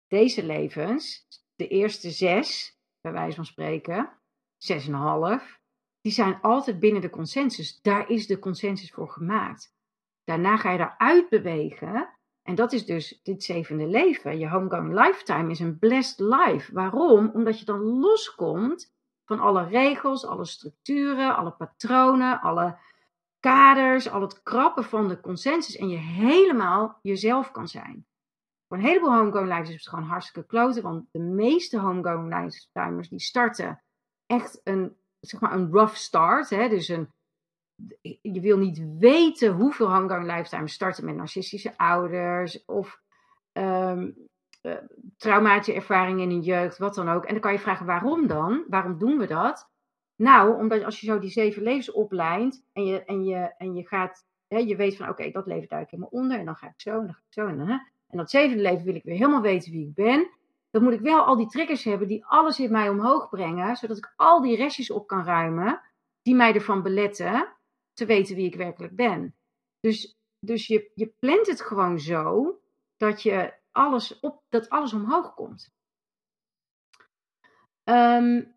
Deze 0.07 0.45
levens, 0.45 1.27
de 1.55 1.67
eerste 1.67 2.11
zes, 2.11 2.79
bij 3.01 3.11
wijze 3.11 3.35
van 3.35 3.45
spreken, 3.45 4.19
zes 4.57 4.87
en 4.87 4.93
een 4.93 4.99
half, 4.99 5.59
die 6.01 6.11
zijn 6.11 6.41
altijd 6.41 6.79
binnen 6.79 7.01
de 7.01 7.09
consensus. 7.09 7.81
Daar 7.81 8.09
is 8.09 8.27
de 8.27 8.39
consensus 8.39 8.91
voor 8.91 9.09
gemaakt. 9.09 9.75
Daarna 10.23 10.57
ga 10.57 10.71
je 10.71 10.77
daaruit 10.77 11.29
bewegen. 11.29 12.19
En 12.41 12.55
dat 12.55 12.73
is 12.73 12.85
dus 12.85 13.19
dit 13.23 13.43
zevende 13.43 13.87
leven. 13.87 14.39
Je 14.39 14.49
homegoing 14.49 14.93
lifetime 14.93 15.51
is 15.51 15.59
een 15.59 15.79
blessed 15.79 16.19
life. 16.19 16.73
Waarom? 16.73 17.29
Omdat 17.33 17.59
je 17.59 17.65
dan 17.65 17.81
loskomt 17.81 18.93
van 19.25 19.39
alle 19.39 19.67
regels, 19.67 20.25
alle 20.25 20.45
structuren, 20.45 21.35
alle 21.35 21.51
patronen, 21.51 22.41
alle 22.41 22.77
kaders, 23.39 24.09
al 24.09 24.21
het 24.21 24.43
krappen 24.43 24.83
van 24.83 25.07
de 25.07 25.19
consensus. 25.19 25.75
En 25.75 25.89
je 25.89 25.97
helemaal 25.97 26.99
jezelf 27.01 27.51
kan 27.51 27.67
zijn. 27.67 28.05
Voor 28.67 28.77
een 28.77 28.83
heleboel 28.83 29.15
homegoing 29.15 29.49
lives 29.49 29.69
is 29.69 29.75
het 29.75 29.87
gewoon 29.87 30.05
hartstikke 30.05 30.47
kloten. 30.47 30.83
Want 30.83 31.05
de 31.11 31.19
meeste 31.19 31.79
homegoing 31.79 32.35
lifetimers 32.35 33.09
die 33.09 33.19
starten 33.19 33.83
echt 34.25 34.61
een 34.63 34.97
zeg 35.19 35.39
maar 35.39 35.53
een 35.53 35.71
rough 35.71 35.95
start. 35.95 36.49
Hè? 36.49 36.69
Dus 36.69 36.87
een, 36.87 37.09
je 38.21 38.39
wil 38.39 38.57
niet 38.57 38.97
weten 38.99 39.53
hoeveel 39.53 39.87
hangang 39.87 40.25
lifetime 40.25 40.67
starten 40.67 41.05
met 41.05 41.15
narcistische 41.15 41.77
ouders 41.77 42.65
of 42.65 43.01
um, 43.53 44.27
uh, 44.63 44.73
traumatische 45.17 45.73
ervaringen 45.73 46.23
in 46.23 46.29
hun 46.29 46.41
jeugd, 46.41 46.77
wat 46.77 46.95
dan 46.95 47.09
ook. 47.09 47.25
En 47.25 47.31
dan 47.31 47.41
kan 47.41 47.51
je 47.51 47.59
vragen 47.59 47.85
waarom 47.85 48.27
dan? 48.27 48.63
Waarom 48.67 48.97
doen 48.97 49.17
we 49.17 49.27
dat? 49.27 49.71
Nou, 50.15 50.57
omdat 50.57 50.83
als 50.83 50.99
je 50.99 51.05
zo 51.05 51.19
die 51.19 51.29
zeven 51.29 51.63
levens 51.63 51.91
oplijnt 51.91 52.65
en 52.73 52.85
je, 52.85 53.03
en 53.03 53.23
je, 53.23 53.53
en 53.57 53.75
je 53.75 53.87
gaat, 53.87 54.25
hè, 54.47 54.57
je 54.57 54.75
weet 54.75 54.97
van 54.97 55.09
oké, 55.09 55.31
dat 55.31 55.45
leven 55.45 55.69
duik 55.69 55.83
ik 55.83 55.89
helemaal 55.89 56.11
onder 56.11 56.39
en 56.39 56.45
dan 56.45 56.55
ga 56.55 56.67
ik 56.67 56.81
zo 56.81 56.99
en 56.99 57.05
dan 57.05 57.13
ga 57.13 57.21
ik 57.27 57.33
zo 57.33 57.47
en 57.47 57.57
dan. 57.57 57.67
Hè? 57.67 57.77
En 58.07 58.17
dat 58.17 58.29
zevende 58.29 58.63
leven 58.63 58.85
wil 58.85 58.95
ik 58.95 59.03
weer 59.03 59.15
helemaal 59.15 59.41
weten 59.41 59.71
wie 59.71 59.87
ik 59.87 59.93
ben 59.93 60.29
dan 60.73 60.83
moet 60.83 60.93
ik 60.93 60.99
wel 60.99 61.23
al 61.23 61.35
die 61.35 61.47
triggers 61.47 61.83
hebben 61.83 62.07
die 62.07 62.25
alles 62.25 62.59
in 62.59 62.71
mij 62.71 62.89
omhoog 62.89 63.29
brengen, 63.29 63.75
zodat 63.75 63.97
ik 63.97 64.13
al 64.15 64.41
die 64.41 64.55
restjes 64.55 64.91
op 64.91 65.07
kan 65.07 65.23
ruimen 65.23 65.81
die 66.21 66.35
mij 66.35 66.53
ervan 66.53 66.83
beletten 66.83 67.53
te 67.93 68.05
weten 68.05 68.35
wie 68.35 68.45
ik 68.45 68.55
werkelijk 68.55 68.95
ben. 68.95 69.35
Dus, 69.79 70.17
dus 70.39 70.67
je, 70.67 70.91
je 70.93 71.13
plant 71.19 71.47
het 71.47 71.61
gewoon 71.61 71.99
zo 71.99 72.55
dat, 72.97 73.21
je 73.21 73.53
alles 73.73 74.19
op, 74.19 74.43
dat 74.49 74.69
alles 74.69 74.93
omhoog 74.93 75.33
komt. 75.33 75.71
Um, 77.83 78.55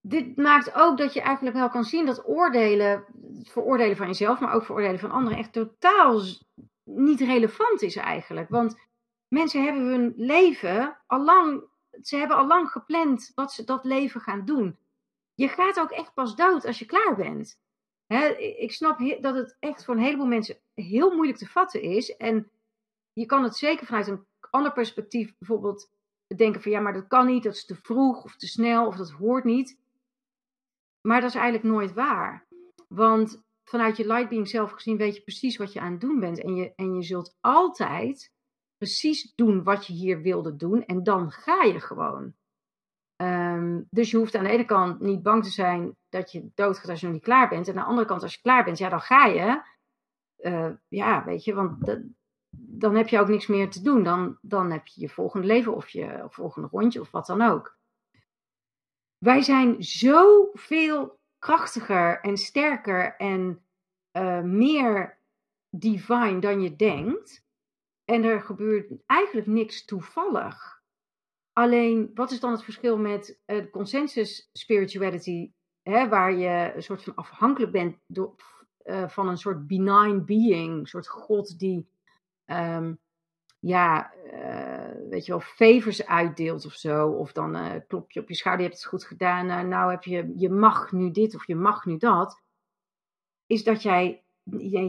dit 0.00 0.36
maakt 0.36 0.74
ook 0.74 0.98
dat 0.98 1.12
je 1.12 1.20
eigenlijk 1.20 1.56
wel 1.56 1.68
kan 1.68 1.84
zien 1.84 2.06
dat 2.06 2.28
oordelen, 2.28 3.04
veroordelen 3.42 3.96
van 3.96 4.06
jezelf, 4.06 4.40
maar 4.40 4.54
ook 4.54 4.64
veroordelen 4.64 5.00
van 5.00 5.10
anderen, 5.10 5.38
echt 5.38 5.52
totaal 5.52 6.22
niet 6.84 7.20
relevant 7.20 7.82
is 7.82 7.96
eigenlijk. 7.96 8.48
Want 8.48 8.78
mensen 9.28 9.64
hebben 9.64 9.82
hun 9.82 10.12
leven 10.16 10.98
al 11.06 11.24
lang, 11.24 11.62
ze 12.02 12.16
hebben 12.16 12.36
al 12.36 12.46
lang 12.46 12.70
gepland 12.70 13.32
wat 13.34 13.52
ze 13.52 13.64
dat 13.64 13.84
leven 13.84 14.20
gaan 14.20 14.44
doen. 14.44 14.78
Je 15.34 15.48
gaat 15.48 15.80
ook 15.80 15.90
echt 15.90 16.14
pas 16.14 16.36
dood 16.36 16.66
als 16.66 16.78
je 16.78 16.86
klaar 16.86 17.16
bent. 17.16 17.60
ik 18.58 18.72
snap 18.72 18.98
dat 19.20 19.34
het 19.34 19.56
echt 19.60 19.84
voor 19.84 19.94
een 19.94 20.02
heleboel 20.02 20.26
mensen 20.26 20.56
heel 20.74 21.14
moeilijk 21.14 21.38
te 21.38 21.46
vatten 21.46 21.82
is. 21.82 22.16
En 22.16 22.50
je 23.18 23.26
kan 23.26 23.42
het 23.42 23.56
zeker 23.56 23.86
vanuit 23.86 24.06
een 24.06 24.26
ander 24.50 24.72
perspectief 24.72 25.34
bijvoorbeeld 25.38 25.90
denken 26.36 26.62
van 26.62 26.70
ja, 26.72 26.80
maar 26.80 26.92
dat 26.92 27.06
kan 27.06 27.26
niet, 27.26 27.42
dat 27.42 27.54
is 27.54 27.64
te 27.64 27.74
vroeg 27.74 28.24
of 28.24 28.36
te 28.36 28.46
snel 28.46 28.86
of 28.86 28.96
dat 28.96 29.10
hoort 29.10 29.44
niet. 29.44 29.78
Maar 31.00 31.20
dat 31.20 31.28
is 31.30 31.36
eigenlijk 31.36 31.64
nooit 31.64 31.92
waar. 31.92 32.46
Want 32.88 33.42
vanuit 33.64 33.96
je 33.96 34.06
lightbeing 34.06 34.48
zelf 34.48 34.70
gezien 34.70 34.96
weet 34.96 35.16
je 35.16 35.22
precies 35.22 35.56
wat 35.56 35.72
je 35.72 35.80
aan 35.80 35.92
het 35.92 36.00
doen 36.00 36.20
bent. 36.20 36.42
En 36.42 36.54
je, 36.54 36.72
en 36.74 36.94
je 36.94 37.02
zult 37.02 37.36
altijd 37.40 38.32
precies 38.76 39.32
doen 39.34 39.62
wat 39.62 39.86
je 39.86 39.92
hier 39.92 40.22
wilde 40.22 40.56
doen. 40.56 40.84
En 40.84 41.02
dan 41.02 41.30
ga 41.30 41.62
je 41.62 41.80
gewoon. 41.80 42.34
Ehm, 43.16 43.82
dus 43.90 44.10
je 44.10 44.16
hoeft 44.16 44.34
aan 44.34 44.44
de 44.44 44.50
ene 44.50 44.64
kant 44.64 45.00
niet 45.00 45.22
bang 45.22 45.44
te 45.44 45.50
zijn 45.50 45.96
dat 46.08 46.32
je 46.32 46.50
doodgaat 46.54 46.88
als 46.88 47.00
je 47.00 47.06
nog 47.06 47.14
niet 47.14 47.24
klaar 47.24 47.48
bent. 47.48 47.68
En 47.68 47.74
aan 47.74 47.82
de 47.82 47.88
andere 47.88 48.06
kant, 48.06 48.22
als 48.22 48.34
je 48.34 48.40
klaar 48.40 48.64
bent, 48.64 48.78
ja, 48.78 48.88
dan 48.88 49.00
ga 49.00 49.26
je. 49.26 49.62
Uh, 50.38 50.70
ja, 50.88 51.24
weet 51.24 51.44
je, 51.44 51.54
want 51.54 51.86
dan 52.60 52.94
heb 52.94 53.08
je 53.08 53.18
ook 53.18 53.28
niks 53.28 53.46
meer 53.46 53.70
te 53.70 53.82
doen. 53.82 54.02
Dan, 54.02 54.38
dan 54.42 54.70
heb 54.70 54.86
je 54.86 55.00
je 55.00 55.08
volgende 55.08 55.46
leven 55.46 55.74
of 55.74 55.88
je 55.88 56.26
volgende 56.28 56.68
rondje 56.68 57.00
of 57.00 57.10
wat 57.10 57.26
dan 57.26 57.42
ook. 57.42 57.76
Wij 59.18 59.42
zijn 59.42 59.82
zoveel 59.82 61.18
krachtiger 61.38 62.20
en 62.20 62.36
sterker 62.36 63.16
en 63.16 63.62
uh, 64.12 64.40
meer 64.40 65.18
divine 65.70 66.38
dan 66.38 66.62
je 66.62 66.76
denkt. 66.76 67.46
En 68.04 68.24
er 68.24 68.40
gebeurt 68.40 68.92
eigenlijk 69.06 69.46
niks 69.46 69.84
toevallig. 69.84 70.82
Alleen, 71.52 72.10
wat 72.14 72.30
is 72.30 72.40
dan 72.40 72.50
het 72.50 72.64
verschil 72.64 72.98
met 72.98 73.40
uh, 73.46 73.70
consensus 73.70 74.48
spirituality, 74.52 75.52
hè, 75.82 76.08
waar 76.08 76.32
je 76.34 76.72
een 76.74 76.82
soort 76.82 77.02
van 77.02 77.14
afhankelijk 77.14 77.72
bent 77.72 77.96
door, 78.06 78.34
uh, 78.84 79.08
van 79.08 79.28
een 79.28 79.38
soort 79.38 79.66
benign 79.66 80.24
being, 80.24 80.78
een 80.78 80.86
soort 80.86 81.08
god 81.08 81.58
die, 81.58 81.88
um, 82.50 82.98
ja, 83.60 84.12
uh, 84.32 85.08
weet 85.10 85.26
je 85.26 85.32
wel, 85.32 85.40
favors 85.40 86.06
uitdeelt 86.06 86.66
of 86.66 86.72
zo. 86.72 87.08
Of 87.08 87.32
dan 87.32 87.82
klop 87.86 88.10
je 88.10 88.20
op 88.20 88.28
je 88.28 88.34
schouder, 88.34 88.64
je 88.64 88.70
hebt 88.70 88.82
het 88.82 88.90
goed 88.90 89.04
gedaan, 89.04 89.68
nou 89.68 89.90
heb 89.90 90.04
je, 90.04 90.32
je 90.36 90.50
mag 90.50 90.92
nu 90.92 91.10
dit 91.10 91.34
of 91.34 91.46
je 91.46 91.56
mag 91.56 91.84
nu 91.84 91.96
dat. 91.96 92.42
Is 93.46 93.64
dat 93.64 93.82
jij, 93.82 94.22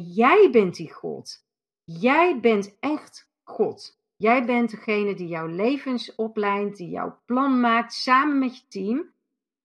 jij 0.03 0.49
bent 0.51 0.75
die 0.75 0.93
god. 0.93 1.45
Jij 1.83 2.39
bent 2.39 2.77
echt 2.79 3.29
God. 3.43 3.97
Jij 4.15 4.45
bent 4.45 4.69
degene 4.69 5.15
die 5.15 5.27
jouw 5.27 5.47
levens 5.47 6.15
opleidt, 6.15 6.77
die 6.77 6.89
jouw 6.89 7.19
plan 7.25 7.59
maakt 7.59 7.93
samen 7.93 8.39
met 8.39 8.57
je 8.57 8.67
team. 8.67 9.11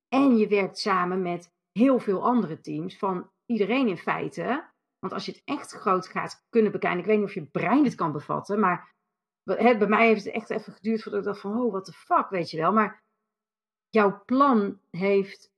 En 0.08 0.36
je 0.36 0.48
werkt 0.48 0.78
samen 0.78 1.22
met 1.22 1.52
heel 1.72 1.98
veel 1.98 2.22
andere 2.22 2.60
teams 2.60 2.98
van 2.98 3.30
iedereen 3.46 3.88
in 3.88 3.98
feite. 3.98 4.64
Want 5.04 5.16
als 5.16 5.26
je 5.26 5.32
het 5.32 5.42
echt 5.44 5.72
groot 5.72 6.06
gaat 6.06 6.46
kunnen 6.48 6.72
bekijken, 6.72 7.00
ik 7.00 7.06
weet 7.06 7.18
niet 7.18 7.26
of 7.26 7.34
je 7.34 7.46
brein 7.46 7.84
het 7.84 7.94
kan 7.94 8.12
bevatten, 8.12 8.60
maar 8.60 8.94
bij 9.44 9.86
mij 9.86 10.06
heeft 10.06 10.24
het 10.24 10.34
echt 10.34 10.50
even 10.50 10.72
geduurd 10.72 11.02
voordat 11.02 11.20
ik 11.20 11.26
dacht 11.26 11.40
van, 11.40 11.60
oh, 11.60 11.70
what 11.70 11.84
the 11.84 11.92
fuck, 11.92 12.28
weet 12.28 12.50
je 12.50 12.56
wel. 12.56 12.72
Maar 12.72 13.04
jouw 13.88 14.22
plan 14.24 14.80
heeft 14.90 15.52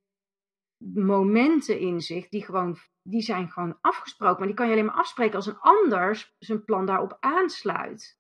momenten 0.95 1.79
in 1.79 2.01
zich 2.01 2.29
die 2.29 2.45
gewoon 2.45 2.79
die 3.03 3.23
zijn 3.23 3.51
gewoon 3.51 3.79
afgesproken. 3.81 4.39
Maar 4.39 4.47
die 4.47 4.57
kan 4.57 4.67
je 4.67 4.73
alleen 4.73 4.85
maar 4.85 4.95
afspreken 4.95 5.37
als 5.37 5.47
een 5.47 5.59
ander 5.59 6.35
zijn 6.39 6.65
plan 6.65 6.87
daarop 6.87 7.17
aansluit. 7.21 8.19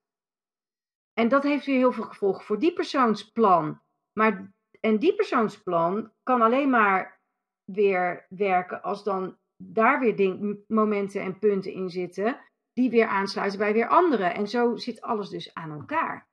En 1.12 1.28
dat 1.28 1.42
heeft 1.42 1.66
weer 1.66 1.76
heel 1.76 1.92
veel 1.92 2.04
gevolgen 2.04 2.44
voor 2.44 2.58
die 2.58 2.72
persoonsplan. 2.72 3.82
Maar, 4.12 4.52
en 4.80 4.98
die 4.98 5.14
persoonsplan 5.14 6.12
kan 6.22 6.42
alleen 6.42 6.70
maar 6.70 7.20
weer 7.64 8.26
werken 8.28 8.82
als 8.82 9.04
dan 9.04 9.38
daar 9.56 10.00
weer 10.00 10.16
ding, 10.16 10.58
momenten 10.66 11.22
en 11.22 11.38
punten 11.38 11.72
in 11.72 11.90
zitten. 11.90 12.40
Die 12.72 12.90
weer 12.90 13.06
aansluiten 13.06 13.58
bij 13.58 13.72
weer 13.72 13.88
anderen. 13.88 14.34
En 14.34 14.48
zo 14.48 14.76
zit 14.76 15.00
alles 15.00 15.28
dus 15.28 15.54
aan 15.54 15.70
elkaar. 15.70 16.28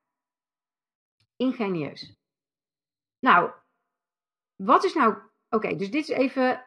Ingenieus. 1.35 2.15
Nou, 3.19 3.51
wat 4.55 4.83
is 4.83 4.93
nou. 4.93 5.17
Oké, 5.49 5.75
dus 5.75 5.91
dit 5.91 6.09
is 6.09 6.15
even 6.15 6.65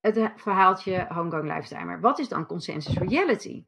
het 0.00 0.32
verhaaltje 0.36 1.06
Homegrown 1.08 1.46
Lifetimer. 1.46 2.00
Wat 2.00 2.18
is 2.18 2.28
dan 2.28 2.46
consensus 2.46 2.96
reality? 2.96 3.64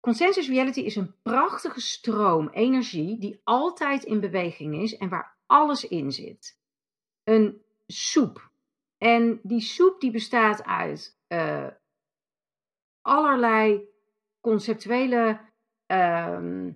Consensus 0.00 0.48
reality 0.48 0.80
is 0.80 0.96
een 0.96 1.14
prachtige 1.22 1.80
stroom 1.80 2.48
energie 2.48 3.18
die 3.18 3.40
altijd 3.44 4.04
in 4.04 4.20
beweging 4.20 4.82
is 4.82 4.96
en 4.96 5.08
waar 5.08 5.38
alles 5.46 5.88
in 5.88 6.12
zit. 6.12 6.58
Een 7.24 7.62
soep. 7.86 8.47
En 8.98 9.40
die 9.42 9.60
soep 9.60 10.00
die 10.00 10.10
bestaat 10.10 10.64
uit 10.64 11.18
uh, 11.28 11.66
allerlei 13.00 13.88
conceptuele 14.40 15.40
uh, 15.92 16.66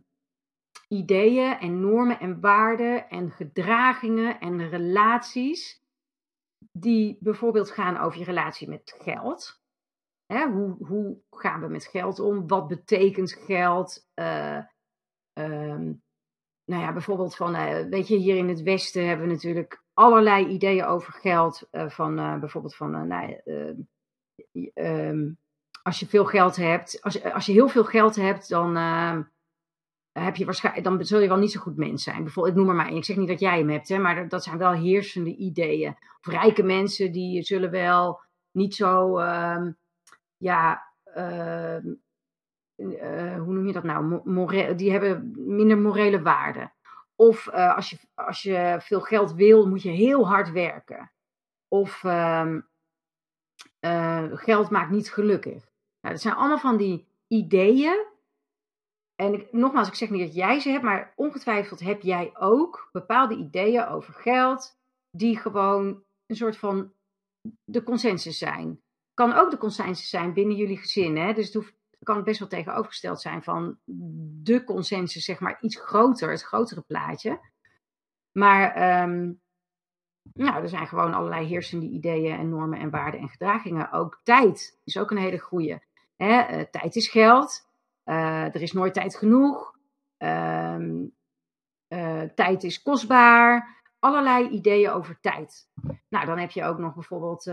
ideeën 0.88 1.58
en 1.58 1.80
normen 1.80 2.20
en 2.20 2.40
waarden 2.40 3.08
en 3.08 3.30
gedragingen 3.30 4.40
en 4.40 4.68
relaties 4.68 5.82
die 6.72 7.16
bijvoorbeeld 7.20 7.70
gaan 7.70 7.96
over 7.96 8.18
je 8.18 8.24
relatie 8.24 8.68
met 8.68 8.94
geld. 8.98 9.60
Hè, 10.26 10.50
hoe, 10.50 10.86
hoe 10.86 11.20
gaan 11.30 11.60
we 11.60 11.68
met 11.68 11.84
geld 11.84 12.20
om? 12.20 12.48
Wat 12.48 12.68
betekent 12.68 13.32
geld? 13.32 14.08
Uh, 14.14 14.58
um, 15.38 16.02
nou 16.64 16.82
ja, 16.82 16.92
bijvoorbeeld 16.92 17.36
van, 17.36 17.54
uh, 17.54 17.80
weet 17.80 18.08
je, 18.08 18.16
hier 18.16 18.36
in 18.36 18.48
het 18.48 18.62
Westen 18.62 19.06
hebben 19.06 19.26
we 19.26 19.32
natuurlijk 19.32 19.81
allerlei 19.94 20.46
ideeën 20.46 20.84
over 20.84 21.12
geld. 21.12 21.68
Uh, 21.72 21.88
van 21.88 22.40
bijvoorbeeld 22.40 22.76
van, 22.76 23.06
nou, 23.06 23.40
um, 24.74 25.38
als 25.82 26.00
je 26.00 26.06
veel 26.06 26.24
geld 26.24 26.56
hebt, 26.56 27.02
als, 27.02 27.22
als 27.24 27.46
je 27.46 27.52
heel 27.52 27.68
veel 27.68 27.84
geld 27.84 28.16
hebt, 28.16 28.48
dan 28.48 28.76
ehm, 28.76 29.22
heb 30.12 30.36
je 30.36 30.44
waarschijnlijk, 30.44 30.84
dan 30.84 31.04
zul 31.04 31.20
je 31.20 31.28
wel 31.28 31.36
niet 31.36 31.52
zo 31.52 31.60
goed 31.60 31.76
mens 31.76 32.02
zijn. 32.02 32.22
Bijvoorbeeld, 32.22 32.56
ik 32.56 32.64
noem 32.64 32.74
maar 32.74 32.86
maar 32.86 32.96
Ik 32.96 33.04
zeg 33.04 33.16
niet 33.16 33.28
dat 33.28 33.40
jij 33.40 33.58
hem 33.58 33.70
hebt, 33.70 33.88
hè, 33.88 33.98
maar 33.98 34.28
dat 34.28 34.42
zijn 34.42 34.58
wel 34.58 34.72
heersende 34.72 35.36
ideeën. 35.36 35.96
Of 36.20 36.32
rijke 36.32 36.62
mensen 36.62 37.12
die 37.12 37.42
zullen 37.42 37.70
wel 37.70 38.20
niet 38.50 38.74
zo, 38.74 39.18
uh, 39.18 39.66
ja, 40.36 40.82
uh, 41.16 41.76
uh, 42.76 43.36
hoe 43.36 43.52
noem 43.52 43.66
je 43.66 43.72
dat 43.72 43.82
nou? 43.82 44.74
Die 44.76 44.90
hebben 44.92 45.32
minder 45.36 45.78
morele 45.78 46.22
waarde. 46.22 46.70
Of 47.22 47.46
eh, 47.46 47.76
als, 47.76 47.90
je, 47.90 47.98
als 48.14 48.42
je 48.42 48.76
veel 48.80 49.00
geld 49.00 49.32
wil, 49.32 49.68
moet 49.68 49.82
je 49.82 49.90
heel 49.90 50.28
hard 50.28 50.50
werken. 50.50 51.12
Of 51.68 52.04
ehm, 52.04 52.60
eh, 53.78 54.30
geld 54.32 54.70
maakt 54.70 54.90
niet 54.90 55.12
gelukkig. 55.12 55.70
Nou, 56.00 56.14
dat 56.14 56.20
zijn 56.20 56.34
allemaal 56.34 56.58
van 56.58 56.76
die 56.76 57.06
ideeën 57.26 58.06
en 59.14 59.46
nogmaals, 59.50 59.88
ik 59.88 59.94
zeg 59.94 60.10
niet 60.10 60.26
dat 60.26 60.34
jij 60.34 60.60
ze 60.60 60.70
hebt, 60.70 60.84
maar 60.84 61.12
ongetwijfeld 61.16 61.80
heb 61.80 62.02
jij 62.02 62.36
ook 62.36 62.88
bepaalde 62.92 63.36
ideeën 63.36 63.86
over 63.86 64.14
geld, 64.14 64.78
die 65.10 65.36
gewoon 65.36 66.04
een 66.26 66.36
soort 66.36 66.56
van 66.56 66.92
de 67.64 67.82
consensus 67.82 68.38
zijn. 68.38 68.80
Kan 69.14 69.32
ook 69.32 69.50
de 69.50 69.58
consensus 69.58 70.08
zijn 70.08 70.32
binnen 70.32 70.56
jullie 70.56 70.76
gezin. 70.76 71.16
Hè? 71.16 71.32
Dus 71.32 71.44
het 71.44 71.54
hoeft, 71.54 71.74
kan 72.02 72.24
best 72.24 72.38
wel 72.38 72.48
tegenovergesteld 72.48 73.20
zijn 73.20 73.42
van 73.42 73.78
de 74.42 74.64
consensus, 74.64 75.24
zeg 75.24 75.40
maar 75.40 75.58
iets 75.60 75.76
groter, 75.76 76.30
het 76.30 76.42
grotere 76.42 76.80
plaatje. 76.80 77.40
Maar 78.32 79.02
um, 79.02 79.40
nou, 80.32 80.62
er 80.62 80.68
zijn 80.68 80.86
gewoon 80.86 81.14
allerlei 81.14 81.46
heersende 81.46 81.86
ideeën 81.86 82.38
en 82.38 82.48
normen 82.48 82.78
en 82.78 82.90
waarden 82.90 83.20
en 83.20 83.28
gedragingen. 83.28 83.92
Ook 83.92 84.20
tijd 84.22 84.78
is 84.84 84.98
ook 84.98 85.10
een 85.10 85.16
hele 85.16 85.38
goede. 85.38 85.82
Hè? 86.16 86.58
Uh, 86.58 86.64
tijd 86.70 86.96
is 86.96 87.08
geld. 87.08 87.70
Uh, 88.04 88.44
er 88.44 88.62
is 88.62 88.72
nooit 88.72 88.94
tijd 88.94 89.16
genoeg. 89.16 89.76
Uh, 90.18 90.78
uh, 91.88 92.22
tijd 92.34 92.62
is 92.64 92.82
kostbaar. 92.82 93.80
Allerlei 93.98 94.48
ideeën 94.48 94.90
over 94.90 95.20
tijd. 95.20 95.68
Nou, 96.08 96.26
dan 96.26 96.38
heb 96.38 96.50
je 96.50 96.64
ook 96.64 96.78
nog 96.78 96.94
bijvoorbeeld 96.94 97.46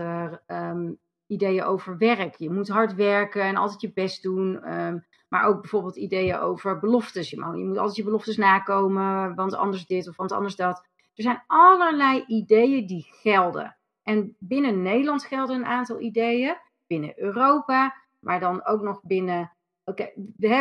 um, 0.46 0.98
ideeën 1.30 1.62
over 1.62 1.98
werk. 1.98 2.34
Je 2.36 2.50
moet 2.50 2.68
hard 2.68 2.94
werken 2.94 3.42
en 3.42 3.56
altijd 3.56 3.80
je 3.80 3.92
best 3.92 4.22
doen. 4.22 4.72
Um, 4.78 5.04
maar 5.28 5.44
ook 5.44 5.60
bijvoorbeeld 5.60 5.96
ideeën 5.96 6.38
over 6.38 6.78
beloftes. 6.78 7.30
Je, 7.30 7.40
moet 7.40 7.78
altijd 7.78 7.96
je 7.96 8.04
beloftes 8.04 8.36
nakomen, 8.36 9.34
want 9.34 9.54
anders 9.54 9.86
dit 9.86 10.08
of 10.08 10.16
want 10.16 10.32
anders 10.32 10.56
dat. 10.56 10.86
Er 11.14 11.22
zijn 11.22 11.42
allerlei 11.46 12.24
ideeën 12.26 12.86
die 12.86 13.06
gelden. 13.10 13.76
En 14.02 14.36
binnen 14.38 14.82
Nederland 14.82 15.24
gelden 15.24 15.56
een 15.56 15.66
aantal 15.66 16.00
ideeën. 16.00 16.56
Binnen 16.86 17.20
Europa, 17.20 17.94
maar 18.18 18.40
dan 18.40 18.66
ook 18.66 18.82
nog 18.82 19.02
binnen 19.02 19.52
oké, 19.84 20.12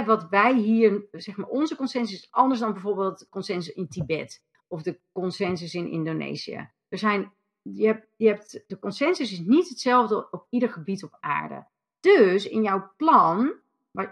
wat 0.05 0.29
wij 0.29 0.53
hier, 0.53 1.07
zeg 1.11 1.37
maar, 1.37 1.47
onze 1.47 1.75
consensus 1.75 2.17
is 2.17 2.31
anders 2.31 2.59
dan 2.59 2.73
bijvoorbeeld 2.73 3.19
de 3.19 3.27
consensus 3.29 3.73
in 3.73 3.87
Tibet 3.87 4.43
of 4.67 4.81
de 4.81 4.99
consensus 5.11 5.73
in 5.73 5.87
Indonesië. 5.87 6.69
Er 6.89 6.97
zijn, 6.97 7.31
je 7.75 7.85
hebt, 7.85 8.07
je 8.15 8.27
hebt, 8.27 8.63
de 8.67 8.79
consensus 8.79 9.31
is 9.31 9.39
niet 9.39 9.69
hetzelfde 9.69 10.29
op 10.31 10.45
ieder 10.49 10.69
gebied 10.69 11.03
op 11.03 11.17
aarde. 11.19 11.65
Dus 11.99 12.47
in 12.47 12.61
jouw 12.61 12.91
plan, 12.97 13.53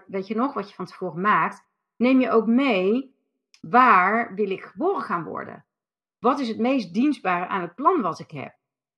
weet 0.08 0.28
je 0.28 0.36
nog, 0.36 0.54
wat 0.54 0.70
je 0.70 0.76
van 0.76 0.86
tevoren 0.86 1.22
maakt, 1.22 1.66
neem 1.96 2.20
je 2.20 2.30
ook 2.30 2.46
mee 2.46 3.16
waar 3.62 4.36
wil 4.36 4.50
ik 4.50 4.62
geboren 4.62 5.02
gaan 5.02 5.24
worden? 5.24 5.66
Wat 6.20 6.40
is 6.40 6.48
het 6.48 6.58
meest 6.58 6.94
dienstbare 6.94 7.48
aan 7.48 7.62
het 7.62 7.76
plan 7.76 8.02
wat 8.02 8.20
ik 8.20 8.32
heb? 8.32 8.56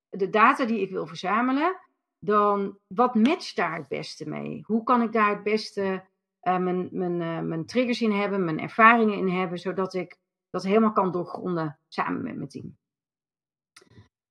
De 0.10 0.30
data 0.30 0.66
die 0.66 0.82
ik 0.82 0.90
wil 0.90 1.08
verzamelen, 1.08 1.80
dan 2.20 2.78
wat 2.88 3.16
matcht 3.16 3.56
daar 3.56 3.76
het 3.76 3.88
beste 3.88 4.30
mee? 4.30 4.64
Hoe 4.66 4.84
kan 4.84 5.02
ik 5.02 5.12
daar 5.12 5.30
het 5.30 5.44
beste 5.44 6.04
uh, 6.44 6.58
mijn, 6.58 6.90
mijn, 6.92 7.22
uh, 7.22 7.40
mijn 7.40 7.66
triggers 7.66 8.02
in 8.02 8.12
hebben, 8.12 8.46
mijn 8.46 8.60
ervaringen 8.60 9.18
in 9.18 9.30
hebben, 9.30 9.58
zodat 9.60 9.94
ik 9.94 10.18
dat 10.50 10.64
helemaal 10.64 10.92
kan 10.92 11.12
doorgronden 11.12 11.80
samen 11.88 12.24
met 12.24 12.36
mijn 12.36 12.50
team. 12.50 12.78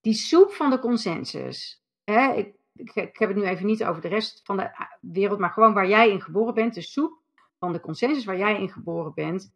Die 0.00 0.14
soep 0.14 0.52
van 0.52 0.70
de 0.70 0.78
consensus. 0.78 1.82
Hè, 2.04 2.32
ik, 2.32 2.54
ik, 2.74 2.94
ik, 2.94 3.18
heb 3.18 3.28
het 3.28 3.36
nu 3.36 3.44
even 3.44 3.66
niet 3.66 3.84
over 3.84 4.02
de 4.02 4.08
rest 4.08 4.40
van 4.44 4.56
de 4.56 4.70
wereld, 5.00 5.38
maar 5.38 5.50
gewoon 5.50 5.74
waar 5.74 5.88
jij 5.88 6.10
in 6.10 6.22
geboren 6.22 6.54
bent. 6.54 6.74
De 6.74 6.82
soep 6.82 7.18
van 7.58 7.72
de 7.72 7.80
consensus 7.80 8.24
waar 8.24 8.38
jij 8.38 8.60
in 8.60 8.68
geboren 8.68 9.14
bent. 9.14 9.52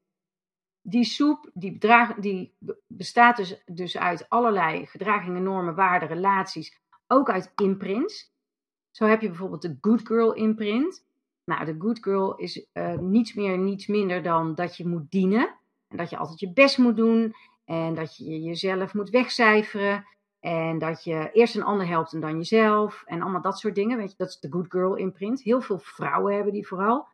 Die 0.82 1.04
soep 1.04 1.50
die, 1.54 1.78
die 2.18 2.54
bestaat 2.86 3.36
dus, 3.36 3.62
dus 3.66 3.98
uit 3.98 4.28
allerlei 4.28 4.86
gedragingen, 4.86 5.42
normen, 5.42 5.74
waarden, 5.74 6.08
relaties. 6.08 6.80
Ook 7.06 7.30
uit 7.30 7.52
imprints. 7.56 8.32
Zo 8.90 9.06
heb 9.06 9.20
je 9.20 9.28
bijvoorbeeld 9.28 9.62
de 9.62 9.78
Good 9.80 10.06
Girl 10.06 10.32
imprint. 10.32 11.04
Nou, 11.44 11.64
de 11.64 11.76
Good 11.78 12.02
Girl 12.02 12.36
is 12.36 12.66
uh, 12.72 12.98
niets 12.98 13.34
meer, 13.34 13.58
niets 13.58 13.86
minder 13.86 14.22
dan 14.22 14.54
dat 14.54 14.76
je 14.76 14.86
moet 14.86 15.10
dienen. 15.10 15.54
En 15.88 15.96
dat 15.96 16.10
je 16.10 16.16
altijd 16.16 16.40
je 16.40 16.52
best 16.52 16.78
moet 16.78 16.96
doen. 16.96 17.34
En 17.64 17.94
dat 17.94 18.16
je 18.16 18.42
jezelf 18.42 18.94
moet 18.94 19.10
wegcijferen. 19.10 20.06
En 20.42 20.78
dat 20.78 21.04
je 21.04 21.30
eerst 21.32 21.56
een 21.56 21.62
ander 21.62 21.86
helpt 21.86 22.12
en 22.12 22.20
dan 22.20 22.36
jezelf. 22.36 23.02
En 23.06 23.22
allemaal 23.22 23.40
dat 23.40 23.58
soort 23.58 23.74
dingen. 23.74 23.96
Weet 23.96 24.10
je, 24.10 24.16
dat 24.16 24.28
is 24.28 24.40
de 24.40 24.50
Good 24.50 24.66
Girl 24.68 24.94
imprint. 24.94 25.42
Heel 25.42 25.60
veel 25.60 25.78
vrouwen 25.78 26.34
hebben 26.34 26.52
die 26.52 26.66
vooral. 26.66 27.06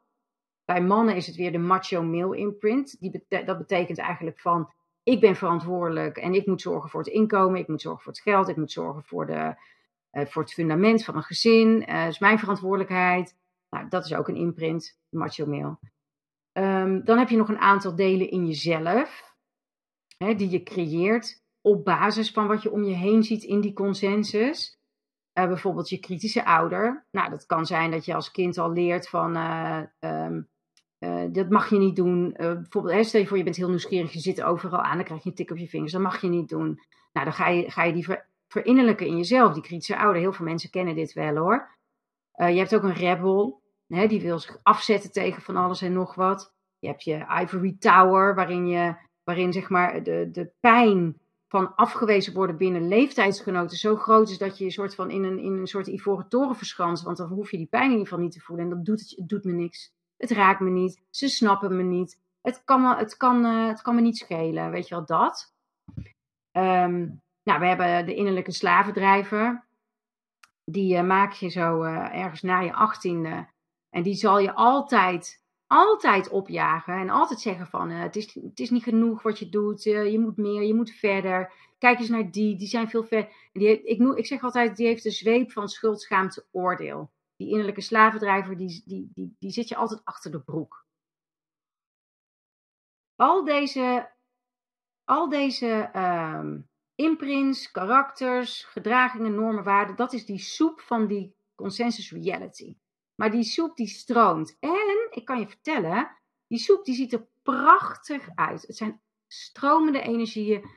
Bij 0.64 0.83
mannen 0.83 1.16
is 1.16 1.26
het 1.26 1.37
weer 1.37 1.53
de 1.53 1.59
macho 1.59 2.03
male 2.03 2.37
imprint. 2.37 3.01
Die 3.01 3.24
dat 3.29 3.59
betekent 3.59 3.99
eigenlijk 3.99 4.41
van 4.41 4.72
ik 5.03 5.20
ben 5.20 5.37
verantwoordelijk 5.37 6.16
en 6.16 6.35
ik 6.35 6.47
moet 6.47 6.61
zorgen 6.61 6.91
voor 6.91 7.01
het 7.01 7.12
inkomen, 7.12 7.61
ik 7.61 7.68
moet 7.68 7.81
zorgen 7.81 8.03
voor 8.03 8.12
het 8.12 8.22
geld, 8.22 8.49
ik 8.49 8.57
moet 8.57 8.72
zorgen 8.72 9.05
voor, 9.05 9.26
de, 9.26 9.55
uh, 10.12 10.26
voor 10.26 10.43
het 10.43 10.53
fundament 10.53 11.05
van 11.05 11.16
een 11.16 11.22
gezin. 11.22 11.68
Uh, 11.89 12.03
dat 12.03 12.12
is 12.12 12.18
mijn 12.18 12.39
verantwoordelijkheid. 12.39 13.37
Nou, 13.70 13.89
dat 13.89 14.05
is 14.05 14.14
ook 14.14 14.29
een 14.29 14.37
imprint, 14.37 14.99
macho 15.09 15.47
male. 15.47 15.79
Um, 16.53 17.05
dan 17.05 17.18
heb 17.18 17.29
je 17.29 17.37
nog 17.37 17.49
een 17.49 17.59
aantal 17.59 17.95
delen 17.95 18.31
in 18.31 18.47
jezelf, 18.47 19.35
hè, 20.18 20.35
die 20.35 20.51
je 20.51 20.62
creëert 20.62 21.43
op 21.61 21.85
basis 21.85 22.31
van 22.31 22.47
wat 22.47 22.63
je 22.63 22.71
om 22.71 22.85
je 22.85 22.95
heen 22.95 23.23
ziet 23.23 23.43
in 23.43 23.61
die 23.61 23.73
consensus. 23.73 24.77
Uh, 25.39 25.47
bijvoorbeeld 25.47 25.89
je 25.89 25.99
kritische 25.99 26.45
ouder. 26.45 27.07
Nou, 27.11 27.31
dat 27.31 27.47
kan 27.47 27.67
zijn 27.67 27.91
dat 27.91 28.05
je 28.05 28.15
als 28.15 28.31
kind 28.31 28.59
al 28.59 28.73
leert 28.73 29.09
van 29.09 29.37
um, 30.01 30.49
uh, 30.99 31.25
dat 31.33 31.49
mag 31.49 31.71
je 31.71 31.79
niet 31.79 31.97
doen. 31.97 32.35
Bijvoorbeeld, 32.37 32.95
hè, 32.95 33.03
stel 33.03 33.21
je 33.21 33.27
voor, 33.27 33.37
je 33.37 33.43
bent 33.43 33.57
heel 33.57 33.69
nieuwsgierig, 33.69 34.13
je 34.13 34.19
zit 34.19 34.43
overal 34.43 34.81
aan, 34.81 34.97
dan 34.97 35.05
krijg 35.05 35.23
je 35.23 35.29
een 35.29 35.35
tik 35.35 35.51
op 35.51 35.57
je 35.57 35.69
vingers. 35.69 35.93
Dat 35.93 36.01
mag 36.01 36.21
je 36.21 36.29
niet 36.29 36.49
doen. 36.49 36.81
Nou, 37.13 37.27
dan 37.27 37.35
ga 37.35 37.49
je, 37.49 37.71
ga 37.71 37.85
je 37.85 37.93
die 37.93 38.05
ver, 38.05 38.29
verinnerlijken 38.49 39.07
in 39.07 39.17
jezelf, 39.17 39.53
die 39.53 39.63
kritische 39.63 39.99
ouder. 39.99 40.21
Heel 40.21 40.33
veel 40.33 40.45
mensen 40.45 40.71
kennen 40.71 40.95
dit 40.95 41.13
wel 41.13 41.37
hoor. 41.37 41.77
Je 42.33 42.45
hebt 42.45 42.75
ook 42.75 42.83
een 42.83 42.95
rebel, 42.95 43.63
hè, 43.87 44.07
die 44.07 44.21
wil 44.21 44.39
zich 44.39 44.59
afzetten 44.63 45.13
tegen 45.13 45.43
van 45.43 45.57
alles 45.57 45.83
en 45.83 45.93
nog 45.93 46.15
wat. 46.15 46.55
Je 46.79 46.89
hebt 46.89 47.05
je 47.05 47.27
ivory 47.43 47.77
tower, 47.79 48.35
waarin, 48.35 48.67
je, 48.67 48.95
waarin 49.25 49.53
zeg 49.53 49.69
maar 49.69 50.03
de, 50.03 50.29
de 50.33 50.51
pijn 50.61 51.21
van 51.49 51.75
afgewezen 51.75 52.35
worden 52.35 52.57
binnen 52.57 52.89
leeftijdsgenoten 52.89 53.77
zo 53.77 53.97
groot 53.97 54.31
is 54.31 54.39
dat 54.39 54.59
je 54.59 54.65
je 54.65 54.71
soort 54.71 54.95
van 54.95 55.11
in 55.11 55.25
een, 55.25 55.39
in 55.39 55.53
een 55.53 55.67
soort 55.67 55.87
ivoren 55.87 56.29
toren 56.29 56.57
verschanst. 56.57 57.03
Want 57.05 57.17
dan 57.17 57.29
hoef 57.29 57.51
je 57.51 57.57
die 57.57 57.67
pijn 57.67 57.85
in 57.85 57.91
ieder 57.91 58.07
geval 58.07 58.23
niet 58.23 58.33
te 58.33 58.41
voelen 58.41 58.65
en 58.65 58.71
dat 58.71 58.85
doet, 58.85 59.01
het, 59.01 59.29
doet 59.29 59.45
me 59.45 59.53
niks. 59.53 59.93
Het 60.17 60.31
raakt 60.31 60.61
me 60.61 60.71
niet. 60.71 61.03
Ze 61.11 61.29
snappen 61.29 61.77
me 61.77 61.83
niet. 61.83 62.21
Het 62.41 62.65
kan 62.65 62.83
me, 62.83 62.97
het 62.97 63.17
kan, 63.17 63.45
uh, 63.45 63.67
het 63.67 63.83
kan 63.83 63.95
me 63.95 64.01
niet 64.01 64.17
schelen. 64.17 64.71
Weet 64.71 64.89
je 64.89 64.95
wel, 64.95 65.07
dat. 65.07 65.55
Um, 66.53 67.23
nou, 67.43 67.61
we 67.61 67.67
hebben 67.67 68.07
de 68.07 68.15
innerlijke 68.15 68.53
slavendrijver. 68.53 69.67
Die 70.65 70.97
uh, 70.97 71.03
maak 71.03 71.33
je 71.33 71.49
zo 71.49 71.85
uh, 71.85 72.15
ergens 72.15 72.43
na 72.43 72.61
je 72.61 72.73
achttiende. 72.73 73.47
En 73.91 74.03
die 74.03 74.15
zal 74.15 74.39
je 74.39 74.55
altijd, 74.55 75.43
altijd 75.69 76.29
opjagen. 76.29 76.95
En 76.95 77.11
altijd 77.11 77.41
zeggen 77.41 77.66
van, 77.66 77.91
het, 77.91 78.16
is, 78.16 78.35
het 78.35 78.61
is 78.61 78.71
niet 78.71 78.83
genoeg 78.83 79.23
wat 79.23 79.39
je 79.39 79.49
doet. 79.49 79.83
je 79.83 80.19
moet 80.21 80.37
meer, 80.37 80.62
je 80.62 80.75
moet 80.75 80.91
verder. 80.91 81.53
Kijk 81.79 81.99
eens 81.99 82.09
naar 82.09 82.31
die, 82.31 82.57
die 82.57 82.69
zijn 82.69 82.89
veel 82.89 83.05
verder. 83.05 83.33
Ik, 83.53 83.99
ik 84.16 84.27
zeg 84.27 84.43
altijd, 84.43 84.77
die 84.77 84.87
heeft 84.87 85.03
de 85.03 85.11
zweep 85.11 85.53
van 85.53 85.69
schuld, 85.69 86.01
schaamte, 86.01 86.47
oordeel 86.51 87.11
die 87.39 87.49
innerlijke 87.49 87.81
slavendrijver, 87.81 88.57
die, 88.57 88.83
die, 88.87 89.11
die, 89.14 89.37
die 89.39 89.51
zit 89.51 89.69
je 89.69 89.77
altijd 89.77 90.01
achter 90.05 90.31
de 90.31 90.41
broek. 90.41 90.87
Al 93.16 93.45
deze, 93.45 94.11
al 95.05 95.29
deze 95.29 95.91
um, 95.97 96.69
imprints, 96.95 97.71
karakters, 97.71 98.64
gedragingen, 98.64 99.35
normen, 99.35 99.64
waarden, 99.64 99.97
dat 99.97 100.12
is 100.12 100.27
die 100.27 100.39
soep 100.39 100.81
van 100.81 101.07
die 101.07 101.35
consensus 101.55 102.11
reality. 102.11 102.77
Maar 103.14 103.31
die 103.31 103.43
soep 103.43 103.77
die 103.77 103.87
stroomt. 103.87 104.57
En 104.61 104.98
ik 105.11 105.25
kan 105.25 105.39
je 105.39 105.49
vertellen, 105.49 106.17
die 106.47 106.59
soep 106.59 106.85
die 106.85 106.95
ziet 106.95 107.13
er 107.13 107.27
prachtig 107.43 108.29
uit. 108.35 108.63
Het 108.63 108.77
zijn 108.77 109.01
stromende 109.27 110.01
energieën, 110.01 110.71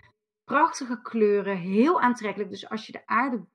prachtige 0.44 1.02
kleuren, 1.02 1.58
heel 1.58 2.02
aantrekkelijk. 2.02 2.50
Dus 2.50 2.70
als 2.70 2.86
je 2.86 2.92
de 2.92 3.08
aarde 3.08 3.46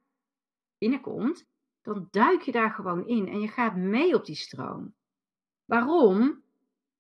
binnenkomt, 0.79 1.47
dan 1.83 2.09
duik 2.11 2.41
je 2.41 2.53
daar 2.53 2.70
gewoon 2.70 3.07
in 3.07 3.29
en 3.29 3.41
je 3.41 3.49
gaat 3.49 3.77
mee 3.77 4.14
op 4.14 4.24
die 4.24 4.37
stroom. 4.37 4.95
Waarom? 5.64 6.43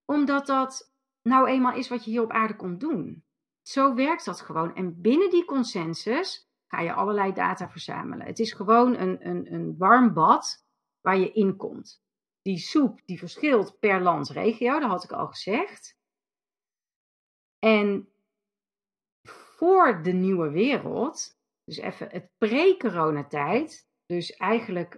Omdat 0.04 0.46
dat 0.46 0.92
nou 1.22 1.48
eenmaal 1.48 1.74
is 1.74 1.88
wat 1.88 2.04
je 2.04 2.10
hier 2.10 2.22
op 2.22 2.30
aarde 2.30 2.56
komt 2.56 2.80
doen. 2.80 3.24
Zo 3.62 3.94
werkt 3.94 4.24
dat 4.24 4.40
gewoon. 4.40 4.74
En 4.74 5.00
binnen 5.00 5.30
die 5.30 5.44
consensus 5.44 6.48
ga 6.66 6.80
je 6.80 6.92
allerlei 6.92 7.32
data 7.32 7.70
verzamelen. 7.70 8.26
Het 8.26 8.38
is 8.38 8.52
gewoon 8.52 8.96
een, 8.96 9.28
een, 9.28 9.52
een 9.54 9.76
warm 9.78 10.12
bad 10.12 10.64
waar 11.00 11.16
je 11.16 11.32
in 11.32 11.56
komt. 11.56 12.04
Die 12.46 12.58
soep 12.58 13.00
die 13.04 13.18
verschilt 13.18 13.78
per 13.78 14.00
land, 14.00 14.28
regio, 14.28 14.78
dat 14.78 14.90
had 14.90 15.04
ik 15.04 15.12
al 15.12 15.26
gezegd. 15.26 15.98
En 17.58 18.08
voor 19.22 20.02
de 20.02 20.12
nieuwe 20.12 20.50
wereld, 20.50 21.38
dus 21.64 21.76
even 21.76 22.08
het 22.10 22.30
pre-coronatijd, 22.38 23.88
dus 24.04 24.30
eigenlijk, 24.30 24.96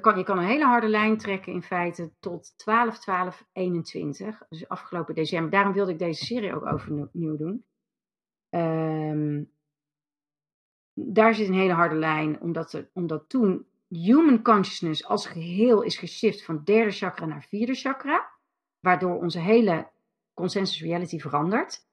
kan, 0.00 0.18
je 0.18 0.22
kan 0.24 0.38
een 0.38 0.44
hele 0.44 0.64
harde 0.64 0.88
lijn 0.88 1.18
trekken 1.18 1.52
in 1.52 1.62
feite 1.62 2.12
tot 2.18 2.58
12, 2.58 2.98
12, 2.98 3.46
21. 3.52 4.42
Dus 4.48 4.68
afgelopen 4.68 5.14
december. 5.14 5.50
Daarom 5.50 5.72
wilde 5.72 5.92
ik 5.92 5.98
deze 5.98 6.24
serie 6.24 6.54
ook 6.54 6.66
overnieuw 6.66 7.36
doen. 7.36 7.64
Um, 8.50 9.52
daar 10.92 11.34
zit 11.34 11.48
een 11.48 11.54
hele 11.54 11.72
harde 11.72 11.96
lijn, 11.96 12.40
omdat, 12.40 12.72
er, 12.72 12.90
omdat 12.92 13.28
toen 13.28 13.66
human 13.88 14.42
consciousness 14.42 15.04
als 15.04 15.26
geheel 15.26 15.82
is 15.82 15.96
geshift 15.96 16.44
van 16.44 16.64
derde 16.64 16.90
chakra 16.90 17.26
naar 17.26 17.44
vierde 17.48 17.74
chakra. 17.74 18.30
Waardoor 18.80 19.18
onze 19.18 19.38
hele 19.38 19.90
consensus 20.34 20.80
reality 20.80 21.18
verandert. 21.18 21.86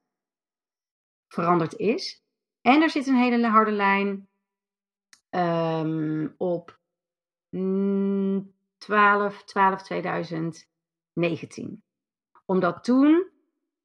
Veranderd 1.28 1.74
is. 1.74 2.24
En 2.60 2.82
er 2.82 2.90
zit 2.90 3.06
een 3.06 3.16
hele 3.16 3.46
harde 3.46 3.70
lijn 3.70 4.28
um, 5.30 6.34
op 6.36 6.78
12, 8.78 9.44
12 9.44 9.82
2019. 9.82 11.82
Omdat 12.44 12.84
toen 12.84 13.30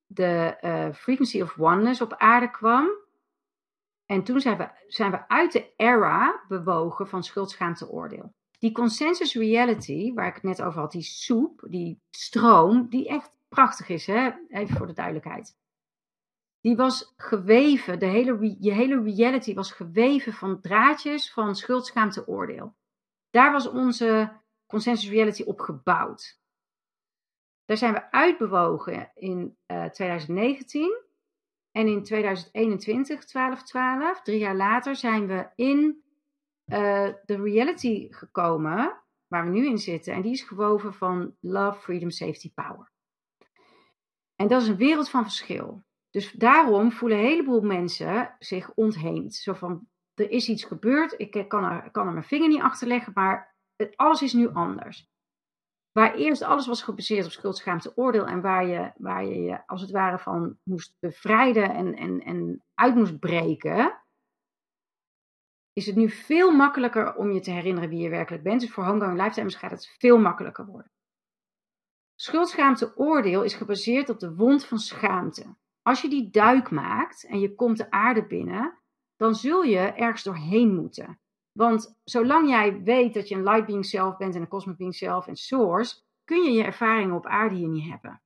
de 0.05 0.57
uh, 0.61 0.93
frequency 0.93 1.41
of 1.41 1.59
oneness 1.59 2.01
op 2.01 2.13
aarde 2.13 2.51
kwam. 2.51 3.00
En 4.11 4.23
toen 4.23 4.39
zijn 4.39 4.57
we, 4.57 4.69
zijn 4.87 5.11
we 5.11 5.27
uit 5.27 5.51
de 5.51 5.73
era 5.75 6.43
bewogen 6.47 7.07
van 7.07 7.23
schuldschaamte 7.23 7.89
oordeel. 7.89 8.33
Die 8.59 8.71
consensus 8.71 9.35
reality, 9.35 10.13
waar 10.13 10.27
ik 10.27 10.33
het 10.33 10.43
net 10.43 10.61
over 10.61 10.79
had, 10.79 10.91
die 10.91 11.01
soep, 11.01 11.65
die 11.69 12.01
stroom, 12.09 12.89
die 12.89 13.07
echt 13.07 13.31
prachtig 13.49 13.89
is, 13.89 14.05
hè? 14.05 14.31
even 14.49 14.77
voor 14.77 14.87
de 14.87 14.93
duidelijkheid 14.93 15.59
die 16.61 16.75
was 16.75 17.13
geweven, 17.17 17.99
de 17.99 18.05
hele, 18.05 18.55
je 18.59 18.71
hele 18.71 19.03
reality 19.03 19.53
was 19.53 19.71
geweven 19.71 20.33
van 20.33 20.61
draadjes 20.61 21.31
van 21.31 21.55
schuldschaamte 21.55 22.27
oordeel. 22.27 22.75
Daar 23.29 23.51
was 23.51 23.67
onze 23.67 24.31
consensus 24.67 25.09
reality 25.09 25.43
op 25.43 25.59
gebouwd. 25.59 26.39
Daar 27.65 27.77
zijn 27.77 27.93
we 27.93 28.11
uitbewogen 28.11 29.11
in 29.15 29.57
uh, 29.67 29.85
eh, 29.85 29.91
2019. 29.91 31.00
En 31.71 31.87
in 31.87 32.03
2021, 32.03 33.25
12, 33.25 33.63
12, 33.63 34.21
drie 34.21 34.39
jaar 34.39 34.55
later, 34.55 34.95
zijn 34.95 35.27
we 35.27 35.47
in 35.55 36.03
uh, 36.65 37.09
de 37.25 37.41
reality 37.41 38.07
gekomen 38.09 39.01
waar 39.27 39.45
we 39.45 39.51
nu 39.51 39.65
in 39.65 39.77
zitten. 39.77 40.13
En 40.13 40.21
die 40.21 40.31
is 40.31 40.41
gewoven 40.41 40.93
van 40.93 41.35
love, 41.39 41.79
freedom, 41.79 42.09
safety, 42.09 42.53
power. 42.53 42.91
En 44.35 44.47
dat 44.47 44.61
is 44.61 44.67
een 44.67 44.77
wereld 44.77 45.09
van 45.09 45.23
verschil. 45.23 45.83
Dus 46.09 46.31
daarom 46.31 46.91
voelen 46.91 47.17
een 47.17 47.25
heleboel 47.25 47.61
mensen 47.61 48.35
zich 48.39 48.73
ontheemd. 48.73 49.35
Zo 49.35 49.53
van, 49.53 49.87
er 50.13 50.29
is 50.29 50.49
iets 50.49 50.63
gebeurd, 50.63 51.13
ik 51.17 51.45
kan 51.47 51.63
er, 51.63 51.91
kan 51.91 52.07
er 52.07 52.13
mijn 52.13 52.25
vinger 52.25 52.47
niet 52.47 52.61
achter 52.61 52.87
leggen, 52.87 53.11
maar 53.15 53.55
alles 53.95 54.21
is 54.21 54.33
nu 54.33 54.49
anders. 54.53 55.10
Waar 55.91 56.15
eerst 56.15 56.41
alles 56.41 56.67
was 56.67 56.81
gebaseerd 56.81 57.25
op 57.25 57.31
schuldschaamte 57.31 57.97
oordeel 57.97 58.25
en 58.25 58.41
waar 58.41 58.65
je, 58.65 58.91
waar 58.97 59.25
je 59.25 59.67
als 59.67 59.81
het 59.81 59.91
ware 59.91 60.19
van 60.19 60.57
moest 60.63 60.95
bevrijden 60.99 61.73
en, 61.73 61.95
en, 61.95 62.19
en 62.19 62.63
uit 62.73 62.95
moest 62.95 63.19
breken, 63.19 64.01
is 65.73 65.85
het 65.85 65.95
nu 65.95 66.09
veel 66.09 66.51
makkelijker 66.51 67.15
om 67.15 67.31
je 67.31 67.39
te 67.39 67.51
herinneren 67.51 67.89
wie 67.89 67.99
je 67.99 68.09
werkelijk 68.09 68.43
bent. 68.43 68.61
Dus 68.61 68.71
voor 68.71 68.83
homegoing 68.83 69.21
lifetimes 69.21 69.55
gaat 69.55 69.71
het 69.71 69.95
veel 69.97 70.17
makkelijker 70.17 70.65
worden. 70.65 70.91
Schuldschaamte 72.15 72.97
oordeel 72.97 73.43
is 73.43 73.53
gebaseerd 73.53 74.09
op 74.09 74.19
de 74.19 74.35
wond 74.35 74.65
van 74.65 74.79
schaamte. 74.79 75.55
Als 75.81 76.01
je 76.01 76.09
die 76.09 76.29
duik 76.29 76.71
maakt 76.71 77.23
en 77.23 77.39
je 77.39 77.55
komt 77.55 77.77
de 77.77 77.91
aarde 77.91 78.27
binnen, 78.27 78.79
dan 79.15 79.35
zul 79.35 79.63
je 79.63 79.79
ergens 79.79 80.23
doorheen 80.23 80.75
moeten. 80.75 81.19
Want 81.51 81.99
zolang 82.03 82.49
jij 82.49 82.81
weet 82.81 83.13
dat 83.13 83.27
je 83.27 83.35
een 83.35 83.43
light 83.43 83.65
being 83.65 83.85
zelf 83.85 84.17
bent 84.17 84.35
en 84.35 84.41
een 84.41 84.47
cosmic 84.47 84.77
being 84.77 84.95
zelf 84.95 85.27
en 85.27 85.35
source, 85.35 86.01
kun 86.23 86.43
je 86.43 86.51
je 86.51 86.63
ervaringen 86.63 87.15
op 87.15 87.25
aarde 87.25 87.55
hier 87.55 87.67
niet 87.67 87.89
hebben. 87.89 88.21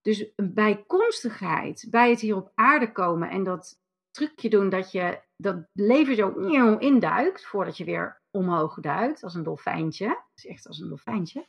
Dus 0.00 0.32
een 0.36 0.54
bijkomstigheid 0.54 1.86
bij 1.90 2.10
het 2.10 2.20
hier 2.20 2.36
op 2.36 2.52
aarde 2.54 2.92
komen 2.92 3.30
en 3.30 3.44
dat 3.44 3.80
trucje 4.10 4.48
doen 4.48 4.68
dat 4.68 4.92
je 4.92 5.22
dat 5.36 5.66
leven 5.72 6.16
zo 6.16 6.32
induikt 6.78 7.46
voordat 7.46 7.76
je 7.76 7.84
weer 7.84 8.22
omhoog 8.30 8.80
duikt 8.80 9.22
als 9.22 9.34
een 9.34 9.42
dolfijntje. 9.42 10.22
Is 10.34 10.46
echt 10.46 10.66
als 10.66 10.78
een 10.78 10.88
dolfijntje. 10.88 11.46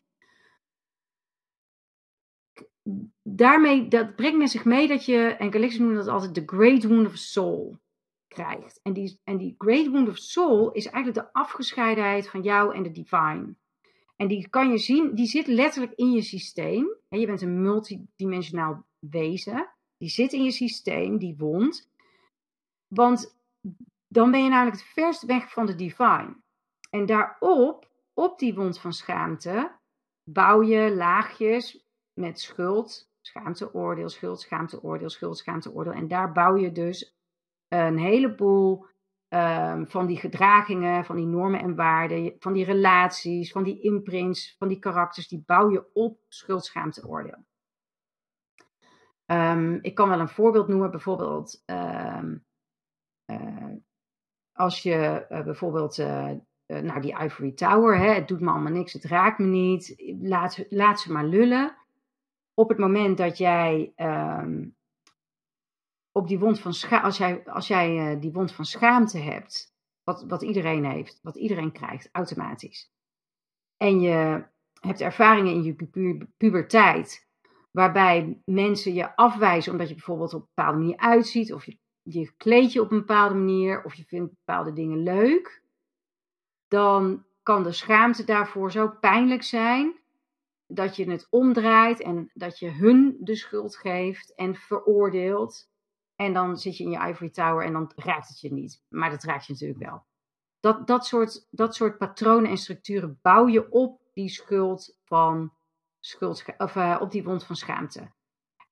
Daarmee, 3.23 3.87
dat 3.87 4.15
brengt 4.15 4.37
met 4.37 4.49
zich 4.49 4.65
mee 4.65 4.87
dat 4.87 5.05
je, 5.05 5.17
en 5.17 5.51
Galactus 5.51 5.79
noemt 5.79 5.95
dat 5.95 6.07
altijd 6.07 6.35
de 6.35 6.43
Great 6.45 6.83
Wound 6.83 7.07
of 7.07 7.15
Soul 7.15 7.79
krijgt. 8.35 8.79
En 8.83 8.93
die, 8.93 9.19
en 9.23 9.37
die 9.37 9.55
Great 9.57 9.87
Wound 9.87 10.07
of 10.07 10.17
Soul 10.17 10.71
is 10.71 10.85
eigenlijk 10.85 11.25
de 11.25 11.33
afgescheidenheid 11.33 12.29
van 12.29 12.41
jou 12.41 12.75
en 12.75 12.83
de 12.83 12.91
divine. 12.91 13.55
En 14.15 14.27
die 14.27 14.49
kan 14.49 14.69
je 14.69 14.77
zien, 14.77 15.15
die 15.15 15.25
zit 15.25 15.47
letterlijk 15.47 15.93
in 15.95 16.11
je 16.11 16.21
systeem. 16.21 16.95
Je 17.09 17.25
bent 17.25 17.41
een 17.41 17.61
multidimensionaal 17.61 18.85
wezen. 18.99 19.69
Die 19.97 20.09
zit 20.09 20.33
in 20.33 20.43
je 20.43 20.51
systeem, 20.51 21.17
die 21.17 21.35
wond. 21.37 21.89
Want 22.87 23.37
dan 24.07 24.31
ben 24.31 24.43
je 24.43 24.49
namelijk 24.49 24.77
het 24.77 24.85
verst 24.85 25.25
weg 25.25 25.51
van 25.51 25.65
de 25.65 25.75
divine. 25.75 26.35
En 26.89 27.05
daarop, 27.05 27.89
op 28.13 28.39
die 28.39 28.55
wond 28.55 28.79
van 28.79 28.93
schaamte, 28.93 29.71
bouw 30.23 30.63
je 30.63 30.95
laagjes 30.95 31.85
met 32.13 32.39
schuld, 32.39 33.09
schaamte, 33.21 33.73
oordeel, 33.73 34.09
schuld, 34.09 34.41
schaamte, 34.41 34.83
oordeel, 34.83 35.09
schuld, 35.09 35.37
schaamte, 35.37 35.73
oordeel. 35.73 35.93
En 35.93 36.07
daar 36.07 36.31
bouw 36.31 36.55
je 36.55 36.71
dus 36.71 37.14
een 37.75 37.97
heleboel 37.97 38.85
um, 39.29 39.87
van 39.87 40.05
die 40.05 40.17
gedragingen, 40.17 41.05
van 41.05 41.15
die 41.15 41.25
normen 41.25 41.59
en 41.59 41.75
waarden, 41.75 42.35
van 42.39 42.53
die 42.53 42.65
relaties, 42.65 43.51
van 43.51 43.63
die 43.63 43.81
imprints, 43.81 44.55
van 44.57 44.67
die 44.67 44.79
karakters, 44.79 45.27
die 45.27 45.43
bouw 45.45 45.71
je 45.71 45.93
op 45.93 46.19
schuld, 46.27 46.65
schaamte, 46.65 47.07
oordeel. 47.07 47.45
Um, 49.25 49.79
ik 49.81 49.95
kan 49.95 50.09
wel 50.09 50.19
een 50.19 50.29
voorbeeld 50.29 50.67
noemen, 50.67 50.91
bijvoorbeeld 50.91 51.63
um, 51.65 52.45
uh, 53.31 53.73
als 54.51 54.83
je 54.83 55.25
uh, 55.29 55.43
bijvoorbeeld 55.43 55.97
uh, 55.97 56.31
nou, 56.67 57.01
die 57.01 57.23
Ivory 57.23 57.51
Tower, 57.51 57.97
hè, 57.97 58.13
het 58.13 58.27
doet 58.27 58.39
me 58.39 58.49
allemaal 58.49 58.71
niks, 58.71 58.93
het 58.93 59.03
raakt 59.03 59.39
me 59.39 59.45
niet, 59.45 60.15
laat, 60.21 60.65
laat 60.69 60.99
ze 60.99 61.11
maar 61.11 61.25
lullen. 61.25 61.77
Op 62.53 62.69
het 62.69 62.77
moment 62.77 63.17
dat 63.17 63.37
jij 63.37 63.93
op 66.17 66.27
die 66.27 66.39
wond 66.39 66.59
van 66.59 67.01
als 67.01 67.17
jij, 67.17 67.43
als 67.45 67.67
jij 67.67 68.19
die 68.19 68.31
wond 68.31 68.51
van 68.51 68.65
schaamte 68.65 69.17
hebt, 69.17 69.73
wat, 70.03 70.23
wat 70.27 70.41
iedereen 70.41 70.85
heeft, 70.85 71.19
wat 71.21 71.35
iedereen 71.35 71.71
krijgt, 71.71 72.09
automatisch. 72.11 72.91
En 73.77 74.01
je 74.01 74.43
hebt 74.79 75.01
ervaringen 75.01 75.53
in 75.53 75.63
je 75.63 75.73
pu 75.73 76.27
puberteit, 76.37 77.27
waarbij 77.71 78.41
mensen 78.45 78.93
je 78.93 79.15
afwijzen 79.15 79.71
omdat 79.71 79.87
je 79.87 79.95
bijvoorbeeld 79.95 80.33
op 80.33 80.41
een 80.41 80.47
bepaalde 80.55 80.77
manier 80.77 80.97
uitziet, 80.97 81.53
of 81.53 81.65
je, 81.65 81.77
je 82.01 82.35
kleed 82.37 82.73
je 82.73 82.81
op 82.81 82.91
een 82.91 82.99
bepaalde 82.99 83.35
manier, 83.35 83.83
of 83.83 83.93
je 83.93 84.03
vindt 84.03 84.33
bepaalde 84.33 84.73
dingen 84.73 85.03
leuk 85.03 85.63
dan 86.67 87.25
kan 87.43 87.63
de 87.63 87.71
schaamte 87.71 88.23
daarvoor 88.23 88.71
zo 88.71 88.89
pijnlijk 88.89 89.43
zijn 89.43 89.99
dat 90.67 90.95
je 90.95 91.09
het 91.09 91.27
omdraait 91.29 92.01
en 92.01 92.31
dat 92.33 92.59
je 92.59 92.69
hun 92.69 93.17
de 93.19 93.35
schuld 93.35 93.75
geeft 93.75 94.35
en 94.35 94.55
veroordeelt. 94.55 95.69
En 96.15 96.33
dan 96.33 96.57
zit 96.57 96.77
je 96.77 96.83
in 96.83 96.91
je 96.91 97.07
ivory 97.07 97.29
tower 97.29 97.65
en 97.65 97.73
dan 97.73 97.91
raakt 97.95 98.27
het 98.27 98.39
je 98.39 98.53
niet. 98.53 98.83
Maar 98.89 99.09
dat 99.09 99.23
raakt 99.23 99.45
je 99.45 99.53
natuurlijk 99.53 99.79
wel. 99.79 100.05
Dat, 100.59 100.87
dat, 100.87 101.05
soort, 101.05 101.47
dat 101.49 101.75
soort 101.75 101.97
patronen 101.97 102.49
en 102.49 102.57
structuren 102.57 103.19
bouw 103.21 103.47
je 103.47 103.71
op 103.71 104.01
die 104.13 104.29
schuld 104.29 104.99
van 105.03 105.53
schuld, 105.99 106.45
of, 106.57 106.75
uh, 106.75 106.97
op 107.01 107.11
die 107.11 107.23
wond 107.23 107.45
van 107.45 107.55
schaamte. 107.55 108.11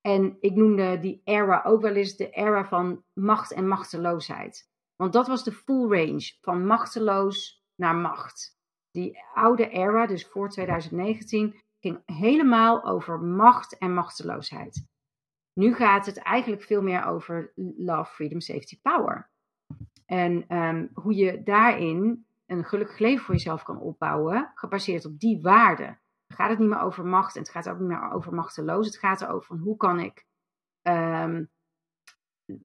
En 0.01 0.37
ik 0.39 0.55
noemde 0.55 0.99
die 0.99 1.21
era 1.23 1.61
ook 1.65 1.81
wel 1.81 1.95
eens 1.95 2.15
de 2.15 2.29
era 2.29 2.65
van 2.65 3.03
macht 3.13 3.51
en 3.51 3.67
machteloosheid. 3.67 4.69
Want 4.95 5.13
dat 5.13 5.27
was 5.27 5.43
de 5.43 5.51
full 5.51 5.87
range 5.87 6.37
van 6.41 6.65
machteloos 6.65 7.63
naar 7.75 7.95
macht. 7.95 8.57
Die 8.91 9.23
oude 9.33 9.69
era, 9.69 10.05
dus 10.05 10.27
voor 10.27 10.49
2019, 10.49 11.61
ging 11.79 12.01
helemaal 12.05 12.83
over 12.83 13.19
macht 13.19 13.77
en 13.77 13.93
machteloosheid. 13.93 14.87
Nu 15.53 15.75
gaat 15.75 16.05
het 16.05 16.17
eigenlijk 16.17 16.63
veel 16.63 16.81
meer 16.81 17.05
over 17.05 17.51
love, 17.77 18.13
freedom, 18.13 18.39
safety, 18.39 18.79
power. 18.81 19.29
En 20.05 20.57
um, 20.57 20.89
hoe 20.93 21.15
je 21.15 21.43
daarin 21.43 22.25
een 22.45 22.65
gelukkig 22.65 22.99
leven 22.99 23.25
voor 23.25 23.33
jezelf 23.33 23.63
kan 23.63 23.79
opbouwen, 23.79 24.51
gebaseerd 24.53 25.05
op 25.05 25.19
die 25.19 25.41
waarden. 25.41 25.99
Gaat 26.27 26.49
het 26.49 26.59
niet 26.59 26.69
meer 26.69 26.81
over 26.81 27.05
macht 27.05 27.35
en 27.35 27.41
het 27.41 27.51
gaat 27.51 27.69
ook 27.69 27.79
niet 27.79 27.87
meer 27.87 28.11
over 28.11 28.33
machteloos. 28.33 28.85
Het 28.85 28.97
gaat 28.97 29.21
erover 29.21 29.57
hoe 29.57 29.77
kan 29.77 29.99
ik 29.99 30.25
um, 30.81 31.49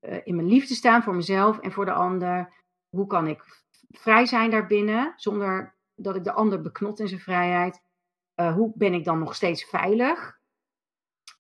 in 0.01 0.37
mijn 0.37 0.49
liefde 0.49 0.75
staan 0.75 1.03
voor 1.03 1.15
mezelf 1.15 1.59
en 1.59 1.73
voor 1.73 1.85
de 1.85 1.93
ander. 1.93 2.55
Hoe 2.89 3.07
kan 3.07 3.27
ik 3.27 3.45
vrij 3.89 4.27
zijn 4.27 4.51
daarbinnen, 4.51 5.13
zonder 5.17 5.77
dat 5.95 6.17
ik 6.17 6.25
de 6.25 6.33
ander 6.33 6.63
beknot 6.63 7.01
in 7.01 7.09
zijn 7.09 7.21
vrijheid. 7.21 7.83
Uh, 8.41 8.55
hoe 8.55 8.73
ben 8.75 8.95
ik 8.95 9.05
dan 9.05 9.19
nog 9.19 9.35
steeds 9.35 9.65
veilig? 9.65 10.38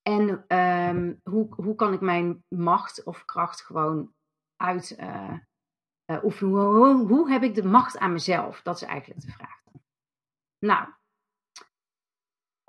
En 0.09 0.57
um, 0.59 1.21
hoe, 1.23 1.55
hoe 1.55 1.75
kan 1.75 1.93
ik 1.93 2.01
mijn 2.01 2.45
macht 2.49 3.05
of 3.05 3.25
kracht 3.25 3.61
gewoon 3.61 4.13
uit 4.57 4.97
uh? 5.01 5.35
Hoe, 6.23 7.31
heb 7.31 7.43
ik 7.43 7.55
de 7.55 7.65
macht 7.65 7.99
aan 7.99 8.13
mezelf? 8.13 8.63
Dat 8.63 8.77
is 8.77 8.83
eigenlijk 8.83 9.21
de 9.21 9.33
vraag. 9.33 9.63
Nou, 10.59 10.89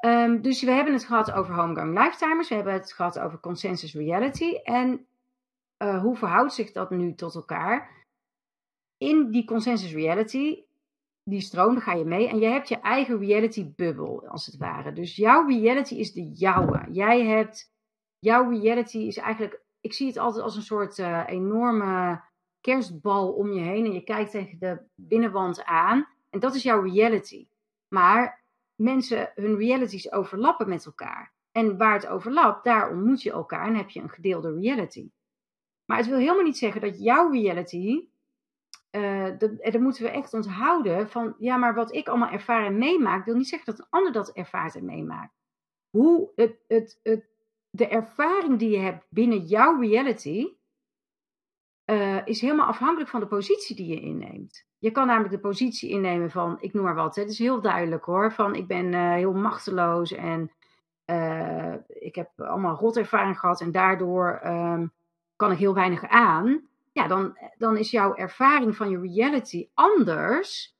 um, 0.05 0.41
dus 0.41 0.63
we 0.63 0.71
hebben 0.71 0.93
het 0.93 1.05
gehad 1.05 1.31
over 1.31 1.55
homegrown 1.55 1.99
lifetimers. 1.99 2.49
We 2.49 2.55
hebben 2.55 2.73
het 2.73 2.93
gehad 2.93 3.19
over 3.19 3.39
consensus 3.39 3.93
reality. 3.93 4.55
En 4.55 5.07
hoe 5.77 6.15
verhoudt 6.15 6.53
zich 6.53 6.71
dat 6.71 6.89
nu 6.89 7.15
tot 7.15 7.35
elkaar? 7.35 7.99
in 8.99 9.31
die 9.31 9.45
consensus 9.45 9.93
reality, 9.93 10.63
die 11.29 11.41
stroom, 11.41 11.73
daar 11.73 11.83
ga 11.83 11.93
je 11.93 12.05
mee. 12.05 12.27
En 12.27 12.39
je 12.39 12.45
hebt 12.45 12.69
je 12.69 12.79
eigen 12.79 13.19
reality 13.19 13.73
bubbel, 13.75 14.27
als 14.27 14.45
het 14.45 14.57
ware. 14.57 14.93
Dus 14.93 15.15
jouw 15.15 15.47
reality 15.47 15.95
is 15.95 16.13
de 16.13 16.31
jouwe. 16.31 16.85
Jij 16.91 17.25
hebt, 17.25 17.73
jouw 18.19 18.49
reality 18.49 18.97
is 18.97 19.17
eigenlijk, 19.17 19.61
ik 19.79 19.93
zie 19.93 20.07
het 20.07 20.17
altijd 20.17 20.43
als 20.43 20.55
een 20.55 20.61
soort 20.61 20.97
uh, 20.97 21.23
enorme 21.27 22.23
kerstbal 22.61 23.33
om 23.33 23.51
je 23.51 23.61
heen. 23.61 23.85
En 23.85 23.93
je 23.93 24.03
kijkt 24.03 24.31
tegen 24.31 24.59
de 24.59 24.81
binnenwand 24.95 25.63
aan. 25.63 26.07
En 26.29 26.39
dat 26.39 26.55
is 26.55 26.63
jouw 26.63 26.81
reality. 26.81 27.47
Maar 27.93 28.45
mensen, 28.75 29.31
hun 29.35 29.55
realities 29.55 30.11
overlappen 30.11 30.69
met 30.69 30.85
elkaar. 30.85 31.33
En 31.51 31.77
waar 31.77 31.93
het 31.93 32.07
overlapt, 32.07 32.63
daar 32.63 32.91
ontmoet 32.91 33.21
je 33.21 33.31
elkaar 33.31 33.67
en 33.67 33.75
heb 33.75 33.89
je 33.89 34.01
een 34.01 34.09
gedeelde 34.09 34.59
reality. 34.59 35.09
Maar 35.85 35.97
het 35.97 36.07
wil 36.07 36.17
helemaal 36.17 36.43
niet 36.43 36.57
zeggen 36.57 36.81
dat 36.81 36.99
jouw 36.99 37.31
reality 37.31 38.07
uh, 38.91 39.81
moeten 39.81 40.03
we 40.03 40.09
echt 40.09 40.33
onthouden 40.33 41.09
van, 41.09 41.35
ja, 41.37 41.57
maar 41.57 41.73
wat 41.73 41.95
ik 41.95 42.07
allemaal 42.07 42.29
ervaar 42.29 42.65
en 42.65 42.77
meemaak, 42.77 43.25
wil 43.25 43.35
niet 43.35 43.47
zeggen 43.47 43.75
dat 43.75 43.79
een 43.79 43.89
ander 43.89 44.11
dat 44.11 44.31
ervaart 44.31 44.75
en 44.75 44.85
meemaakt. 44.85 45.33
Hoe 45.89 46.31
het, 46.35 46.59
het, 46.67 46.99
het, 47.03 47.29
de 47.69 47.87
ervaring 47.87 48.59
die 48.59 48.69
je 48.69 48.77
hebt 48.77 49.05
binnen 49.09 49.39
jouw 49.39 49.79
reality, 49.79 50.47
uh, 51.85 52.27
is 52.27 52.41
helemaal 52.41 52.67
afhankelijk 52.67 53.09
van 53.09 53.19
de 53.19 53.27
positie 53.27 53.75
die 53.75 53.87
je 53.87 53.99
inneemt. 53.99 54.65
Je 54.77 54.91
kan 54.91 55.07
namelijk 55.07 55.33
de 55.33 55.39
positie 55.39 55.89
innemen 55.89 56.31
van, 56.31 56.57
ik 56.59 56.73
noem 56.73 56.83
maar 56.83 56.95
wat, 56.95 57.15
het 57.15 57.29
is 57.29 57.39
heel 57.39 57.61
duidelijk 57.61 58.05
hoor, 58.05 58.31
van 58.31 58.55
ik 58.55 58.67
ben 58.67 58.93
uh, 58.93 59.13
heel 59.13 59.33
machteloos 59.33 60.11
en 60.11 60.51
ik 61.87 62.15
heb 62.15 62.29
allemaal 62.41 62.75
rotervaring 62.75 63.39
gehad 63.39 63.61
en 63.61 63.71
daardoor 63.71 64.41
um, 64.45 64.93
kan 65.35 65.51
ik 65.51 65.57
heel 65.57 65.73
weinig 65.73 66.07
aan 66.07 66.68
ja, 66.91 67.07
dan, 67.07 67.37
dan 67.57 67.77
is 67.77 67.91
jouw 67.91 68.15
ervaring 68.15 68.75
van 68.75 68.89
je 68.89 68.99
reality 68.99 69.69
anders 69.73 70.77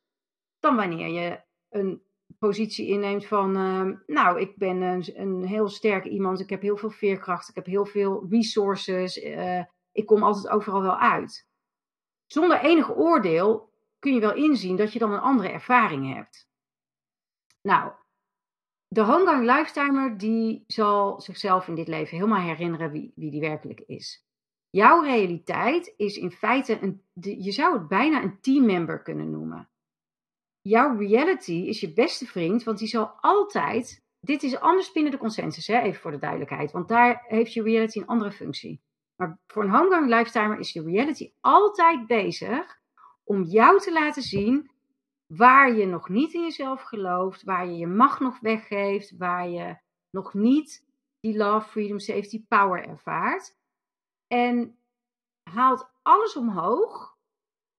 dan 0.60 0.76
wanneer 0.76 1.08
je 1.08 1.42
een 1.70 2.02
positie 2.40 2.88
inneemt 2.88 3.26
van, 3.26 3.58
uh, 3.58 3.96
nou, 4.06 4.40
ik 4.40 4.56
ben 4.56 4.82
een, 4.82 5.04
een, 5.14 5.44
heel 5.44 5.68
sterk 5.68 6.06
iemand, 6.06 6.40
ik 6.40 6.50
heb 6.50 6.62
heel 6.62 6.78
veel 6.78 6.90
veerkracht, 6.90 7.50
ik 7.50 7.56
heb 7.56 7.66
heel 7.66 7.86
veel 7.86 8.26
resources, 8.30 9.24
uh, 9.24 9.64
ik 9.92 10.06
kom 10.06 10.24
altijd 10.24 10.54
overal 10.54 10.82
wel 10.82 10.98
uit. 10.98 11.48
Zonder 12.26 12.60
enig 12.60 12.96
oordeel 12.96 13.74
kun 14.00 14.14
je 14.14 14.20
wel 14.20 14.36
inzien 14.36 14.76
dat 14.76 14.94
je 14.94 15.00
dan 15.00 15.12
een 15.12 15.20
andere 15.20 15.50
ervaring 15.50 16.14
hebt. 16.14 16.48
Nou, 17.62 17.92
de 18.88 19.02
homegang 19.02 19.46
lifetimer 19.46 20.18
die 20.18 20.64
zal 20.68 21.22
zichzelf 21.22 21.68
in 21.68 21.76
dit 21.76 21.88
leven 21.88 22.18
helemaal 22.18 22.42
herinneren 22.42 22.92
wie, 22.92 23.12
wie 23.16 23.32
die 23.32 23.42
werkelijk 23.42 23.80
is. 23.80 24.29
Jouw 24.70 25.02
realiteit 25.02 25.94
is 25.98 26.18
in 26.18 26.32
feite, 26.32 26.82
een, 26.82 27.04
je 27.44 27.52
zou 27.52 27.78
het 27.78 27.88
bijna 27.88 28.24
een 28.24 28.40
teammember 28.42 29.02
kunnen 29.02 29.32
noemen. 29.32 29.70
Jouw 30.62 30.98
reality 30.98 31.54
is 31.54 31.80
je 31.80 31.94
beste 31.94 32.26
vriend, 32.26 32.64
want 32.64 32.78
die 32.78 32.88
zal 32.88 33.08
altijd 33.08 34.04
dit 34.20 34.44
is 34.44 34.60
anders 34.60 34.92
binnen 34.92 35.12
de 35.12 35.18
consensus, 35.18 35.68
hè? 35.68 35.80
even 35.80 36.02
voor 36.02 36.12
de 36.12 36.18
duidelijkheid. 36.18 36.72
Want 36.72 36.88
daar 36.88 37.24
heeft 37.28 37.54
je 37.54 37.64
reality 37.64 38.00
een 38.00 38.08
andere 38.08 38.32
functie. 38.32 38.82
Maar 39.16 39.40
voor 39.48 39.64
een 39.64 39.70
homegrown 39.70 40.10
lifetimer 40.10 40.60
is 40.60 40.74
je 40.74 40.84
reality 40.84 41.32
altijd 41.40 42.08
bezig 42.08 42.80
om 43.24 43.44
jou 43.44 43.80
te 43.80 43.94
laten 43.94 44.22
zien 44.22 44.72
waar 45.26 45.76
je 45.76 45.86
nog 45.86 46.10
niet 46.10 46.34
in 46.34 46.42
jezelf 46.42 46.82
gelooft, 46.82 47.44
waar 47.44 47.68
je 47.68 47.78
je 47.78 47.88
macht 47.88 48.20
nog 48.20 48.40
weggeeft, 48.40 49.18
waar 49.18 49.50
je 49.50 49.78
nog 50.10 50.34
niet 50.34 50.88
die 51.20 51.38
love, 51.38 51.70
freedom, 51.70 52.00
safety, 52.00 52.46
power 52.48 52.88
ervaart. 52.88 53.58
En 54.30 54.78
haalt 55.44 55.90
alles 56.02 56.36
omhoog, 56.36 57.18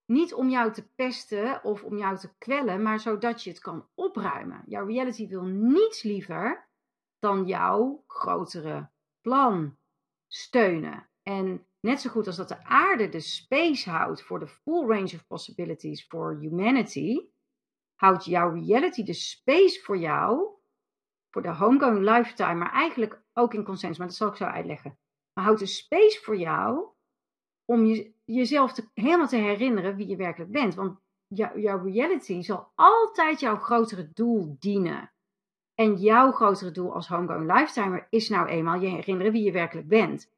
niet 0.07 0.35
om 0.35 0.49
jou 0.49 0.73
te 0.73 0.89
pesten 0.95 1.65
of 1.65 1.83
om 1.83 1.99
jou 1.99 2.19
te 2.19 2.37
kwellen, 2.39 2.83
maar 2.83 3.01
zodat 3.01 3.43
je 3.43 3.51
het 3.51 3.61
kan 3.61 3.89
opruimen. 3.95 4.63
Jouw 4.67 4.87
reality 4.87 5.29
wil 5.29 5.45
niets 5.45 6.03
liever 6.03 6.69
dan 7.19 7.47
jouw 7.47 8.05
grotere 8.07 8.91
plan 9.21 9.77
steunen. 10.27 11.09
En 11.23 11.67
net 11.81 12.01
zo 12.01 12.11
goed 12.11 12.27
als 12.27 12.37
dat 12.37 12.49
de 12.49 12.65
aarde 12.65 13.09
de 13.09 13.21
space 13.21 13.91
houdt 13.91 14.23
voor 14.23 14.39
de 14.39 14.47
full 14.47 14.87
range 14.87 15.15
of 15.15 15.27
possibilities 15.27 16.07
for 16.07 16.39
humanity, 16.39 17.29
houdt 17.95 18.25
jouw 18.25 18.51
reality 18.51 19.03
de 19.03 19.13
space 19.13 19.81
voor 19.81 19.99
jou, 19.99 20.49
voor 21.31 21.43
de 21.43 21.55
homegoing 21.55 21.99
lifetime, 21.99 22.55
maar 22.55 22.73
eigenlijk 22.73 23.23
ook 23.33 23.55
in 23.55 23.65
consensus, 23.65 23.99
maar 23.99 24.07
dat 24.07 24.17
zal 24.17 24.29
ik 24.29 24.37
zo 24.37 24.45
uitleggen. 24.45 24.99
Maar 25.33 25.45
houdt 25.45 25.61
de 25.61 25.67
space 25.67 26.21
voor 26.23 26.37
jou 26.37 26.87
om 27.65 27.85
je, 27.85 28.13
jezelf 28.25 28.75
helemaal 28.95 29.29
te 29.29 29.37
herinneren 29.37 29.97
wie 29.97 30.07
je 30.07 30.17
werkelijk 30.17 30.51
bent. 30.51 30.75
Want 30.75 30.99
jouw 31.55 31.83
reality 31.83 32.43
zal 32.43 32.71
altijd 32.75 33.41
jouw 33.41 33.57
grotere 33.57 34.11
doel 34.15 34.57
dienen. 34.59 35.13
En 35.75 35.97
jouw 35.97 36.33
grotere 36.33 36.71
doel 36.71 36.95
als 36.95 37.09
homegoing 37.09 37.53
lifetimer 37.53 38.07
is 38.11 38.29
nou 38.29 38.49
eenmaal 38.49 38.81
je 38.81 38.89
herinneren 38.89 39.33
wie 39.33 39.45
je 39.45 39.53
werkelijk 39.53 39.89
bent. 39.89 40.31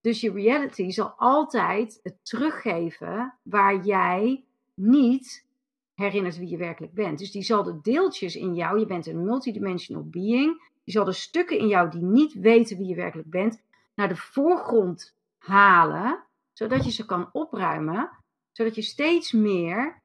Dus 0.00 0.20
je 0.20 0.32
reality 0.32 0.90
zal 0.90 1.12
altijd 1.16 2.00
het 2.02 2.16
teruggeven 2.22 3.38
waar 3.42 3.84
jij 3.84 4.44
niet 4.74 5.46
herinnert 5.94 6.38
wie 6.38 6.48
je 6.48 6.56
werkelijk 6.56 6.92
bent. 6.92 7.18
Dus 7.18 7.30
die 7.30 7.42
zal 7.42 7.62
de 7.62 7.80
deeltjes 7.82 8.36
in 8.36 8.54
jou, 8.54 8.78
je 8.78 8.86
bent 8.86 9.06
een 9.06 9.24
multidimensional 9.24 10.08
being, 10.08 10.70
die 10.84 10.94
zal 10.94 11.04
de 11.04 11.12
stukken 11.12 11.58
in 11.58 11.68
jou 11.68 11.90
die 11.90 12.02
niet 12.02 12.32
weten 12.32 12.76
wie 12.76 12.86
je 12.86 12.94
werkelijk 12.94 13.30
bent, 13.30 13.62
naar 13.98 14.08
de 14.08 14.16
voorgrond 14.16 15.16
halen, 15.38 16.24
zodat 16.52 16.84
je 16.84 16.90
ze 16.90 17.04
kan 17.04 17.28
opruimen, 17.32 18.10
zodat 18.52 18.74
je 18.74 18.82
steeds 18.82 19.32
meer 19.32 20.02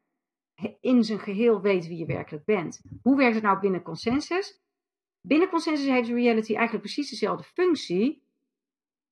in 0.80 1.04
zijn 1.04 1.20
geheel 1.20 1.62
weet 1.62 1.88
wie 1.88 1.98
je 1.98 2.06
werkelijk 2.06 2.46
bent. 2.46 2.82
Hoe 3.02 3.18
werkt 3.18 3.36
het 3.36 3.44
nou 3.44 3.60
binnen 3.60 3.82
consensus? 3.82 4.62
Binnen 5.22 5.50
consensus 5.50 5.88
heeft 5.88 6.10
reality 6.10 6.56
eigenlijk 6.56 6.84
precies 6.84 7.10
dezelfde 7.10 7.44
functie, 7.44 8.24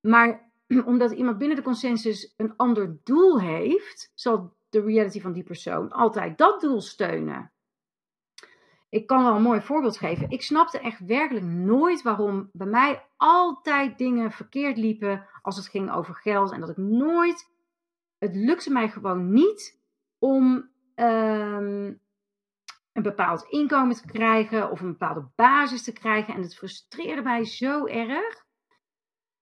maar 0.07 0.51
omdat 0.91 1.11
iemand 1.11 1.37
binnen 1.37 1.57
de 1.57 1.63
consensus 1.63 2.33
een 2.37 2.55
ander 2.55 2.97
doel 3.03 3.39
heeft, 3.39 4.11
zal 4.13 4.53
de 4.69 4.81
reality 4.81 5.21
van 5.21 5.33
die 5.33 5.43
persoon 5.43 5.91
altijd 5.91 6.37
dat 6.37 6.61
doel 6.61 6.81
steunen. 6.81 7.51
Ik 8.91 9.07
kan 9.07 9.23
wel 9.23 9.35
een 9.35 9.41
mooi 9.41 9.61
voorbeeld 9.61 9.97
geven. 9.97 10.29
Ik 10.29 10.41
snapte 10.41 10.79
echt 10.79 11.05
werkelijk 11.05 11.45
nooit 11.45 12.01
waarom 12.01 12.49
bij 12.51 12.67
mij 12.67 13.05
altijd 13.17 13.97
dingen 13.97 14.31
verkeerd 14.31 14.77
liepen 14.77 15.27
als 15.41 15.55
het 15.55 15.67
ging 15.67 15.91
over 15.91 16.15
geld. 16.15 16.51
En 16.51 16.59
dat 16.59 16.69
ik 16.69 16.77
nooit. 16.77 17.49
Het 18.17 18.35
lukte 18.35 18.71
mij 18.71 18.89
gewoon 18.89 19.33
niet 19.33 19.79
om 20.19 20.69
ehm, 20.95 21.93
een 22.93 23.03
bepaald 23.03 23.43
inkomen 23.49 23.95
te 23.95 24.05
krijgen 24.05 24.71
of 24.71 24.81
een 24.81 24.91
bepaalde 24.91 25.27
basis 25.35 25.83
te 25.83 25.93
krijgen. 25.93 26.33
En 26.33 26.41
het 26.41 26.55
frustreerde 26.55 27.21
mij 27.21 27.45
zo 27.45 27.85
erg. 27.85 28.45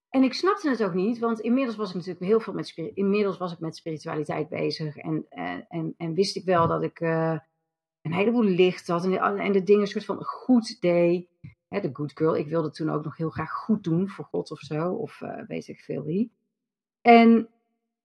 En 0.09 0.23
ik 0.23 0.33
snapte 0.33 0.69
het 0.69 0.83
ook 0.83 0.93
niet, 0.93 1.19
want 1.19 1.39
inmiddels 1.39 1.75
was 1.75 1.89
ik 1.89 1.95
natuurlijk 1.95 2.25
heel 2.25 2.39
veel 2.39 2.53
met, 2.53 2.73
inmiddels 2.93 3.37
was 3.37 3.51
ik 3.51 3.59
met 3.59 3.75
spiritualiteit 3.75 4.49
bezig. 4.49 4.97
En, 4.97 5.25
en, 5.29 5.65
en, 5.69 5.93
en 5.97 6.13
wist 6.13 6.35
ik 6.35 6.45
wel 6.45 6.67
dat 6.67 6.83
ik 6.83 6.99
uh, 6.99 7.39
een 8.01 8.13
heleboel 8.13 8.43
licht 8.43 8.87
had 8.87 9.03
en 9.03 9.11
de, 9.11 9.17
en 9.17 9.65
dingen 9.65 9.87
soort 9.87 10.05
van 10.05 10.23
goed 10.23 10.81
deed. 10.81 11.27
De 11.67 11.89
good 11.93 12.11
girl. 12.15 12.35
Ik 12.35 12.47
wilde 12.47 12.71
toen 12.71 12.89
ook 12.89 13.03
nog 13.03 13.17
heel 13.17 13.29
graag 13.29 13.51
goed 13.51 13.83
doen 13.83 14.09
voor 14.09 14.25
God 14.25 14.51
of 14.51 14.59
zo, 14.59 14.93
of 14.93 15.21
uh, 15.21 15.41
weet 15.47 15.67
ik 15.67 15.79
veel 15.79 16.03
wie. 16.03 16.31
En, 17.01 17.29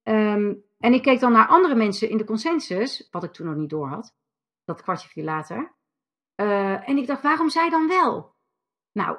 um, 0.02 0.64
en 0.78 0.92
ik 0.92 1.02
keek 1.02 1.20
dan 1.20 1.32
naar 1.32 1.46
andere 1.46 1.74
mensen 1.74 2.08
in 2.08 2.16
de 2.16 2.24
consensus, 2.24 3.08
wat 3.10 3.24
ik 3.24 3.32
toen 3.32 3.46
nog 3.46 3.56
niet 3.56 3.70
door 3.70 3.88
had, 3.88 4.14
dat 4.64 4.82
kwartje 4.82 5.08
viel 5.08 5.24
later. 5.24 5.74
Uh, 6.40 6.88
en 6.88 6.96
ik 6.96 7.06
dacht, 7.06 7.22
waarom 7.22 7.50
zij 7.50 7.70
dan 7.70 7.88
wel? 7.88 8.34
Nou, 8.92 9.18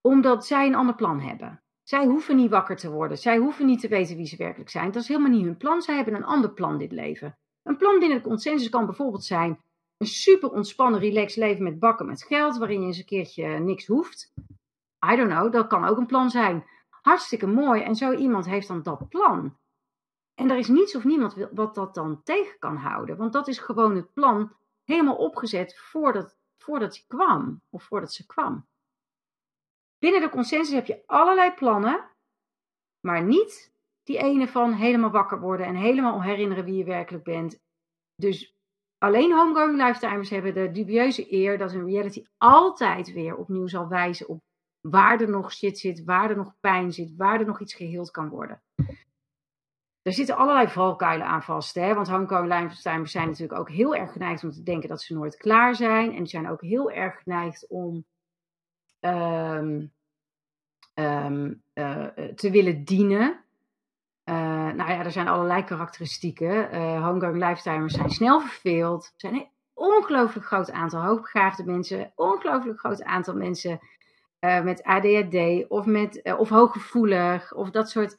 omdat 0.00 0.46
zij 0.46 0.66
een 0.66 0.74
ander 0.74 0.94
plan 0.94 1.20
hebben. 1.20 1.62
Zij 1.82 2.06
hoeven 2.06 2.36
niet 2.36 2.50
wakker 2.50 2.76
te 2.76 2.90
worden. 2.90 3.18
Zij 3.18 3.36
hoeven 3.36 3.66
niet 3.66 3.80
te 3.80 3.88
weten 3.88 4.16
wie 4.16 4.26
ze 4.26 4.36
werkelijk 4.36 4.70
zijn. 4.70 4.90
Dat 4.90 5.02
is 5.02 5.08
helemaal 5.08 5.30
niet 5.30 5.44
hun 5.44 5.56
plan. 5.56 5.82
Zij 5.82 5.96
hebben 5.96 6.14
een 6.14 6.24
ander 6.24 6.50
plan 6.52 6.78
dit 6.78 6.92
leven. 6.92 7.38
Een 7.62 7.76
plan 7.76 7.98
binnen 7.98 8.18
de 8.18 8.28
consensus 8.28 8.68
kan 8.68 8.86
bijvoorbeeld 8.86 9.24
zijn 9.24 9.60
een 10.00 10.06
super 10.06 10.50
ontspannen, 10.50 11.00
relaxed 11.00 11.36
leven 11.36 11.62
met 11.62 11.78
bakken 11.78 12.06
met 12.06 12.22
geld, 12.22 12.56
waarin 12.56 12.80
je 12.80 12.86
eens 12.86 12.98
een 12.98 13.04
keertje 13.04 13.46
niks 13.46 13.86
hoeft. 13.86 14.32
I 15.12 15.16
don't 15.16 15.30
know, 15.30 15.52
dat 15.52 15.66
kan 15.66 15.84
ook 15.84 15.96
een 15.96 16.06
plan 16.06 16.30
zijn. 16.30 16.64
Hartstikke 16.88 17.46
mooi. 17.46 17.82
En 17.82 17.94
zo 17.96 18.12
iemand 18.12 18.46
heeft 18.46 18.68
dan 18.68 18.82
dat 18.82 19.08
plan. 19.08 19.58
En 20.34 20.50
er 20.50 20.56
is 20.56 20.68
niets 20.68 20.94
of 20.94 21.04
niemand 21.04 21.48
wat 21.52 21.74
dat 21.74 21.94
dan 21.94 22.22
tegen 22.22 22.58
kan 22.58 22.76
houden. 22.76 23.16
Want 23.16 23.32
dat 23.32 23.48
is 23.48 23.58
gewoon 23.58 23.96
het 23.96 24.12
plan 24.12 24.56
helemaal 24.84 25.16
opgezet 25.16 25.78
voordat, 25.78 26.36
voordat 26.58 26.94
hij 26.94 27.04
kwam. 27.06 27.62
Of 27.70 27.84
voordat 27.84 28.12
ze 28.12 28.26
kwam. 28.26 28.66
Binnen 29.98 30.20
de 30.20 30.28
consensus 30.28 30.74
heb 30.74 30.86
je 30.86 31.02
allerlei 31.06 31.52
plannen, 31.54 32.10
maar 33.00 33.22
niet 33.24 33.72
die 34.02 34.18
ene 34.18 34.48
van 34.48 34.72
helemaal 34.72 35.10
wakker 35.10 35.40
worden 35.40 35.66
en 35.66 35.74
helemaal 35.74 36.22
herinneren 36.22 36.64
wie 36.64 36.76
je 36.76 36.84
werkelijk 36.84 37.24
bent. 37.24 37.58
Dus 38.14 38.59
alleen 39.00 39.32
homegoing 39.32 39.76
lifetimers 39.76 40.30
hebben 40.30 40.54
de 40.54 40.70
dubieuze 40.70 41.32
eer 41.32 41.58
dat 41.58 41.72
een 41.72 41.86
reality 41.86 42.24
altijd 42.36 43.12
weer 43.12 43.36
opnieuw 43.36 43.66
zal 43.66 43.88
wijzen 43.88 44.28
op 44.28 44.42
waar 44.80 45.20
er 45.20 45.30
nog 45.30 45.52
shit 45.52 45.78
zit, 45.78 46.04
waar 46.04 46.30
er 46.30 46.36
nog 46.36 46.54
pijn 46.60 46.92
zit, 46.92 47.16
waar 47.16 47.40
er 47.40 47.46
nog 47.46 47.60
iets 47.60 47.74
geheeld 47.74 48.10
kan 48.10 48.28
worden. 48.28 48.62
Er 50.02 50.12
zitten 50.12 50.36
allerlei 50.36 50.68
valkuilen 50.68 51.26
aan 51.26 51.42
vast, 51.42 51.74
hè? 51.74 51.94
want 51.94 52.08
homegoing 52.08 52.52
lifetimers 52.52 53.12
zijn 53.12 53.26
natuurlijk 53.26 53.58
ook 53.58 53.70
heel 53.70 53.94
erg 53.94 54.12
geneigd 54.12 54.44
om 54.44 54.50
te 54.50 54.62
denken 54.62 54.88
dat 54.88 55.02
ze 55.02 55.14
nooit 55.14 55.36
klaar 55.36 55.74
zijn. 55.74 56.10
En 56.10 56.16
die 56.16 56.26
zijn 56.26 56.48
ook 56.48 56.62
heel 56.62 56.90
erg 56.90 57.22
geneigd 57.22 57.66
om 57.68 58.04
um, 59.00 59.92
um, 60.94 61.62
uh, 61.74 62.06
te 62.34 62.50
willen 62.50 62.84
dienen. 62.84 63.44
Uh, 64.30 64.36
nou 64.72 64.90
ja, 64.90 65.04
er 65.04 65.12
zijn 65.12 65.28
allerlei 65.28 65.64
karakteristieken. 65.64 66.74
Uh, 66.74 67.32
lifetimers 67.32 67.94
zijn 67.94 68.10
snel 68.10 68.40
verveeld. 68.40 69.04
Er 69.04 69.12
zijn 69.16 69.34
een 69.34 69.48
ongelooflijk 69.74 70.46
groot 70.46 70.70
aantal 70.70 71.02
hoogbegaafde 71.02 71.64
mensen. 71.64 72.12
Ongelooflijk 72.14 72.78
groot 72.78 73.02
aantal 73.02 73.34
mensen 73.34 73.80
met 74.40 74.82
ADHD 74.82 75.68
of, 75.68 75.86
met, 75.86 76.34
of 76.38 76.48
hooggevoelig 76.48 77.54
of 77.54 77.70
dat 77.70 77.90
soort. 77.90 78.18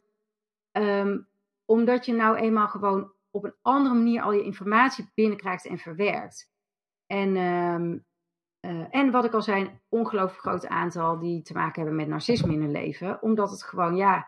Um, 0.72 1.28
omdat 1.66 2.06
je 2.06 2.14
nou 2.14 2.38
eenmaal 2.38 2.68
gewoon 2.68 3.12
op 3.32 3.44
een 3.44 3.56
andere 3.62 3.96
manier 3.96 4.22
al 4.22 4.34
je 4.34 4.44
informatie 4.44 5.12
binnenkrijgt 5.14 5.66
en 5.66 5.78
verwerkt. 5.78 6.50
En 7.08 7.36
uh, 7.36 8.86
en 8.90 9.12
wat 9.12 9.26
ik 9.26 9.34
al 9.34 9.42
zei, 9.42 9.62
een 9.62 9.80
ongelooflijk 9.90 10.42
groot 10.42 10.68
aantal 10.68 11.20
die 11.20 11.42
te 11.42 11.54
maken 11.54 11.82
hebben 11.82 11.96
met 11.96 12.08
narcisme 12.08 12.54
in 12.54 12.62
hun 12.62 12.72
leven. 12.72 13.22
Omdat 13.22 13.52
het 13.52 13.64
gewoon, 13.64 13.96
ja. 13.96 14.28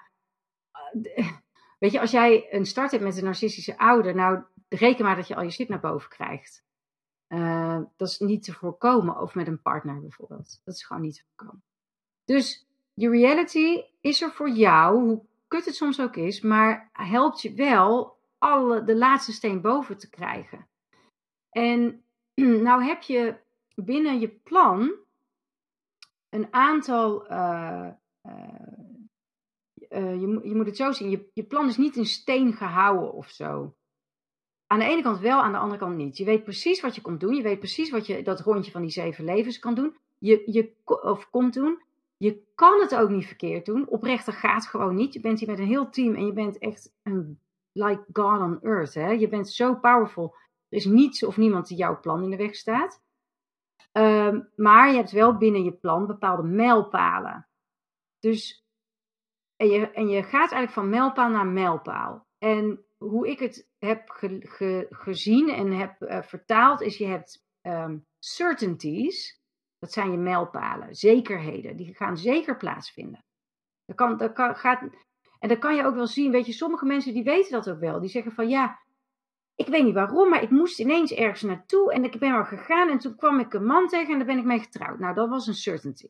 Weet 1.83 1.91
je, 1.91 1.99
als 1.99 2.11
jij 2.11 2.47
een 2.53 2.65
start 2.65 2.91
hebt 2.91 3.03
met 3.03 3.17
een 3.17 3.23
narcistische 3.23 3.77
ouder, 3.77 4.15
nou 4.15 4.43
reken 4.69 5.05
maar 5.05 5.15
dat 5.15 5.27
je 5.27 5.35
al 5.35 5.43
je 5.43 5.49
shit 5.49 5.67
naar 5.69 5.79
boven 5.79 6.09
krijgt. 6.09 6.63
Uh, 7.27 7.81
dat 7.97 8.07
is 8.07 8.19
niet 8.19 8.43
te 8.43 8.53
voorkomen. 8.53 9.21
Of 9.21 9.35
met 9.35 9.47
een 9.47 9.61
partner 9.61 9.99
bijvoorbeeld. 9.99 10.61
Dat 10.63 10.75
is 10.75 10.85
gewoon 10.85 11.01
niet 11.01 11.15
te 11.15 11.23
voorkomen. 11.27 11.63
Dus 12.25 12.67
je 12.93 13.09
reality 13.09 13.83
is 14.01 14.21
er 14.21 14.31
voor 14.31 14.49
jou, 14.49 15.03
hoe 15.03 15.25
kut 15.47 15.65
het 15.65 15.75
soms 15.75 16.01
ook 16.01 16.15
is, 16.15 16.41
maar 16.41 16.89
helpt 16.93 17.41
je 17.41 17.53
wel 17.53 18.17
alle, 18.37 18.83
de 18.83 18.97
laatste 18.97 19.31
steen 19.31 19.61
boven 19.61 19.97
te 19.97 20.09
krijgen. 20.09 20.67
En 21.49 22.03
nou 22.67 22.83
heb 22.83 23.01
je 23.01 23.35
binnen 23.75 24.19
je 24.19 24.29
plan 24.29 24.91
een 26.29 26.53
aantal. 26.53 27.31
Uh, 27.31 27.89
uh, 28.23 28.92
je, 29.99 30.39
je, 30.43 30.55
moet 30.55 30.65
het 30.65 30.77
zo 30.77 30.91
zien: 30.91 31.09
je, 31.09 31.29
je 31.33 31.43
plan 31.43 31.67
is 31.67 31.77
niet 31.77 31.95
in 31.95 32.05
steen 32.05 32.53
gehouden 32.53 33.13
of 33.13 33.29
zo. 33.29 33.75
Aan 34.67 34.79
de 34.79 34.85
ene 34.85 35.01
kant 35.01 35.19
wel, 35.19 35.41
aan 35.41 35.51
de 35.51 35.57
andere 35.57 35.79
kant 35.79 35.95
niet. 35.95 36.17
Je 36.17 36.25
weet 36.25 36.43
precies 36.43 36.81
wat 36.81 36.95
je 36.95 37.01
komt 37.01 37.19
doen. 37.19 37.35
Je 37.35 37.41
weet 37.41 37.59
precies 37.59 37.89
wat 37.89 38.07
je 38.07 38.23
dat 38.23 38.39
rondje 38.39 38.71
van 38.71 38.81
die 38.81 38.91
zeven 38.91 39.25
levens 39.25 39.59
kan 39.59 39.75
doen. 39.75 39.97
Je, 40.17 40.43
je, 40.45 40.73
of 40.85 41.29
komt 41.29 41.53
doen. 41.53 41.81
Je 42.17 42.43
kan 42.55 42.79
het 42.79 42.95
ook 42.95 43.09
niet 43.09 43.25
verkeerd 43.25 43.65
doen. 43.65 43.87
Oprechter 43.87 44.33
gaat 44.33 44.67
gewoon 44.67 44.95
niet. 44.95 45.13
Je 45.13 45.19
bent 45.19 45.39
hier 45.39 45.49
met 45.49 45.59
een 45.59 45.65
heel 45.65 45.89
team 45.89 46.15
en 46.15 46.25
je 46.25 46.33
bent 46.33 46.57
echt 46.57 46.93
een 47.03 47.39
like 47.71 48.05
God 48.13 48.39
on 48.39 48.61
earth. 48.61 48.93
Hè? 48.93 49.09
Je 49.09 49.27
bent 49.27 49.49
zo 49.49 49.75
powerful. 49.75 50.35
Er 50.69 50.77
is 50.77 50.85
niets 50.85 51.23
of 51.23 51.37
niemand 51.37 51.67
die 51.67 51.77
jouw 51.77 51.99
plan 51.99 52.23
in 52.23 52.29
de 52.29 52.37
weg 52.37 52.55
staat. 52.55 53.01
Ehm, 53.91 54.41
maar 54.55 54.89
je 54.89 54.95
hebt 54.95 55.11
wel 55.11 55.37
binnen 55.37 55.63
je 55.63 55.71
plan 55.71 56.07
bepaalde 56.07 56.43
mijlpalen. 56.43 57.47
Dus, 58.19 58.62
en 59.63 59.69
je, 59.69 59.91
en 59.91 60.07
je 60.07 60.23
gaat 60.23 60.51
eigenlijk 60.51 60.71
van 60.71 60.89
mijlpaal 60.89 61.29
naar 61.29 61.47
mijlpaal. 61.47 62.27
En 62.37 62.85
hoe 62.97 63.29
ik 63.29 63.39
het 63.39 63.69
heb 63.77 64.09
gezien 64.89 65.49
en 65.49 65.71
heb 65.71 66.01
uh, 66.01 66.21
vertaald, 66.21 66.81
is 66.81 66.97
je 66.97 67.05
hebt 67.05 67.45
um, 67.61 68.05
certainties. 68.19 69.41
Dat 69.79 69.91
zijn 69.91 70.11
je 70.11 70.17
mijlpalen, 70.17 70.95
zekerheden. 70.95 71.75
Die 71.75 71.95
gaan 71.95 72.17
zeker 72.17 72.57
plaatsvinden. 72.57 73.25
Dat 73.85 74.33
kan, 74.33 74.55
gaat, 74.55 74.81
en 75.39 75.49
dan 75.49 75.59
kan 75.59 75.75
je 75.75 75.85
ook 75.85 75.95
wel 75.95 76.07
zien, 76.07 76.31
weet 76.31 76.45
je, 76.45 76.51
sommige 76.51 76.85
mensen 76.85 77.13
die 77.13 77.23
weten 77.23 77.51
dat 77.51 77.69
ook 77.69 77.79
wel. 77.79 77.99
Die 77.99 78.09
zeggen 78.09 78.31
van 78.31 78.49
ja, 78.49 78.79
ik 79.55 79.67
weet 79.67 79.83
niet 79.83 79.93
waarom, 79.93 80.29
maar 80.29 80.43
ik 80.43 80.49
moest 80.49 80.79
ineens 80.79 81.11
ergens 81.11 81.41
naartoe 81.41 81.93
en 81.93 82.03
ik 82.03 82.19
ben 82.19 82.33
er 82.33 82.45
gegaan 82.45 82.89
en 82.89 82.97
toen 82.97 83.15
kwam 83.15 83.39
ik 83.39 83.53
een 83.53 83.65
man 83.65 83.87
tegen 83.87 84.11
en 84.11 84.17
daar 84.17 84.27
ben 84.27 84.37
ik 84.37 84.45
mee 84.45 84.59
getrouwd. 84.59 84.99
Nou, 84.99 85.13
dat 85.15 85.29
was 85.29 85.47
een 85.47 85.53
certainty. 85.53 86.07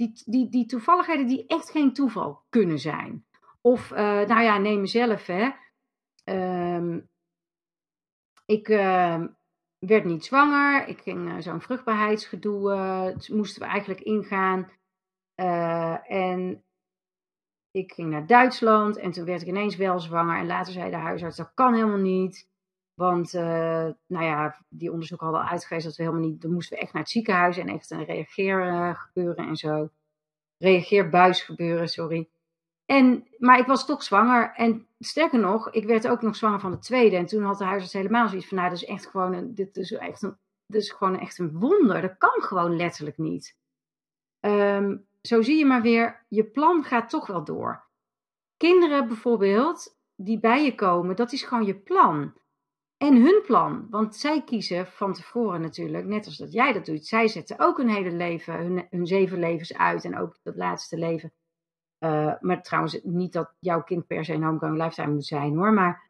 Die, 0.00 0.22
die, 0.24 0.48
die 0.48 0.66
toevalligheden 0.66 1.26
die 1.26 1.46
echt 1.46 1.70
geen 1.70 1.92
toeval 1.92 2.44
kunnen 2.48 2.78
zijn. 2.78 3.26
Of, 3.60 3.90
uh, 3.90 3.98
nou 3.98 4.42
ja, 4.42 4.58
neem 4.58 4.80
mezelf, 4.80 5.26
hè. 5.26 5.50
Um, 6.24 7.08
ik 8.46 8.68
uh, 8.68 9.24
werd 9.78 10.04
niet 10.04 10.24
zwanger. 10.24 10.86
Ik 10.86 11.00
ging 11.00 11.42
zo'n 11.42 11.60
vruchtbaarheidsgedoe, 11.60 12.72
uh, 12.72 13.36
moesten 13.36 13.62
we 13.62 13.68
eigenlijk 13.68 14.00
ingaan. 14.00 14.70
en 16.06 16.64
ik 17.70 17.92
ging 17.92 18.10
naar 18.10 18.26
Duitsland 18.26 18.96
en 18.96 19.10
toen 19.10 19.24
werd 19.24 19.42
ik 19.42 19.48
ineens 19.48 19.76
wel 19.76 20.00
zwanger. 20.00 20.38
En 20.38 20.46
later 20.46 20.72
zei 20.72 20.90
de 20.90 20.96
huisarts, 20.96 21.36
dat 21.36 21.54
kan 21.54 21.74
helemaal 21.74 21.96
niet. 21.96 22.49
Want, 23.00 23.34
uh, 23.34 23.42
nou 24.06 24.24
ja, 24.24 24.56
die 24.68 24.92
onderzoeken 24.92 25.26
hadden 25.26 25.44
al 25.44 25.50
uitgewezen 25.50 25.88
dat 25.88 25.96
we 25.96 26.02
helemaal 26.02 26.28
niet... 26.28 26.40
Dan 26.40 26.52
moesten 26.52 26.76
we 26.76 26.82
echt 26.82 26.92
naar 26.92 27.02
het 27.02 27.10
ziekenhuis 27.10 27.56
en 27.56 27.68
echt 27.68 27.90
een 27.90 28.04
reageergebeuren 28.04 29.46
en 29.46 29.56
zo. 29.56 29.88
Reageerbuis 30.58 31.42
gebeuren, 31.42 31.88
sorry. 31.88 32.28
En, 32.84 33.28
maar 33.38 33.58
ik 33.58 33.66
was 33.66 33.86
toch 33.86 34.02
zwanger. 34.02 34.52
En 34.54 34.86
sterker 34.98 35.38
nog, 35.38 35.70
ik 35.70 35.86
werd 35.86 36.08
ook 36.08 36.22
nog 36.22 36.36
zwanger 36.36 36.60
van 36.60 36.70
de 36.70 36.78
tweede. 36.78 37.16
En 37.16 37.26
toen 37.26 37.42
had 37.42 37.58
de 37.58 37.64
huisarts 37.64 37.92
helemaal 37.92 38.28
zoiets 38.28 38.48
van, 38.48 38.56
nou, 38.56 38.70
dat 38.70 38.78
is 38.78 38.88
echt 38.88 39.06
gewoon 39.06 39.32
een, 39.32 39.54
dit 39.54 39.76
is 39.76 39.92
echt 39.92 40.22
een, 40.22 40.36
dit 40.66 40.82
is 40.82 40.90
gewoon 40.90 41.18
echt 41.18 41.38
een 41.38 41.58
wonder. 41.58 42.00
Dat 42.00 42.18
kan 42.18 42.42
gewoon 42.42 42.76
letterlijk 42.76 43.18
niet. 43.18 43.56
Um, 44.40 45.06
zo 45.22 45.42
zie 45.42 45.58
je 45.58 45.66
maar 45.66 45.82
weer, 45.82 46.24
je 46.28 46.44
plan 46.44 46.84
gaat 46.84 47.10
toch 47.10 47.26
wel 47.26 47.44
door. 47.44 47.84
Kinderen 48.56 49.06
bijvoorbeeld, 49.06 49.96
die 50.14 50.40
bij 50.40 50.64
je 50.64 50.74
komen, 50.74 51.16
dat 51.16 51.32
is 51.32 51.42
gewoon 51.42 51.64
je 51.64 51.76
plan. 51.76 52.38
En 53.02 53.16
hun 53.16 53.42
plan, 53.46 53.86
want 53.90 54.16
zij 54.16 54.42
kiezen 54.44 54.86
van 54.86 55.12
tevoren 55.12 55.60
natuurlijk, 55.60 56.06
net 56.06 56.26
als 56.26 56.36
dat 56.36 56.52
jij 56.52 56.72
dat 56.72 56.84
doet. 56.84 57.06
Zij 57.06 57.28
zetten 57.28 57.58
ook 57.58 57.76
hun 57.76 57.88
hele 57.88 58.12
leven, 58.12 58.54
hun, 58.54 58.86
hun 58.90 59.06
zeven 59.06 59.38
levens 59.38 59.74
uit 59.76 60.04
en 60.04 60.18
ook 60.18 60.38
dat 60.42 60.56
laatste 60.56 60.98
leven. 60.98 61.32
Uh, 61.98 62.32
maar 62.40 62.62
trouwens, 62.62 63.00
niet 63.02 63.32
dat 63.32 63.52
jouw 63.58 63.82
kind 63.82 64.06
per 64.06 64.24
se 64.24 64.32
een 64.32 64.42
homegoing 64.42 64.76
lifetime 64.76 65.12
moet 65.12 65.26
zijn 65.26 65.56
hoor, 65.56 65.72
maar 65.72 66.08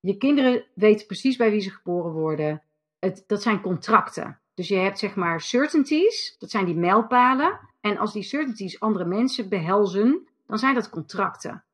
je 0.00 0.16
kinderen 0.16 0.64
weten 0.74 1.06
precies 1.06 1.36
bij 1.36 1.50
wie 1.50 1.60
ze 1.60 1.70
geboren 1.70 2.12
worden. 2.12 2.62
Het, 2.98 3.24
dat 3.26 3.42
zijn 3.42 3.60
contracten. 3.60 4.40
Dus 4.54 4.68
je 4.68 4.76
hebt 4.76 4.98
zeg 4.98 5.14
maar 5.14 5.40
certainties, 5.40 6.36
dat 6.38 6.50
zijn 6.50 6.64
die 6.64 6.76
mijlpalen. 6.76 7.60
En 7.80 7.98
als 7.98 8.12
die 8.12 8.22
certainties 8.22 8.80
andere 8.80 9.04
mensen 9.04 9.48
behelzen, 9.48 10.28
dan 10.46 10.58
zijn 10.58 10.74
dat 10.74 10.90
contracten. 10.90 11.64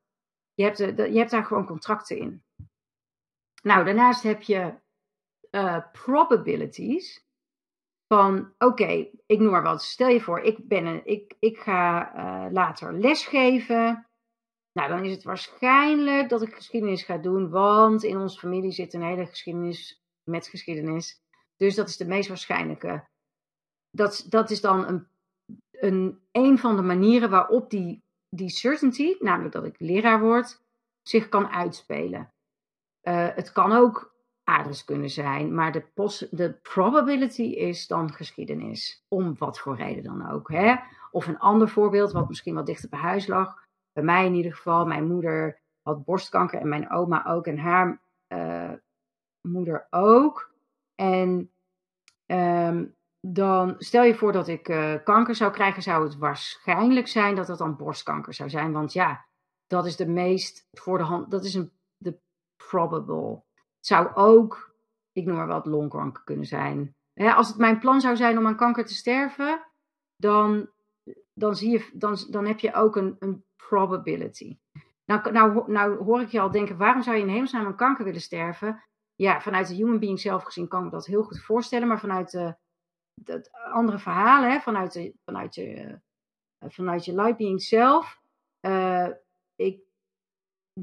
Je 0.53 0.63
hebt, 0.63 0.77
je 0.77 1.17
hebt 1.17 1.31
daar 1.31 1.45
gewoon 1.45 1.65
contracten 1.65 2.17
in. 2.17 2.43
Nou, 3.63 3.85
daarnaast 3.85 4.23
heb 4.23 4.41
je 4.41 4.73
uh, 5.51 5.77
probabilities. 5.91 7.27
Van 8.13 8.53
oké, 8.57 9.09
ik 9.25 9.39
noem 9.39 9.51
maar 9.51 9.63
wat. 9.63 9.83
Stel 9.83 10.07
je 10.07 10.21
voor, 10.21 10.39
ik, 10.39 10.67
ben 10.67 10.85
een, 10.85 11.05
ik, 11.05 11.35
ik 11.39 11.57
ga 11.57 12.15
uh, 12.15 12.51
later 12.51 12.93
lesgeven. 12.93 14.07
Nou, 14.71 14.89
dan 14.89 15.05
is 15.05 15.11
het 15.11 15.23
waarschijnlijk 15.23 16.29
dat 16.29 16.41
ik 16.41 16.53
geschiedenis 16.53 17.03
ga 17.03 17.17
doen, 17.17 17.49
want 17.49 18.03
in 18.03 18.17
onze 18.17 18.39
familie 18.39 18.71
zit 18.71 18.93
een 18.93 19.03
hele 19.03 19.25
geschiedenis 19.25 20.03
met 20.23 20.47
geschiedenis. 20.47 21.21
Dus 21.55 21.75
dat 21.75 21.89
is 21.89 21.97
de 21.97 22.05
meest 22.05 22.27
waarschijnlijke. 22.27 23.07
Dat, 23.91 24.25
dat 24.29 24.49
is 24.49 24.61
dan 24.61 24.87
een, 24.87 25.07
een, 25.71 26.27
een 26.31 26.57
van 26.57 26.75
de 26.75 26.81
manieren 26.81 27.29
waarop 27.29 27.69
die, 27.69 28.03
die 28.29 28.49
certainty, 28.49 29.15
namelijk 29.19 29.53
dat 29.53 29.65
ik 29.65 29.79
leraar 29.79 30.19
word, 30.19 30.61
zich 31.01 31.29
kan 31.29 31.47
uitspelen. 31.47 32.33
Uh, 33.03 33.27
het 33.35 33.51
kan 33.51 33.71
ook 33.71 34.17
kunnen 34.85 35.09
zijn, 35.09 35.55
maar 35.55 35.71
de, 35.71 35.83
de 36.31 36.53
probability 36.53 37.43
is 37.43 37.87
dan 37.87 38.13
geschiedenis. 38.13 39.05
Om 39.07 39.35
wat 39.37 39.59
voor 39.59 39.75
reden 39.75 40.03
dan 40.03 40.29
ook. 40.29 40.51
Hè? 40.51 40.75
Of 41.11 41.27
een 41.27 41.39
ander 41.39 41.69
voorbeeld, 41.69 42.11
wat 42.11 42.27
misschien 42.27 42.55
wat 42.55 42.65
dichter 42.65 42.89
bij 42.89 42.99
huis 42.99 43.27
lag. 43.27 43.67
Bij 43.93 44.03
mij 44.03 44.25
in 44.25 44.33
ieder 44.33 44.53
geval, 44.53 44.85
mijn 44.85 45.07
moeder 45.07 45.59
had 45.81 46.05
borstkanker 46.05 46.59
en 46.59 46.69
mijn 46.69 46.91
oma 46.91 47.25
ook 47.25 47.47
en 47.47 47.57
haar 47.57 48.01
uh, 48.27 48.71
moeder 49.41 49.87
ook. 49.89 50.53
En 50.95 51.51
um, 52.25 52.95
dan 53.19 53.75
stel 53.77 54.03
je 54.03 54.15
voor 54.15 54.31
dat 54.31 54.47
ik 54.47 54.69
uh, 54.69 54.93
kanker 55.03 55.35
zou 55.35 55.51
krijgen, 55.51 55.81
zou 55.81 56.03
het 56.03 56.17
waarschijnlijk 56.17 57.07
zijn 57.07 57.35
dat 57.35 57.47
het 57.47 57.57
dan 57.57 57.75
borstkanker 57.75 58.33
zou 58.33 58.49
zijn. 58.49 58.71
Want 58.71 58.93
ja, 58.93 59.25
dat 59.67 59.85
is 59.85 59.95
de 59.95 60.07
meest 60.07 60.67
voor 60.71 60.97
de 60.97 61.03
hand, 61.03 61.31
dat 61.31 61.45
is 61.45 61.53
een, 61.53 61.71
probable. 62.69 63.43
Het 63.75 63.87
zou 63.87 64.13
ook, 64.13 64.75
ik 65.11 65.25
noem 65.25 65.35
maar 65.35 65.47
wat, 65.47 65.65
longkanker 65.65 66.23
kunnen 66.23 66.45
zijn. 66.45 66.95
als 67.13 67.47
het 67.47 67.57
mijn 67.57 67.79
plan 67.79 68.01
zou 68.01 68.15
zijn 68.15 68.37
om 68.37 68.47
aan 68.47 68.55
kanker 68.55 68.85
te 68.85 68.93
sterven, 68.93 69.61
dan, 70.15 70.69
dan, 71.33 71.55
zie 71.55 71.71
je, 71.71 71.89
dan, 71.93 72.17
dan 72.29 72.45
heb 72.45 72.59
je 72.59 72.73
ook 72.73 72.95
een, 72.95 73.15
een 73.19 73.43
probability. 73.55 74.57
Nou, 75.05 75.31
nou, 75.31 75.71
nou 75.71 76.03
hoor 76.03 76.21
ik 76.21 76.29
je 76.29 76.39
al 76.39 76.51
denken, 76.51 76.77
waarom 76.77 77.01
zou 77.01 77.15
je 77.15 77.21
in 77.21 77.29
hemelsnaam 77.29 77.65
aan 77.65 77.75
kanker 77.75 78.05
willen 78.05 78.21
sterven? 78.21 78.83
ja, 79.19 79.41
vanuit 79.41 79.67
de 79.67 79.75
human 79.75 79.99
being 79.99 80.19
zelf 80.19 80.43
gezien 80.43 80.67
kan 80.67 80.85
ik 80.85 80.91
dat 80.91 81.05
heel 81.05 81.23
goed 81.23 81.39
voorstellen. 81.39 81.87
Maar 81.87 81.99
vanuit 81.99 82.31
de, 82.31 82.55
de 83.13 83.49
andere 83.51 83.99
verhalen, 83.99 84.51
hè, 84.51 84.59
vanuit, 84.59 84.93
de, 84.93 85.13
vanuit, 85.25 85.55
je, 85.55 85.99
uh, 86.59 86.69
vanuit 86.69 87.05
je 87.05 87.13
light 87.13 87.37
being 87.37 87.61
zelf. 87.61 88.21
Uh, 88.61 89.07
ik 89.55 89.81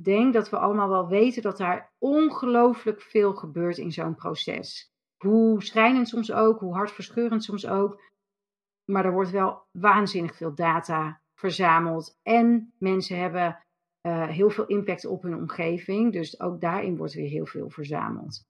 denk 0.05 0.33
dat 0.33 0.51
we 0.51 0.59
allemaal 0.59 0.89
wel 0.89 1.09
weten 1.09 1.43
dat 1.43 1.59
daar 1.59 1.93
ongelooflijk 1.99 3.03
veel 3.03 3.35
gebeurt 3.35 3.79
in 3.79 3.93
zo'n 3.93 4.15
proces. 4.15 4.93
Hoe 5.17 5.63
schrijnend 5.63 6.09
soms 6.09 6.33
ook, 6.33 6.61
hoe 6.61 6.75
hartverscheurend 6.75 7.45
soms 7.45 7.67
ook. 7.67 8.01
Maar 8.85 9.05
er 9.05 9.13
wordt 9.13 9.31
wel 9.31 9.63
waanzinnig 9.71 10.37
veel 10.37 10.55
data 10.55 11.21
verzameld. 11.35 12.19
En 12.23 12.73
mensen 12.79 13.19
hebben 13.19 13.59
uh, 14.03 14.29
heel 14.29 14.51
veel 14.51 14.67
impact 14.67 15.07
op 15.07 15.23
hun 15.23 15.35
omgeving. 15.35 16.13
Dus 16.13 16.41
ook 16.41 16.61
daarin 16.61 16.97
wordt 16.97 17.15
weer 17.15 17.29
heel 17.29 17.47
veel 17.47 17.71
verzameld. 17.71 18.45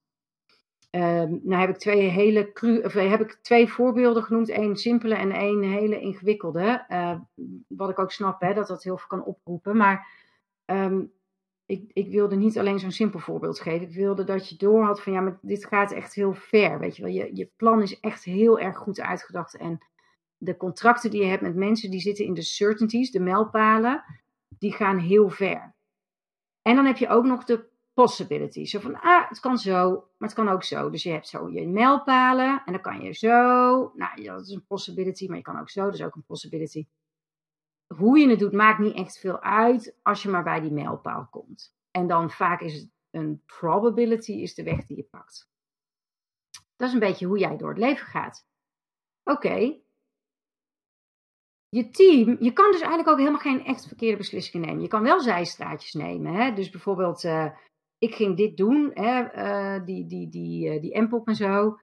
Um, 0.90 1.40
nou 1.42 1.60
heb 1.60 1.70
ik 1.70 1.76
twee 1.76 2.08
hele 2.08 2.52
cru 2.52 2.82
of 2.82 2.92
heb 2.92 3.20
ik 3.20 3.32
twee 3.32 3.68
voorbeelden 3.68 4.22
genoemd. 4.22 4.48
één 4.48 4.76
simpele 4.76 5.14
en 5.14 5.30
één 5.30 5.62
hele 5.62 6.00
ingewikkelde. 6.00 6.84
Uh, 6.88 7.20
wat 7.68 7.90
ik 7.90 7.98
ook 7.98 8.12
snap, 8.12 8.40
hè, 8.40 8.54
dat 8.54 8.66
dat 8.66 8.82
heel 8.82 8.98
veel 8.98 9.06
kan 9.06 9.24
oproepen. 9.24 9.76
Maar 9.76 10.08
um, 10.66 11.12
ik, 11.66 11.90
ik, 11.92 12.10
wilde 12.10 12.36
niet 12.36 12.58
alleen 12.58 12.78
zo'n 12.78 12.90
simpel 12.90 13.18
voorbeeld 13.18 13.60
geven. 13.60 13.88
Ik 13.88 13.94
wilde 13.94 14.24
dat 14.24 14.48
je 14.48 14.56
door 14.56 14.84
had 14.84 15.02
van 15.02 15.12
ja, 15.12 15.20
maar 15.20 15.38
dit 15.42 15.66
gaat 15.66 15.92
echt 15.92 16.14
heel 16.14 16.32
ver. 16.34 16.78
Weet 16.78 16.96
je 16.96 17.02
wel, 17.02 17.12
je, 17.12 17.30
je 17.36 17.50
plan 17.56 17.82
is 17.82 18.00
echt 18.00 18.24
heel 18.24 18.58
erg 18.58 18.76
goed 18.76 19.00
uitgedacht. 19.00 19.56
En 19.56 19.78
de 20.36 20.56
contracten 20.56 21.10
die 21.10 21.20
je 21.20 21.26
hebt 21.26 21.42
met 21.42 21.56
mensen, 21.56 21.90
die 21.90 22.00
zitten 22.00 22.24
in 22.24 22.34
de 22.34 22.42
certainties, 22.42 23.10
de 23.10 23.20
mijlpalen 23.20 24.04
die 24.58 24.72
gaan 24.72 24.98
heel 24.98 25.30
ver. 25.30 25.74
En 26.62 26.76
dan 26.76 26.84
heb 26.84 26.96
je 26.96 27.08
ook 27.08 27.24
nog 27.24 27.44
de 27.44 27.68
possibilities. 27.94 28.70
Zo 28.70 28.80
van, 28.80 29.00
ah, 29.00 29.28
het 29.28 29.40
kan 29.40 29.58
zo, 29.58 29.90
maar 29.90 30.28
het 30.28 30.38
kan 30.38 30.48
ook 30.48 30.64
zo. 30.64 30.90
Dus 30.90 31.02
je 31.02 31.10
hebt 31.10 31.28
zo 31.28 31.50
je 31.50 31.68
mijlpalen 31.68 32.62
en 32.64 32.72
dan 32.72 32.80
kan 32.80 33.00
je 33.00 33.12
zo. 33.12 33.30
Nou, 33.94 34.22
dat 34.22 34.40
is 34.40 34.54
een 34.54 34.66
possibility, 34.66 35.26
maar 35.26 35.36
je 35.36 35.42
kan 35.42 35.60
ook 35.60 35.70
zo, 35.70 35.84
dat 35.84 35.94
is 35.94 36.02
ook 36.02 36.14
een 36.14 36.24
possibility. 36.26 36.86
Hoe 37.96 38.18
je 38.18 38.28
het 38.28 38.38
doet, 38.38 38.52
maakt 38.52 38.78
niet 38.78 38.94
echt 38.94 39.18
veel 39.18 39.40
uit 39.40 39.96
als 40.02 40.22
je 40.22 40.28
maar 40.28 40.42
bij 40.42 40.60
die 40.60 40.72
mijlpaal 40.72 41.28
komt. 41.30 41.74
En 41.90 42.06
dan 42.06 42.30
vaak 42.30 42.60
is 42.60 42.74
het 42.74 42.90
een 43.10 43.42
probability, 43.46 44.32
is 44.32 44.54
de 44.54 44.62
weg 44.62 44.86
die 44.86 44.96
je 44.96 45.04
pakt. 45.10 45.50
Dat 46.76 46.88
is 46.88 46.94
een 46.94 47.00
beetje 47.00 47.26
hoe 47.26 47.38
jij 47.38 47.56
door 47.56 47.68
het 47.68 47.78
leven 47.78 48.06
gaat. 48.06 48.46
Oké, 49.24 49.80
je 51.68 51.90
team, 51.90 52.36
je 52.40 52.52
kan 52.52 52.70
dus 52.70 52.80
eigenlijk 52.80 53.08
ook 53.08 53.18
helemaal 53.18 53.40
geen 53.40 53.64
echt 53.64 53.86
verkeerde 53.86 54.16
beslissingen 54.16 54.66
nemen. 54.66 54.82
Je 54.82 54.88
kan 54.88 55.02
wel 55.02 55.20
zijstraatjes 55.20 55.92
nemen. 55.92 56.34
Hè? 56.34 56.52
Dus 56.52 56.70
bijvoorbeeld, 56.70 57.24
uh, 57.24 57.50
ik 57.98 58.14
ging 58.14 58.36
dit 58.36 58.56
doen, 58.56 58.90
hè? 58.94 59.34
Uh, 59.34 59.84
die, 59.84 60.06
die, 60.06 60.28
die, 60.28 60.74
uh, 60.74 60.80
die 60.80 60.92
en 61.24 61.34
zo. 61.34 61.78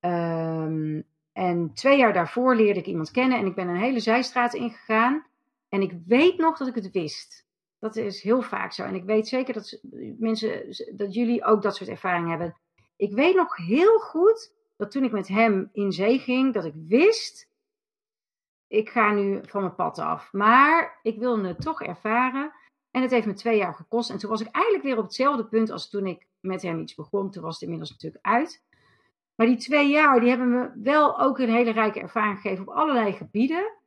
Um, 0.00 1.04
en 1.32 1.74
twee 1.74 1.98
jaar 1.98 2.12
daarvoor 2.12 2.54
leerde 2.54 2.80
ik 2.80 2.86
iemand 2.86 3.10
kennen 3.10 3.38
en 3.38 3.46
ik 3.46 3.54
ben 3.54 3.68
een 3.68 3.76
hele 3.76 4.00
zijstraat 4.00 4.54
ingegaan. 4.54 5.26
En 5.70 5.82
ik 5.82 5.92
weet 6.06 6.38
nog 6.38 6.58
dat 6.58 6.68
ik 6.68 6.74
het 6.74 6.90
wist. 6.90 7.48
Dat 7.78 7.96
is 7.96 8.22
heel 8.22 8.42
vaak 8.42 8.72
zo. 8.72 8.84
En 8.84 8.94
ik 8.94 9.04
weet 9.04 9.28
zeker 9.28 9.54
dat 9.54 9.80
mensen, 10.18 10.76
dat 10.96 11.14
jullie 11.14 11.44
ook 11.44 11.62
dat 11.62 11.76
soort 11.76 11.90
ervaring 11.90 12.28
hebben. 12.28 12.56
Ik 12.96 13.12
weet 13.12 13.34
nog 13.34 13.56
heel 13.56 13.98
goed 13.98 14.52
dat 14.76 14.90
toen 14.90 15.04
ik 15.04 15.12
met 15.12 15.28
hem 15.28 15.68
in 15.72 15.92
zee 15.92 16.18
ging, 16.18 16.54
dat 16.54 16.64
ik 16.64 16.74
wist, 16.74 17.48
ik 18.66 18.88
ga 18.88 19.12
nu 19.12 19.40
van 19.42 19.62
mijn 19.62 19.74
pad 19.74 19.98
af. 19.98 20.32
Maar 20.32 20.98
ik 21.02 21.18
wilde 21.18 21.48
het 21.48 21.60
toch 21.60 21.82
ervaren. 21.82 22.52
En 22.90 23.02
het 23.02 23.10
heeft 23.10 23.26
me 23.26 23.32
twee 23.32 23.56
jaar 23.56 23.74
gekost. 23.74 24.10
En 24.10 24.18
toen 24.18 24.30
was 24.30 24.40
ik 24.40 24.50
eigenlijk 24.50 24.84
weer 24.84 24.98
op 24.98 25.04
hetzelfde 25.04 25.46
punt 25.46 25.70
als 25.70 25.90
toen 25.90 26.06
ik 26.06 26.26
met 26.40 26.62
hem 26.62 26.80
iets 26.80 26.94
begon. 26.94 27.30
Toen 27.30 27.42
was 27.42 27.52
het 27.52 27.62
inmiddels 27.62 27.90
natuurlijk 27.90 28.24
uit. 28.24 28.64
Maar 29.34 29.46
die 29.46 29.56
twee 29.56 29.88
jaar, 29.88 30.20
die 30.20 30.28
hebben 30.28 30.50
me 30.50 30.70
wel 30.82 31.20
ook 31.20 31.38
een 31.38 31.50
hele 31.50 31.72
rijke 31.72 32.00
ervaring 32.00 32.40
gegeven 32.40 32.68
op 32.68 32.74
allerlei 32.74 33.12
gebieden. 33.12 33.79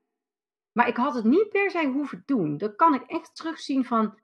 Maar 0.73 0.87
ik 0.87 0.97
had 0.97 1.13
het 1.13 1.23
niet 1.23 1.49
per 1.49 1.71
se 1.71 1.87
hoeven 1.87 2.23
doen. 2.25 2.57
Dat 2.57 2.75
kan 2.75 2.93
ik 2.93 3.01
echt 3.01 3.35
terugzien 3.35 3.85
van. 3.85 4.17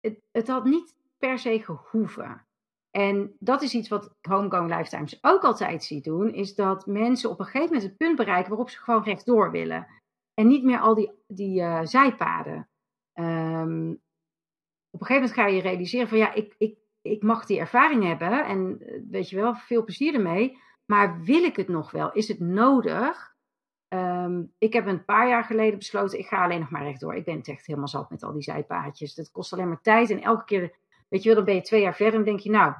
Het, 0.00 0.20
het 0.32 0.48
had 0.48 0.64
niet 0.64 0.96
per 1.18 1.38
se 1.38 1.62
gehoeven. 1.62 2.46
En 2.90 3.36
dat 3.38 3.62
is 3.62 3.74
iets 3.74 3.88
wat 3.88 4.14
Homegoing 4.20 4.76
Lifetimes 4.76 5.18
ook 5.20 5.44
altijd 5.44 5.84
ziet 5.84 6.04
doen, 6.04 6.32
is 6.32 6.54
dat 6.54 6.86
mensen 6.86 7.30
op 7.30 7.38
een 7.38 7.44
gegeven 7.44 7.66
moment 7.66 7.82
het 7.82 7.96
punt 7.96 8.16
bereiken 8.16 8.48
waarop 8.48 8.70
ze 8.70 8.78
gewoon 8.78 9.02
rechtdoor 9.02 9.50
willen. 9.50 9.86
En 10.34 10.46
niet 10.46 10.64
meer 10.64 10.78
al 10.78 10.94
die, 10.94 11.10
die 11.26 11.60
uh, 11.60 11.80
zijpaden. 11.82 12.68
Um, 13.14 14.02
op 14.90 15.00
een 15.00 15.06
gegeven 15.06 15.28
moment 15.28 15.32
ga 15.32 15.46
je 15.46 15.60
realiseren 15.60 16.08
van 16.08 16.18
ja, 16.18 16.32
ik, 16.32 16.54
ik, 16.58 16.78
ik 17.02 17.22
mag 17.22 17.46
die 17.46 17.58
ervaring 17.58 18.04
hebben 18.04 18.44
en 18.44 18.80
eh, 18.80 19.00
weet 19.10 19.28
je 19.30 19.36
wel, 19.36 19.54
veel 19.54 19.84
plezier 19.84 20.14
ermee. 20.14 20.58
Maar 20.84 21.22
wil 21.22 21.42
ik 21.42 21.56
het 21.56 21.68
nog 21.68 21.90
wel? 21.90 22.12
Is 22.12 22.28
het 22.28 22.40
nodig? 22.40 23.33
Um, 23.94 24.52
ik 24.58 24.72
heb 24.72 24.86
een 24.86 25.04
paar 25.04 25.28
jaar 25.28 25.44
geleden 25.44 25.78
besloten, 25.78 26.18
ik 26.18 26.26
ga 26.26 26.44
alleen 26.44 26.60
nog 26.60 26.70
maar 26.70 26.82
rechtdoor. 26.82 27.14
Ik 27.14 27.24
ben 27.24 27.36
het 27.36 27.48
echt 27.48 27.66
helemaal 27.66 27.88
zat 27.88 28.10
met 28.10 28.22
al 28.22 28.32
die 28.32 28.42
zijpaadjes. 28.42 29.14
Dat 29.14 29.30
kost 29.30 29.52
alleen 29.52 29.68
maar 29.68 29.80
tijd 29.80 30.10
en 30.10 30.22
elke 30.22 30.44
keer 30.44 30.72
Weet 31.14 31.22
je 31.22 31.28
wel, 31.28 31.36
dan 31.36 31.44
ben 31.44 31.54
je 31.54 31.68
twee 31.68 31.82
jaar 31.82 31.94
verder 31.94 32.18
en 32.18 32.24
denk 32.24 32.40
je, 32.40 32.50
nou, 32.50 32.74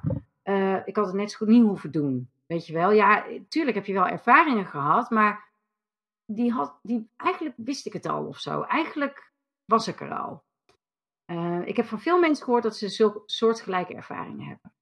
uh, 0.45 0.87
ik 0.87 0.97
had 0.97 1.07
het 1.07 1.15
net 1.15 1.31
zo 1.31 1.37
goed 1.37 1.49
niet 1.49 1.63
hoeven 1.63 1.91
doen. 1.91 2.31
Weet 2.47 2.67
je 2.67 2.73
wel, 2.73 2.91
ja, 2.91 3.27
tuurlijk 3.49 3.77
heb 3.77 3.87
je 3.87 3.93
wel 3.93 4.07
ervaringen 4.07 4.67
gehad, 4.67 5.11
maar 5.11 5.49
die 6.27 6.53
had, 6.53 6.79
die, 6.83 7.09
eigenlijk 7.17 7.57
wist 7.59 7.87
ik 7.87 7.93
het 7.93 8.07
al 8.07 8.27
of 8.27 8.39
zo. 8.39 8.63
Eigenlijk 8.63 9.33
was 9.65 9.89
ik 9.89 10.01
er 10.01 10.15
al. 10.15 10.43
Uh, 11.27 11.67
ik 11.67 11.77
heb 11.77 11.87
van 11.87 12.01
veel 12.01 12.19
mensen 12.19 12.45
gehoord 12.45 12.63
dat 12.63 12.77
ze 12.77 12.89
zulke 12.89 13.23
soortgelijke 13.27 13.95
ervaringen 13.95 14.47
hebben. 14.47 14.73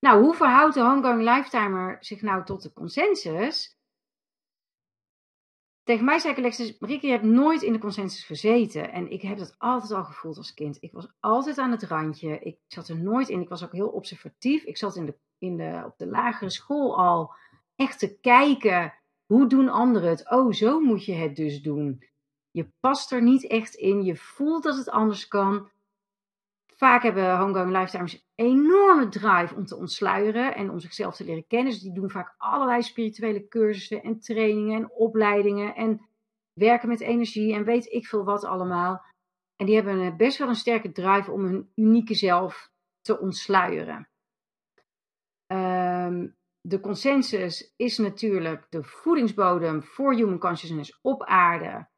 Nou, 0.00 0.22
hoe 0.22 0.34
verhoudt 0.34 0.74
de 0.74 0.80
homegoing 0.80 1.22
lifetimer 1.22 1.96
zich 2.00 2.22
nou 2.22 2.44
tot 2.44 2.62
de 2.62 2.72
consensus? 2.72 3.78
Tegen 5.90 6.04
mij 6.04 6.18
zei 6.18 6.36
Alexis, 6.36 6.78
Marieke, 6.78 7.06
je 7.06 7.12
hebt 7.12 7.24
nooit 7.24 7.62
in 7.62 7.72
de 7.72 7.78
consensus 7.78 8.24
gezeten. 8.24 8.92
En 8.92 9.10
ik 9.10 9.22
heb 9.22 9.38
dat 9.38 9.54
altijd 9.58 9.92
al 9.92 10.04
gevoeld 10.04 10.36
als 10.36 10.54
kind. 10.54 10.76
Ik 10.80 10.92
was 10.92 11.06
altijd 11.20 11.58
aan 11.58 11.70
het 11.70 11.82
randje. 11.82 12.38
Ik 12.38 12.58
zat 12.66 12.88
er 12.88 12.98
nooit 12.98 13.28
in. 13.28 13.40
Ik 13.40 13.48
was 13.48 13.64
ook 13.64 13.72
heel 13.72 13.88
observatief. 13.88 14.62
Ik 14.62 14.76
zat 14.76 14.96
in 14.96 15.06
de, 15.06 15.14
in 15.38 15.56
de, 15.56 15.82
op 15.86 15.98
de 15.98 16.06
lagere 16.06 16.50
school 16.50 16.98
al 16.98 17.34
echt 17.76 17.98
te 17.98 18.18
kijken. 18.20 18.94
Hoe 19.26 19.46
doen 19.46 19.68
anderen 19.68 20.08
het? 20.08 20.30
Oh, 20.30 20.52
zo 20.52 20.80
moet 20.80 21.04
je 21.04 21.12
het 21.12 21.36
dus 21.36 21.62
doen. 21.62 22.04
Je 22.50 22.72
past 22.80 23.12
er 23.12 23.22
niet 23.22 23.46
echt 23.46 23.74
in. 23.74 24.04
Je 24.04 24.16
voelt 24.16 24.62
dat 24.62 24.76
het 24.76 24.90
anders 24.90 25.28
kan. 25.28 25.70
Vaak 26.80 27.02
hebben 27.02 27.38
homegoing 27.38 27.70
lifetimes 27.70 28.30
enorme 28.34 29.08
drive 29.08 29.54
om 29.54 29.66
te 29.66 29.76
ontsluieren 29.76 30.54
en 30.54 30.70
om 30.70 30.78
zichzelf 30.78 31.16
te 31.16 31.24
leren 31.24 31.46
kennen. 31.46 31.72
Dus 31.72 31.80
die 31.80 31.92
doen 31.92 32.10
vaak 32.10 32.34
allerlei 32.38 32.82
spirituele 32.82 33.48
cursussen 33.48 34.02
en 34.02 34.20
trainingen 34.20 34.76
en 34.76 34.90
opleidingen 34.90 35.74
en 35.74 36.08
werken 36.52 36.88
met 36.88 37.00
energie 37.00 37.54
en 37.54 37.64
weet 37.64 37.92
ik 37.92 38.06
veel 38.06 38.24
wat 38.24 38.44
allemaal. 38.44 39.04
En 39.56 39.66
die 39.66 39.74
hebben 39.74 40.16
best 40.16 40.38
wel 40.38 40.48
een 40.48 40.54
sterke 40.54 40.92
drive 40.92 41.30
om 41.30 41.44
hun 41.44 41.70
unieke 41.74 42.14
zelf 42.14 42.70
te 43.00 43.20
ontsluieren. 43.20 44.08
Um, 45.46 46.36
de 46.60 46.80
consensus 46.80 47.72
is 47.76 47.98
natuurlijk 47.98 48.66
de 48.68 48.82
voedingsbodem 48.82 49.82
voor 49.82 50.14
human 50.14 50.38
consciousness 50.38 50.98
op 51.02 51.24
aarde 51.24 51.88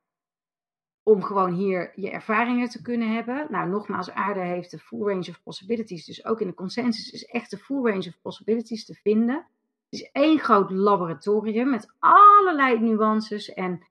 om 1.02 1.22
gewoon 1.22 1.52
hier 1.52 1.92
je 1.94 2.10
ervaringen 2.10 2.68
te 2.68 2.82
kunnen 2.82 3.14
hebben. 3.14 3.46
Nou, 3.50 3.68
nogmaals, 3.68 4.10
aarde 4.10 4.40
heeft 4.40 4.70
de 4.70 4.78
full 4.78 5.06
range 5.06 5.28
of 5.28 5.42
possibilities. 5.42 6.04
Dus 6.04 6.24
ook 6.24 6.40
in 6.40 6.46
de 6.46 6.54
consensus 6.54 7.10
is 7.10 7.24
echt 7.24 7.50
de 7.50 7.58
full 7.58 7.82
range 7.82 8.06
of 8.08 8.20
possibilities 8.22 8.84
te 8.84 8.94
vinden. 8.94 9.46
Het 9.90 10.00
is 10.00 10.10
één 10.12 10.38
groot 10.38 10.70
laboratorium 10.70 11.70
met 11.70 11.94
allerlei 11.98 12.80
nuances 12.80 13.54
en 13.54 13.86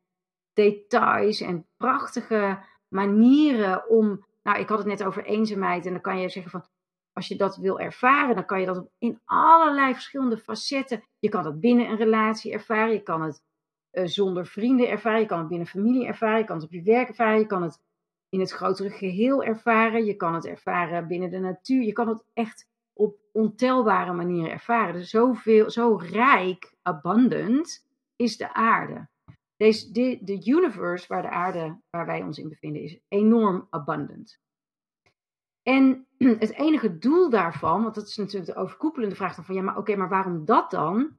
details 0.54 1.42
en 1.42 1.66
prachtige 1.78 2.60
manieren 2.88 3.90
om. 3.90 4.26
Nou, 4.44 4.60
ik 4.60 4.70
had 4.70 4.78
het 4.78 4.88
net 4.88 5.04
over 5.04 5.26
eenzaamheid 5.26 5.86
en 5.86 5.92
dan 5.92 6.02
kan 6.02 6.20
je 6.20 6.30
zeggen 6.30 6.52
van. 6.52 6.66
Als 7.14 7.28
je 7.28 7.36
dat 7.36 7.58
wil 7.58 7.80
ervaren, 7.80 8.36
dan 8.36 8.46
kan 8.46 8.60
je 8.60 8.66
dat 8.66 8.86
in 8.98 9.20
allerlei 9.26 9.94
verschillende 9.94 10.38
facetten. 10.38 11.04
Je 11.20 11.30
kan 11.30 11.44
dat 11.44 11.60
binnen 11.60 11.90
een 11.90 11.98
relatie 11.98 12.52
ervaren. 12.52 12.94
Je 12.94 13.04
kan 13.04 13.22
het 13.22 13.44
uh, 13.92 14.06
zonder 14.06 14.46
vrienden 14.46 14.90
ervaren. 14.90 15.20
Je 15.20 15.26
kan 15.26 15.40
het 15.40 15.48
binnen 15.48 15.68
familie 15.68 16.08
ervaren. 16.08 16.40
Je 16.40 16.46
kan 16.46 16.56
het 16.56 16.66
op 16.66 16.72
je 16.72 16.82
werk 16.82 17.08
ervaren. 17.08 17.40
Je 17.40 17.46
kan 17.46 17.64
het 17.64 17.80
in 18.30 18.40
het 18.40 18.52
grotere 18.52 18.90
geheel 18.90 19.44
ervaren. 19.44 20.06
Je 20.06 20.16
kan 20.16 20.34
het 20.34 20.46
ervaren 20.46 21.08
binnen 21.08 21.30
de 21.30 21.40
natuur. 21.40 21.84
Je 21.84 21.94
kan 21.94 22.08
het 22.08 22.24
echt 22.34 22.70
op 22.94 23.20
ontelbare 23.32 24.14
manieren 24.14 24.52
ervaren. 24.52 24.94
Dus 24.94 25.10
zoveel, 25.10 25.70
zo 25.70 25.96
rijk, 25.96 26.74
abundant 26.82 27.88
is 28.16 28.38
de 28.38 28.54
aarde. 28.54 29.10
Deze, 29.58 29.92
de, 29.92 30.20
de 30.22 30.46
universe 30.46 31.08
waar 31.08 31.22
de 31.22 31.30
aarde, 31.30 31.82
waar 31.90 32.06
wij 32.06 32.24
ons 32.24 32.38
in 32.38 32.50
bevinden, 32.50 32.82
is 32.82 33.00
enorm 33.08 33.68
abundant. 33.70 34.40
En 35.64 36.08
het 36.40 36.54
enige 36.54 36.98
doel 36.98 37.30
daarvan, 37.30 37.84
want 37.84 37.96
dat 37.96 38.08
is 38.08 38.18
natuurlijk 38.18 38.54
de 38.54 38.60
overkoepelende 38.60 39.16
vraag 39.16 39.36
dan 39.36 39.46
van 39.46 39.56
ja, 39.56 39.62
maar 39.62 39.78
oké, 39.78 39.96
maar 39.96 40.10
waarom 40.10 40.46
dat 40.46 40.72
dan? 40.72 41.18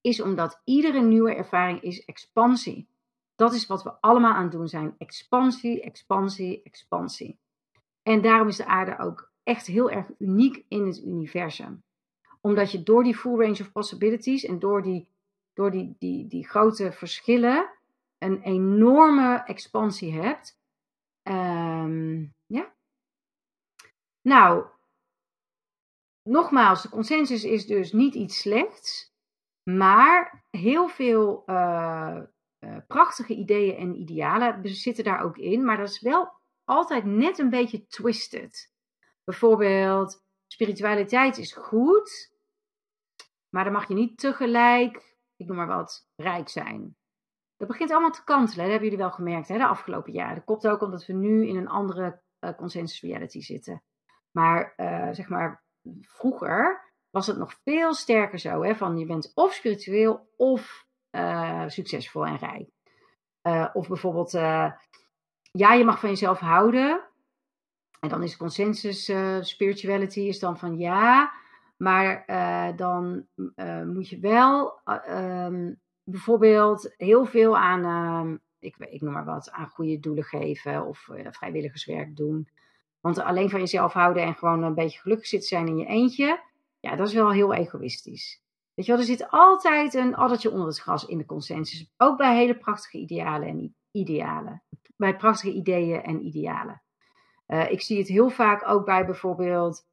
Is 0.00 0.22
omdat 0.22 0.60
iedere 0.64 1.00
nieuwe 1.00 1.34
ervaring 1.34 1.82
is 1.82 2.04
expansie. 2.04 2.88
Dat 3.34 3.54
is 3.54 3.66
wat 3.66 3.82
we 3.82 3.92
allemaal 4.00 4.32
aan 4.32 4.42
het 4.42 4.52
doen 4.52 4.68
zijn. 4.68 4.94
Expansie, 4.98 5.82
expansie, 5.82 6.62
expansie. 6.62 7.38
En 8.02 8.22
daarom 8.22 8.48
is 8.48 8.56
de 8.56 8.66
aarde 8.66 8.98
ook 8.98 9.32
echt 9.42 9.66
heel 9.66 9.90
erg 9.90 10.06
uniek 10.18 10.64
in 10.68 10.86
het 10.86 11.02
universum. 11.02 11.82
Omdat 12.40 12.72
je 12.72 12.82
door 12.82 13.02
die 13.04 13.16
full 13.16 13.38
range 13.38 13.60
of 13.60 13.72
possibilities 13.72 14.44
en 14.44 14.58
door 14.58 14.82
die, 14.82 15.08
door 15.52 15.70
die, 15.70 15.96
die, 15.98 16.26
die 16.26 16.48
grote 16.48 16.92
verschillen 16.92 17.70
een 18.18 18.42
enorme 18.42 19.42
expansie 19.44 20.12
hebt. 20.12 20.58
Um, 21.22 22.34
ja. 22.46 22.74
Nou, 24.20 24.64
nogmaals, 26.22 26.82
de 26.82 26.88
consensus 26.88 27.44
is 27.44 27.66
dus 27.66 27.92
niet 27.92 28.14
iets 28.14 28.40
slechts. 28.40 29.09
Maar 29.62 30.44
heel 30.50 30.88
veel 30.88 31.42
uh, 31.46 32.20
uh, 32.60 32.76
prachtige 32.86 33.34
ideeën 33.34 33.76
en 33.76 33.94
idealen 33.94 34.68
zitten 34.68 35.04
daar 35.04 35.20
ook 35.20 35.36
in. 35.36 35.64
Maar 35.64 35.76
dat 35.76 35.88
is 35.88 36.00
wel 36.00 36.32
altijd 36.64 37.04
net 37.04 37.38
een 37.38 37.50
beetje 37.50 37.86
twisted. 37.86 38.72
Bijvoorbeeld, 39.24 40.24
spiritualiteit 40.46 41.38
is 41.38 41.52
goed. 41.52 42.38
Maar 43.48 43.64
dan 43.64 43.72
mag 43.72 43.88
je 43.88 43.94
niet 43.94 44.18
tegelijk, 44.18 45.16
ik 45.36 45.46
noem 45.46 45.56
maar 45.56 45.66
wat, 45.66 46.08
rijk 46.16 46.48
zijn. 46.48 46.96
Dat 47.56 47.68
begint 47.68 47.90
allemaal 47.90 48.10
te 48.10 48.24
kantelen. 48.24 48.56
Dat 48.56 48.70
hebben 48.70 48.88
jullie 48.88 49.04
wel 49.04 49.10
gemerkt 49.10 49.48
hè, 49.48 49.58
de 49.58 49.66
afgelopen 49.66 50.12
jaren. 50.12 50.34
Dat 50.34 50.44
komt 50.44 50.68
ook 50.68 50.82
omdat 50.82 51.06
we 51.06 51.12
nu 51.12 51.46
in 51.46 51.56
een 51.56 51.68
andere 51.68 52.22
uh, 52.40 52.54
consensus 52.56 53.00
reality 53.00 53.40
zitten. 53.40 53.82
Maar 54.30 54.72
zeg 55.12 55.28
maar, 55.28 55.64
vroeger 56.00 56.89
was 57.10 57.26
het 57.26 57.38
nog 57.38 57.60
veel 57.64 57.94
sterker 57.94 58.38
zo. 58.38 58.62
Hè? 58.62 58.74
Van 58.74 58.98
je 58.98 59.06
bent 59.06 59.32
of 59.34 59.52
spiritueel 59.52 60.28
of 60.36 60.86
uh, 61.10 61.64
succesvol 61.66 62.26
en 62.26 62.36
rijk. 62.36 62.68
Uh, 63.42 63.68
of 63.72 63.88
bijvoorbeeld, 63.88 64.34
uh, 64.34 64.72
ja, 65.52 65.72
je 65.72 65.84
mag 65.84 66.00
van 66.00 66.08
jezelf 66.08 66.38
houden. 66.38 67.04
En 68.00 68.08
dan 68.08 68.22
is 68.22 68.36
consensus 68.36 69.12
spirituality 69.40 70.20
is 70.20 70.38
dan 70.38 70.58
van 70.58 70.78
ja, 70.78 71.32
maar 71.76 72.24
dan 72.76 73.26
moet 73.86 74.08
je 74.08 74.18
wel 74.18 74.80
um, 75.08 75.80
bijvoorbeeld 76.04 76.94
heel 76.96 77.24
veel 77.24 77.56
aan, 77.56 77.84
ehm, 77.84 78.36
ik, 78.58 78.76
ik 78.78 79.00
noem 79.00 79.12
maar 79.12 79.24
wat, 79.24 79.50
aan 79.50 79.68
goede 79.68 79.98
doelen 79.98 80.24
geven 80.24 80.86
of 80.86 81.08
vrijwilligerswerk 81.30 82.16
doen. 82.16 82.48
Want 83.00 83.18
alleen 83.18 83.50
van 83.50 83.60
jezelf 83.60 83.92
houden 83.92 84.22
en 84.22 84.34
gewoon 84.34 84.62
een 84.62 84.74
beetje 84.74 85.00
gelukkig 85.00 85.26
zitten 85.26 85.48
zijn 85.48 85.66
in 85.66 85.76
je 85.76 85.86
eentje, 85.86 86.40
ja, 86.80 86.96
dat 86.96 87.08
is 87.08 87.14
wel 87.14 87.30
heel 87.30 87.54
egoïstisch. 87.54 88.42
Weet 88.74 88.86
je 88.86 88.92
wel, 88.92 89.00
er 89.00 89.06
zit 89.06 89.30
altijd 89.30 89.94
een 89.94 90.14
addertje 90.14 90.50
onder 90.50 90.66
het 90.66 90.80
gras 90.80 91.06
in 91.06 91.18
de 91.18 91.26
consensus. 91.26 91.92
Ook 91.96 92.16
bij 92.16 92.36
hele 92.36 92.58
prachtige 92.58 92.98
idealen 92.98 93.48
en 93.48 93.76
idealen. 93.90 94.62
Bij 94.96 95.16
prachtige 95.16 95.52
ideeën 95.52 96.02
en 96.02 96.24
idealen. 96.24 96.82
Uh, 97.46 97.70
ik 97.70 97.80
zie 97.80 97.98
het 97.98 98.08
heel 98.08 98.30
vaak 98.30 98.68
ook 98.68 98.84
bij 98.84 99.06
bijvoorbeeld 99.06 99.88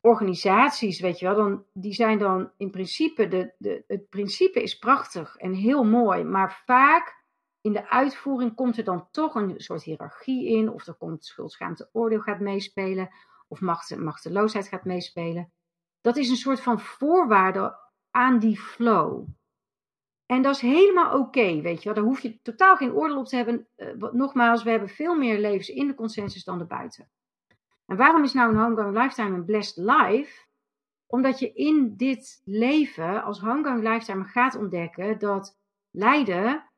organisaties, 0.00 1.00
weet 1.00 1.18
je 1.18 1.26
wel. 1.26 1.34
Dan, 1.34 1.64
die 1.72 1.92
zijn 1.92 2.18
dan 2.18 2.50
in 2.56 2.70
principe, 2.70 3.28
de, 3.28 3.54
de, 3.58 3.84
het 3.86 4.08
principe 4.08 4.62
is 4.62 4.78
prachtig 4.78 5.36
en 5.36 5.52
heel 5.52 5.84
mooi. 5.84 6.24
Maar 6.24 6.62
vaak 6.64 7.22
in 7.60 7.72
de 7.72 7.90
uitvoering 7.90 8.54
komt 8.54 8.78
er 8.78 8.84
dan 8.84 9.08
toch 9.10 9.34
een 9.34 9.54
soort 9.56 9.82
hiërarchie 9.82 10.48
in. 10.48 10.70
Of 10.70 10.86
er 10.86 10.94
komt 10.94 11.24
schuld, 11.24 11.52
schaamte, 11.52 11.88
oordeel 11.92 12.20
gaat 12.20 12.40
meespelen. 12.40 13.10
Of 13.48 13.60
macht, 13.60 13.96
machteloosheid 13.96 14.68
gaat 14.68 14.84
meespelen. 14.84 15.52
Dat 16.04 16.16
is 16.16 16.28
een 16.28 16.36
soort 16.36 16.60
van 16.60 16.80
voorwaarde 16.80 17.78
aan 18.10 18.38
die 18.38 18.60
flow. 18.60 19.26
En 20.26 20.42
dat 20.42 20.54
is 20.54 20.60
helemaal 20.60 21.18
oké, 21.18 21.60
weet 21.60 21.82
je. 21.82 21.92
Daar 21.92 22.04
hoef 22.04 22.20
je 22.20 22.42
totaal 22.42 22.76
geen 22.76 22.92
oordeel 22.92 23.18
op 23.18 23.26
te 23.26 23.36
hebben. 23.36 23.66
Uh, 23.76 24.12
nogmaals, 24.12 24.62
we 24.62 24.70
hebben 24.70 24.88
veel 24.88 25.14
meer 25.14 25.38
levens 25.38 25.68
in 25.68 25.86
de 25.86 25.94
consensus 25.94 26.44
dan 26.44 26.60
erbuiten. 26.60 27.10
En 27.86 27.96
waarom 27.96 28.22
is 28.22 28.32
nou 28.32 28.50
een 28.50 28.60
homegoing 28.60 28.96
lifetime 28.96 29.36
een 29.36 29.44
blessed 29.44 29.76
life? 29.76 30.46
Omdat 31.06 31.38
je 31.38 31.52
in 31.52 31.96
dit 31.96 32.42
leven 32.44 33.22
als 33.22 33.40
homegoing 33.40 33.82
lifetime 33.82 34.24
gaat 34.24 34.54
ontdekken 34.54 35.18
dat 35.18 35.58
lijden 35.90 36.70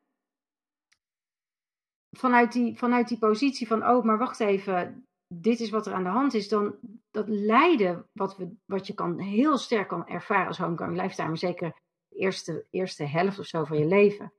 vanuit 2.10 2.52
die, 2.52 2.78
vanuit 2.78 3.08
die 3.08 3.18
positie 3.18 3.66
van, 3.66 3.88
oh, 3.88 4.04
maar 4.04 4.18
wacht 4.18 4.40
even, 4.40 5.05
dit 5.28 5.60
is 5.60 5.70
wat 5.70 5.86
er 5.86 5.92
aan 5.92 6.02
de 6.02 6.08
hand 6.08 6.34
is, 6.34 6.48
dan 6.48 6.76
dat 7.10 7.28
lijden, 7.28 8.08
wat, 8.12 8.36
we, 8.36 8.54
wat 8.64 8.86
je 8.86 8.94
kan, 8.94 9.18
heel 9.18 9.58
sterk 9.58 9.88
kan 9.88 10.06
ervaren 10.06 10.46
als 10.46 10.58
homegoing 10.58 11.00
lifetime, 11.00 11.36
zeker 11.36 11.74
de 12.08 12.16
eerste, 12.16 12.66
eerste 12.70 13.04
helft 13.04 13.38
of 13.38 13.46
zo 13.46 13.64
van 13.64 13.78
je 13.78 13.86
leven, 13.86 14.32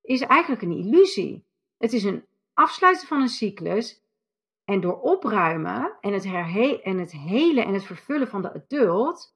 is 0.00 0.20
eigenlijk 0.20 0.62
een 0.62 0.76
illusie. 0.76 1.44
Het 1.76 1.92
is 1.92 2.04
een 2.04 2.24
afsluiten 2.52 3.06
van 3.06 3.20
een 3.20 3.28
cyclus. 3.28 4.00
En 4.64 4.80
door 4.80 5.00
opruimen 5.00 5.96
en 6.00 6.12
het, 6.12 6.24
en 6.82 6.98
het 6.98 7.12
helen 7.12 7.64
en 7.64 7.74
het 7.74 7.84
vervullen 7.84 8.28
van 8.28 8.42
de 8.42 8.52
adult 8.52 9.34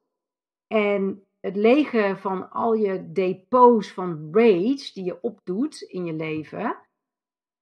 en 0.66 1.26
het 1.40 1.57
legen 1.57 2.18
van 2.18 2.51
al 2.51 2.74
je 2.74 3.12
depots 3.12 3.92
van 3.92 4.28
rage 4.32 4.90
die 4.94 5.05
je 5.05 5.20
opdoet 5.20 5.80
in 5.80 6.05
je 6.05 6.12
leven, 6.12 6.86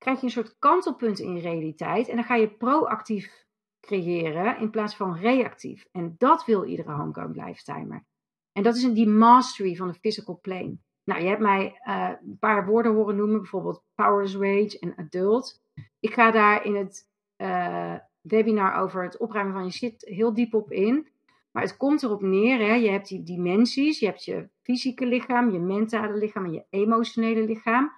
krijg 0.04 0.20
je 0.20 0.26
een 0.26 0.32
soort 0.32 0.58
kantelpunt 0.58 1.18
in 1.18 1.38
realiteit 1.38 2.08
en 2.08 2.14
dan 2.14 2.24
ga 2.24 2.34
je 2.34 2.50
proactief 2.50 3.46
creëren 3.80 4.58
in 4.58 4.70
plaats 4.70 4.96
van 4.96 5.16
reactief. 5.16 5.86
En 5.92 6.14
dat 6.18 6.44
wil 6.44 6.64
iedere 6.64 6.92
homegrown 6.92 7.40
lifetimer. 7.40 8.04
En 8.52 8.62
dat 8.62 8.76
is 8.76 8.92
die 8.92 9.08
mastery 9.08 9.74
van 9.74 9.88
de 9.88 9.94
physical 9.94 10.38
plane. 10.42 10.76
Nou, 11.04 11.22
je 11.22 11.28
hebt 11.28 11.40
mij 11.40 11.80
uh, 11.86 12.10
een 12.22 12.38
paar 12.38 12.66
woorden 12.66 12.94
horen 12.94 13.16
noemen, 13.16 13.40
bijvoorbeeld 13.40 13.82
Powerless 13.94 14.36
Rage 14.36 14.78
en 14.78 14.94
Adult. 14.96 15.62
Ik 16.00 16.14
ga 16.14 16.30
daar 16.30 16.64
in 16.64 16.76
het 16.76 17.08
uh, 17.36 17.94
webinar 18.20 18.74
over 18.74 19.02
het 19.02 19.18
opruimen 19.18 19.54
van 19.54 19.64
je 19.64 19.70
shit 19.70 20.04
heel 20.08 20.34
diep 20.34 20.54
op 20.54 20.70
in. 20.70 21.08
Maar 21.50 21.62
het 21.62 21.76
komt 21.76 22.02
erop 22.02 22.22
neer, 22.22 22.58
hè, 22.58 22.74
je 22.74 22.90
hebt 22.90 23.08
die 23.08 23.22
dimensies, 23.22 23.98
je 23.98 24.06
hebt 24.06 24.24
je 24.24 24.48
fysieke 24.62 25.06
lichaam, 25.06 25.50
je 25.50 25.58
mentale 25.58 26.16
lichaam 26.16 26.44
en 26.44 26.52
je 26.52 26.64
emotionele 26.70 27.44
lichaam. 27.44 27.92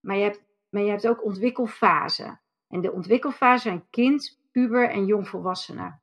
Maar 0.00 0.16
je 0.16 0.22
hebt, 0.22 0.43
maar 0.74 0.82
je 0.82 0.90
hebt 0.90 1.08
ook 1.08 1.24
ontwikkelfasen. 1.24 2.40
En 2.68 2.80
de 2.80 2.92
ontwikkelfase 2.92 3.62
zijn 3.62 3.86
kind, 3.90 4.40
puber 4.50 4.90
en 4.90 5.06
jongvolwassenen. 5.06 6.02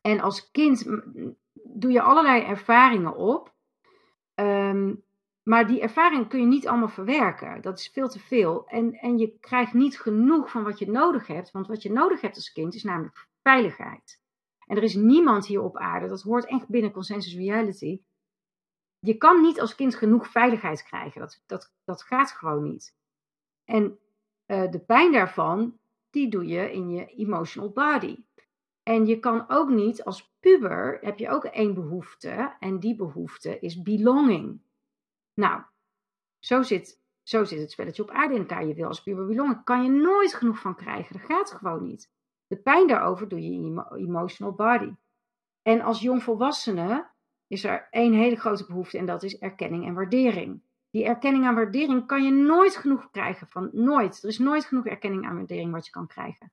En 0.00 0.20
als 0.20 0.50
kind 0.50 0.84
doe 1.52 1.92
je 1.92 2.02
allerlei 2.02 2.42
ervaringen 2.42 3.16
op. 3.16 3.54
Um, 4.34 5.02
maar 5.42 5.66
die 5.66 5.80
ervaring 5.80 6.28
kun 6.28 6.40
je 6.40 6.46
niet 6.46 6.68
allemaal 6.68 6.88
verwerken. 6.88 7.62
Dat 7.62 7.78
is 7.78 7.90
veel 7.92 8.08
te 8.08 8.18
veel. 8.18 8.68
En, 8.68 8.92
en 8.92 9.18
je 9.18 9.38
krijgt 9.40 9.72
niet 9.72 10.00
genoeg 10.00 10.50
van 10.50 10.64
wat 10.64 10.78
je 10.78 10.90
nodig 10.90 11.26
hebt. 11.26 11.50
Want 11.50 11.66
wat 11.66 11.82
je 11.82 11.92
nodig 11.92 12.20
hebt 12.20 12.36
als 12.36 12.52
kind 12.52 12.74
is 12.74 12.82
namelijk 12.82 13.28
veiligheid. 13.42 14.20
En 14.66 14.76
er 14.76 14.82
is 14.82 14.94
niemand 14.94 15.46
hier 15.46 15.62
op 15.62 15.76
aarde, 15.76 16.08
dat 16.08 16.22
hoort 16.22 16.46
echt 16.46 16.68
binnen 16.68 16.90
consensus 16.90 17.34
reality. 17.34 18.00
Je 18.98 19.16
kan 19.16 19.40
niet 19.40 19.60
als 19.60 19.74
kind 19.74 19.94
genoeg 19.94 20.26
veiligheid 20.26 20.82
krijgen. 20.82 21.20
Dat, 21.20 21.42
dat, 21.46 21.72
dat 21.84 22.02
gaat 22.02 22.32
gewoon 22.32 22.62
niet. 22.62 22.96
En 23.70 23.98
uh, 24.46 24.70
de 24.70 24.78
pijn 24.78 25.12
daarvan, 25.12 25.78
die 26.10 26.30
doe 26.30 26.46
je 26.46 26.72
in 26.72 26.90
je 26.90 27.06
emotional 27.06 27.70
body. 27.70 28.16
En 28.82 29.06
je 29.06 29.18
kan 29.18 29.44
ook 29.48 29.68
niet 29.68 30.04
als 30.04 30.34
puber, 30.40 30.98
heb 31.00 31.18
je 31.18 31.28
ook 31.28 31.44
één 31.44 31.74
behoefte. 31.74 32.56
En 32.58 32.80
die 32.80 32.96
behoefte 32.96 33.58
is 33.58 33.82
belonging. 33.82 34.60
Nou, 35.34 35.62
zo 36.38 36.62
zit, 36.62 37.00
zo 37.22 37.44
zit 37.44 37.60
het 37.60 37.70
spelletje 37.70 38.02
op 38.02 38.10
aarde 38.10 38.34
in 38.34 38.40
elkaar. 38.40 38.66
Je 38.66 38.74
wil 38.74 38.86
als 38.86 39.02
puber 39.02 39.26
belonging, 39.26 39.64
kan 39.64 39.82
je 39.82 39.90
nooit 39.90 40.34
genoeg 40.34 40.58
van 40.58 40.74
krijgen. 40.74 41.18
Dat 41.18 41.26
gaat 41.26 41.50
gewoon 41.50 41.82
niet. 41.82 42.10
De 42.46 42.56
pijn 42.56 42.86
daarover 42.86 43.28
doe 43.28 43.42
je 43.42 43.52
in 43.52 43.64
je 43.64 43.96
emotional 43.96 44.52
body. 44.52 44.92
En 45.62 45.80
als 45.80 46.00
jongvolwassene 46.00 47.10
is 47.46 47.64
er 47.64 47.88
één 47.90 48.12
hele 48.12 48.36
grote 48.36 48.66
behoefte 48.66 48.98
en 48.98 49.06
dat 49.06 49.22
is 49.22 49.38
erkenning 49.38 49.86
en 49.86 49.94
waardering. 49.94 50.62
Die 50.98 51.06
erkenning 51.06 51.46
en 51.46 51.54
waardering 51.54 52.06
kan 52.06 52.24
je 52.24 52.30
nooit 52.30 52.76
genoeg 52.76 53.10
krijgen 53.10 53.46
van 53.46 53.70
nooit. 53.72 54.22
Er 54.22 54.28
is 54.28 54.38
nooit 54.38 54.64
genoeg 54.64 54.86
erkenning 54.86 55.24
en 55.24 55.34
waardering 55.34 55.72
wat 55.72 55.84
je 55.84 55.90
kan 55.90 56.06
krijgen. 56.06 56.52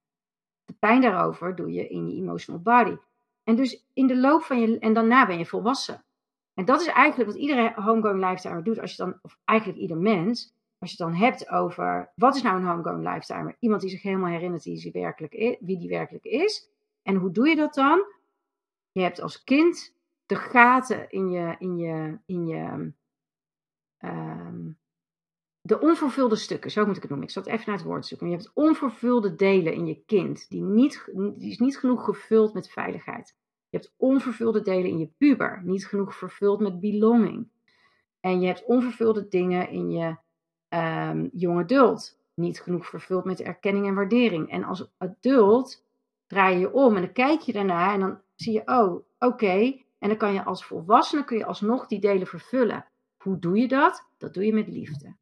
De 0.65 0.73
pijn 0.79 1.01
daarover 1.01 1.55
doe 1.55 1.71
je 1.71 1.87
in 1.87 2.09
je 2.09 2.21
emotional 2.21 2.61
body. 2.61 2.95
En 3.43 3.55
dus 3.55 3.85
in 3.93 4.07
de 4.07 4.17
loop 4.17 4.41
van 4.41 4.59
je, 4.59 4.79
en 4.79 4.93
daarna 4.93 5.25
ben 5.25 5.37
je 5.37 5.45
volwassen. 5.45 6.03
En 6.53 6.65
dat 6.65 6.81
is 6.81 6.87
eigenlijk 6.87 7.31
wat 7.31 7.41
iedere 7.41 7.73
homegoing 7.75 8.19
lifetimer 8.19 8.63
doet, 8.63 8.79
als 8.79 8.91
je 8.91 9.03
dan, 9.03 9.19
of 9.21 9.37
eigenlijk 9.45 9.79
ieder 9.79 9.97
mens, 9.97 10.53
als 10.77 10.91
je 10.91 11.03
het 11.03 11.11
dan 11.11 11.21
hebt 11.21 11.49
over 11.49 12.11
wat 12.15 12.35
is 12.35 12.41
nou 12.41 12.57
een 12.57 12.67
homegoing 12.67 13.03
lifetimer? 13.13 13.55
Iemand 13.59 13.81
die 13.81 13.89
zich 13.89 14.01
helemaal 14.01 14.29
herinnert 14.29 14.91
werkelijk 14.91 15.33
is, 15.33 15.55
wie 15.59 15.77
die 15.77 15.89
werkelijk 15.89 16.25
is. 16.25 16.69
En 17.01 17.15
hoe 17.15 17.31
doe 17.31 17.47
je 17.47 17.55
dat 17.55 17.73
dan? 17.73 18.05
Je 18.91 19.01
hebt 19.01 19.21
als 19.21 19.43
kind 19.43 19.95
de 20.25 20.35
gaten 20.35 21.09
in 21.09 21.31
je, 21.31 21.55
in 21.59 21.77
je, 21.77 22.17
in 22.25 22.47
je 22.47 22.93
um, 24.05 24.77
de 25.61 25.79
onvervulde 25.79 26.35
stukken, 26.35 26.71
zo 26.71 26.85
moet 26.85 26.95
ik 26.95 27.01
het 27.01 27.09
noemen. 27.09 27.27
Ik 27.27 27.33
zat 27.33 27.45
even 27.45 27.63
naar 27.65 27.75
het 27.75 27.85
woord 27.85 28.05
zoeken. 28.05 28.29
Je 28.29 28.35
hebt 28.35 28.51
onvervulde 28.53 29.35
delen 29.35 29.73
in 29.73 29.85
je 29.85 30.03
kind, 30.05 30.49
die, 30.49 30.61
niet, 30.61 31.11
die 31.13 31.51
is 31.51 31.59
niet 31.59 31.77
genoeg 31.77 32.05
gevuld 32.05 32.53
met 32.53 32.69
veiligheid. 32.69 33.35
Je 33.69 33.77
hebt 33.77 33.93
onvervulde 33.97 34.61
delen 34.61 34.89
in 34.89 34.99
je 34.99 35.09
puber, 35.17 35.61
niet 35.63 35.87
genoeg 35.87 36.15
vervuld 36.15 36.59
met 36.59 36.79
belonging. 36.79 37.47
En 38.19 38.39
je 38.39 38.47
hebt 38.47 38.65
onvervulde 38.65 39.27
dingen 39.27 39.69
in 39.69 39.91
je 39.91 40.15
um, 40.69 41.29
young 41.33 41.59
adult, 41.59 42.19
niet 42.33 42.61
genoeg 42.61 42.85
vervuld 42.85 43.25
met 43.25 43.41
erkenning 43.41 43.87
en 43.87 43.95
waardering. 43.95 44.49
En 44.49 44.63
als 44.63 44.91
adult 44.97 45.83
draai 46.27 46.57
je 46.57 46.73
om 46.73 46.95
en 46.95 47.01
dan 47.01 47.13
kijk 47.13 47.39
je 47.39 47.53
daarna 47.53 47.93
en 47.93 47.99
dan 47.99 48.19
zie 48.35 48.53
je, 48.53 48.61
oh, 48.65 49.05
oké. 49.19 49.83
En 49.99 50.07
dan 50.07 50.17
kan 50.17 50.33
je 50.33 50.43
als 50.43 50.65
volwassene 50.65 51.23
kun 51.23 51.37
je 51.37 51.45
alsnog 51.45 51.87
die 51.87 51.99
delen 51.99 52.27
vervullen. 52.27 52.85
Hoe 53.25 53.39
doe 53.39 53.57
je 53.57 53.67
dat? 53.67 54.09
Dat 54.17 54.33
doe 54.33 54.45
je 54.45 54.53
met 54.53 54.67
liefde. 54.67 55.15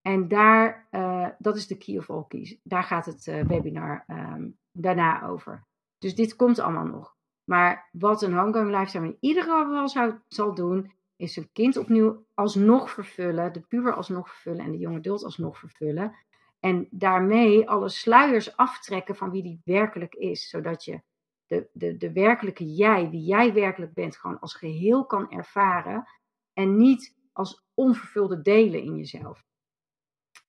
En 0.00 0.28
daar, 0.28 0.88
uh, 0.90 1.28
dat 1.38 1.56
is 1.56 1.66
de 1.66 1.76
key 1.76 1.98
of 1.98 2.10
all 2.10 2.24
keys. 2.28 2.56
Daar 2.62 2.82
gaat 2.82 3.06
het 3.06 3.26
uh, 3.26 3.42
webinar 3.42 4.04
um, 4.08 4.58
daarna 4.72 5.26
over. 5.26 5.64
Dus 5.98 6.14
dit 6.14 6.36
komt 6.36 6.58
allemaal 6.58 6.84
nog. 6.84 7.16
Maar 7.44 7.88
wat 7.92 8.22
een 8.22 8.32
homegoing 8.32 8.78
lifetime 8.78 9.06
in 9.06 9.16
ieder 9.20 9.42
geval 9.42 9.88
zou, 9.88 10.14
zal 10.28 10.54
doen, 10.54 10.92
is 11.16 11.36
een 11.36 11.48
kind 11.52 11.76
opnieuw 11.76 12.26
alsnog 12.34 12.90
vervullen, 12.90 13.52
de 13.52 13.60
puber 13.60 13.94
alsnog 13.94 14.28
vervullen 14.28 14.64
en 14.64 14.70
de 14.70 14.78
jonge 14.78 14.98
adult 14.98 15.24
alsnog 15.24 15.58
vervullen. 15.58 16.14
En 16.60 16.88
daarmee 16.90 17.68
alle 17.68 17.88
sluiers 17.88 18.56
aftrekken 18.56 19.16
van 19.16 19.30
wie 19.30 19.42
die 19.42 19.60
werkelijk 19.64 20.14
is, 20.14 20.48
zodat 20.48 20.84
je 20.84 21.00
de, 21.46 21.68
de, 21.72 21.96
de 21.96 22.12
werkelijke 22.12 22.74
jij, 22.74 23.10
wie 23.10 23.24
jij 23.24 23.52
werkelijk 23.52 23.94
bent, 23.94 24.16
gewoon 24.16 24.40
als 24.40 24.54
geheel 24.54 25.06
kan 25.06 25.30
ervaren 25.30 26.08
en 26.52 26.76
niet 26.76 27.22
als 27.34 27.64
onvervulde 27.74 28.42
delen 28.42 28.82
in 28.82 28.96
jezelf. 28.96 29.44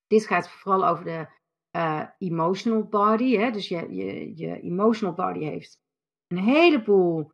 Dit 0.07 0.27
gaat 0.27 0.49
vooral 0.49 0.88
over 0.88 1.03
de 1.05 1.27
uh, 1.71 2.03
emotional 2.17 2.83
body. 2.83 3.38
Hè? 3.38 3.51
Dus 3.51 3.67
je, 3.67 3.95
je, 3.95 4.38
je 4.38 4.61
emotional 4.61 5.13
body 5.13 5.39
heeft 5.39 5.81
een 6.27 6.38
heleboel 6.38 7.31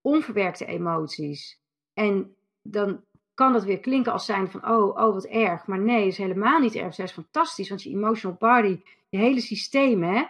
onverwerkte 0.00 0.66
emoties. 0.66 1.60
En 1.92 2.36
dan 2.62 3.04
kan 3.34 3.52
dat 3.52 3.64
weer 3.64 3.80
klinken 3.80 4.12
als 4.12 4.24
zijn 4.24 4.50
van, 4.50 4.68
oh, 4.68 4.88
oh, 4.88 5.12
wat 5.12 5.24
erg. 5.24 5.66
Maar 5.66 5.80
nee, 5.80 6.06
is 6.06 6.18
helemaal 6.18 6.60
niet 6.60 6.74
erg. 6.74 6.96
Het 6.96 7.06
is 7.06 7.12
fantastisch, 7.12 7.68
want 7.68 7.82
je 7.82 7.90
emotional 7.90 8.36
body, 8.36 8.82
je 9.08 9.18
hele 9.18 9.40
systeem, 9.40 10.02
hè, 10.02 10.24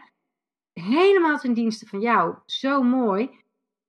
helemaal 0.72 1.38
ten 1.38 1.54
dienste 1.54 1.86
van 1.86 2.00
jou. 2.00 2.34
Zo 2.46 2.82
mooi, 2.82 3.30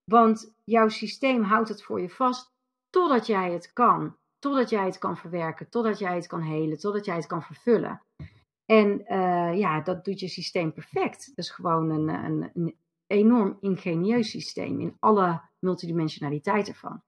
want 0.03 0.53
jouw 0.63 0.88
systeem 0.88 1.43
houdt 1.43 1.69
het 1.69 1.84
voor 1.84 2.01
je 2.01 2.09
vast 2.09 2.51
totdat 2.89 3.27
jij 3.27 3.51
het 3.51 3.73
kan. 3.73 4.17
Totdat 4.39 4.69
jij 4.69 4.85
het 4.85 4.97
kan 4.97 5.17
verwerken, 5.17 5.69
totdat 5.69 5.99
jij 5.99 6.15
het 6.15 6.27
kan 6.27 6.41
helen, 6.41 6.77
totdat 6.77 7.05
jij 7.05 7.15
het 7.15 7.27
kan 7.27 7.43
vervullen. 7.43 8.01
En 8.65 9.01
uh, 9.07 9.57
ja, 9.57 9.81
dat 9.81 10.05
doet 10.05 10.19
je 10.19 10.27
systeem 10.27 10.73
perfect. 10.73 11.27
Dat 11.27 11.45
is 11.45 11.51
gewoon 11.51 11.89
een, 11.89 12.07
een, 12.07 12.51
een 12.53 12.75
enorm 13.07 13.57
ingenieus 13.61 14.29
systeem 14.29 14.79
in 14.79 14.95
alle 14.99 15.41
multidimensionaliteit 15.59 16.67
ervan. 16.67 17.01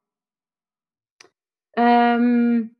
Um, 1.73 2.75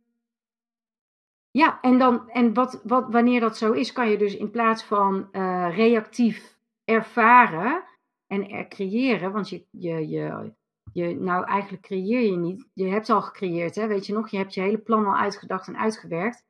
ja, 1.52 1.82
en, 1.82 1.98
dan, 1.98 2.30
en 2.30 2.54
wat, 2.54 2.82
wat, 2.84 3.12
wanneer 3.12 3.40
dat 3.40 3.58
zo 3.58 3.72
is, 3.72 3.92
kan 3.92 4.10
je 4.10 4.18
dus 4.18 4.36
in 4.36 4.52
plaats 4.52 4.84
van 4.84 5.30
uh, 5.32 5.76
reactief 5.76 6.58
ervaren 6.84 7.84
en 8.28 8.50
er 8.50 8.68
creëren, 8.68 9.32
want 9.32 9.50
je, 9.50 9.66
je, 9.70 10.08
je, 10.08 10.54
je, 10.94 11.16
nou 11.16 11.46
eigenlijk 11.46 11.84
creëer 11.84 12.22
je 12.22 12.38
niet, 12.38 12.70
je 12.74 12.88
hebt 12.88 13.10
al 13.10 13.22
gecreëerd, 13.22 13.76
hè, 13.76 13.88
weet 13.88 14.06
je 14.06 14.14
nog, 14.14 14.30
je 14.30 14.38
hebt 14.38 14.54
je 14.54 14.62
hele 14.62 14.78
plan 14.78 15.06
al 15.06 15.16
uitgedacht 15.16 15.68
en 15.68 15.78
uitgewerkt. 15.78 16.44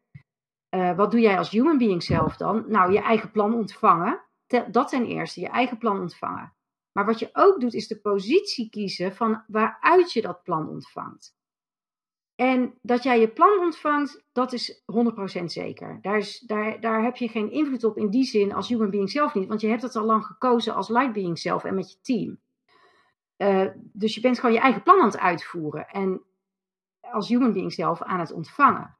Uh, 0.75 0.95
wat 0.95 1.11
doe 1.11 1.19
jij 1.19 1.37
als 1.37 1.49
human 1.49 1.77
being 1.77 2.03
zelf 2.03 2.37
dan? 2.37 2.63
Nou, 2.67 2.91
je 2.91 3.01
eigen 3.01 3.31
plan 3.31 3.53
ontvangen. 3.53 4.21
Dat 4.71 4.89
ten 4.89 5.05
eerste, 5.05 5.41
je 5.41 5.47
eigen 5.47 5.77
plan 5.77 5.99
ontvangen. 5.99 6.53
Maar 6.91 7.05
wat 7.05 7.19
je 7.19 7.29
ook 7.33 7.59
doet, 7.59 7.73
is 7.73 7.87
de 7.87 7.99
positie 7.99 8.69
kiezen 8.69 9.15
van 9.15 9.43
waaruit 9.47 10.13
je 10.13 10.21
dat 10.21 10.43
plan 10.43 10.69
ontvangt. 10.69 11.35
En 12.35 12.73
dat 12.81 13.03
jij 13.03 13.19
je 13.19 13.27
plan 13.27 13.59
ontvangt, 13.59 14.23
dat 14.31 14.53
is 14.53 14.83
100% 15.41 15.43
zeker. 15.43 15.99
Daar, 16.01 16.17
is, 16.17 16.39
daar, 16.39 16.79
daar 16.79 17.03
heb 17.03 17.15
je 17.15 17.27
geen 17.27 17.51
invloed 17.51 17.83
op 17.83 17.97
in 17.97 18.09
die 18.09 18.23
zin 18.23 18.53
als 18.53 18.67
human 18.67 18.89
being 18.89 19.09
zelf 19.09 19.33
niet. 19.33 19.47
Want 19.47 19.61
je 19.61 19.67
hebt 19.67 19.81
het 19.81 19.95
al 19.95 20.05
lang 20.05 20.25
gekozen 20.25 20.75
als 20.75 20.89
light 20.89 21.13
being 21.13 21.39
zelf 21.39 21.63
en 21.63 21.75
met 21.75 21.91
je 21.91 21.97
team. 22.01 22.39
Uh, 23.41 23.67
dus 23.75 24.15
je 24.15 24.21
bent 24.21 24.39
gewoon 24.39 24.55
je 24.55 24.61
eigen 24.61 24.83
plan 24.83 24.99
aan 24.99 25.05
het 25.05 25.17
uitvoeren. 25.17 25.87
En 25.87 26.23
als 26.99 27.27
human 27.27 27.53
being 27.53 27.73
zelf 27.73 28.01
aan 28.01 28.19
het 28.19 28.31
ontvangen. 28.31 28.97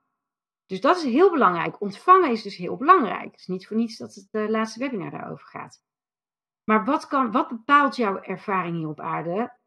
Dus 0.66 0.82
dat 0.82 0.98
is 0.98 1.04
heel 1.04 1.32
belangrijk. 1.32 1.82
Ontvangen 1.82 2.32
is 2.32 2.42
dus 2.42 2.56
heel 2.56 2.78
belangrijk. 2.78 3.32
Het 3.32 3.40
is 3.40 3.48
niet 3.48 3.68
voor 3.68 3.78
niets 3.78 3.98
dat 3.98 4.16
het 4.16 4.28
de 4.32 4.50
laatste 4.50 4.80
webinar 4.80 5.12
daarover 5.12 5.48
gaat. 5.48 5.84
Maar 6.64 6.86
wat, 6.86 7.08
kan, 7.08 7.32
wat 7.32 7.48
bepaalt 7.48 7.96
jouw 7.96 8.22
ervaring 8.22 8.78
hier 8.78 8.88
op 8.88 9.00
aarde? 9.00 9.58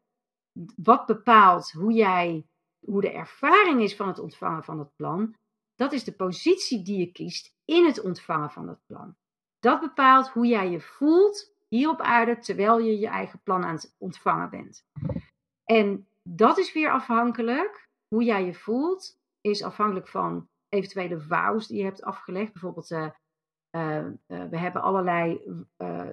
Wat 0.75 1.05
bepaalt 1.05 1.71
hoe 1.71 1.93
jij 1.93 2.47
hoe 2.85 3.01
de 3.01 3.11
ervaring 3.11 3.81
is 3.81 3.95
van 3.95 4.07
het 4.07 4.19
ontvangen 4.19 4.63
van 4.63 4.79
het 4.79 4.95
plan, 4.95 5.35
dat 5.75 5.91
is 5.91 6.03
de 6.03 6.15
positie 6.15 6.83
die 6.83 6.99
je 6.99 7.11
kiest 7.11 7.55
in 7.65 7.85
het 7.85 8.01
ontvangen 8.01 8.51
van 8.51 8.67
het 8.67 8.79
plan. 8.85 9.15
Dat 9.59 9.79
bepaalt 9.79 10.29
hoe 10.29 10.45
jij 10.45 10.69
je 10.69 10.81
voelt 10.81 11.54
hier 11.75 11.89
op 11.89 12.01
aarde 12.01 12.39
terwijl 12.39 12.79
je 12.79 12.99
je 12.99 13.07
eigen 13.07 13.39
plan 13.43 13.63
aan 13.63 13.75
het 13.75 13.95
ontvangen 13.97 14.49
bent. 14.49 14.85
En 15.63 16.07
dat 16.23 16.57
is 16.57 16.73
weer 16.73 16.91
afhankelijk, 16.91 17.89
hoe 18.07 18.23
jij 18.23 18.45
je 18.45 18.53
voelt, 18.53 19.19
is 19.41 19.63
afhankelijk 19.63 20.07
van 20.07 20.47
eventuele 20.69 21.21
vows 21.21 21.67
die 21.67 21.77
je 21.77 21.83
hebt 21.83 22.03
afgelegd. 22.03 22.51
Bijvoorbeeld, 22.51 22.91
uh, 22.91 23.07
uh, 23.71 24.05
we 24.27 24.57
hebben 24.57 24.81
allerlei 24.81 25.41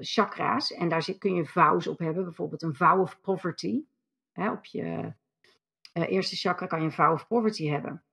chakra's 0.00 0.72
en 0.72 0.88
daar 0.88 1.04
kun 1.18 1.34
je 1.34 1.46
vows 1.46 1.86
op 1.86 1.98
hebben. 1.98 2.24
Bijvoorbeeld 2.24 2.62
een 2.62 2.74
vow 2.74 3.00
of 3.00 3.20
poverty 3.20 3.84
hè, 4.32 4.50
op 4.50 4.64
je 4.64 5.14
uh, 5.94 6.10
eerste 6.10 6.36
chakra 6.36 6.66
kan 6.66 6.78
je 6.78 6.84
een 6.84 6.92
vow 6.92 7.12
of 7.12 7.26
poverty 7.26 7.68
hebben. 7.68 8.04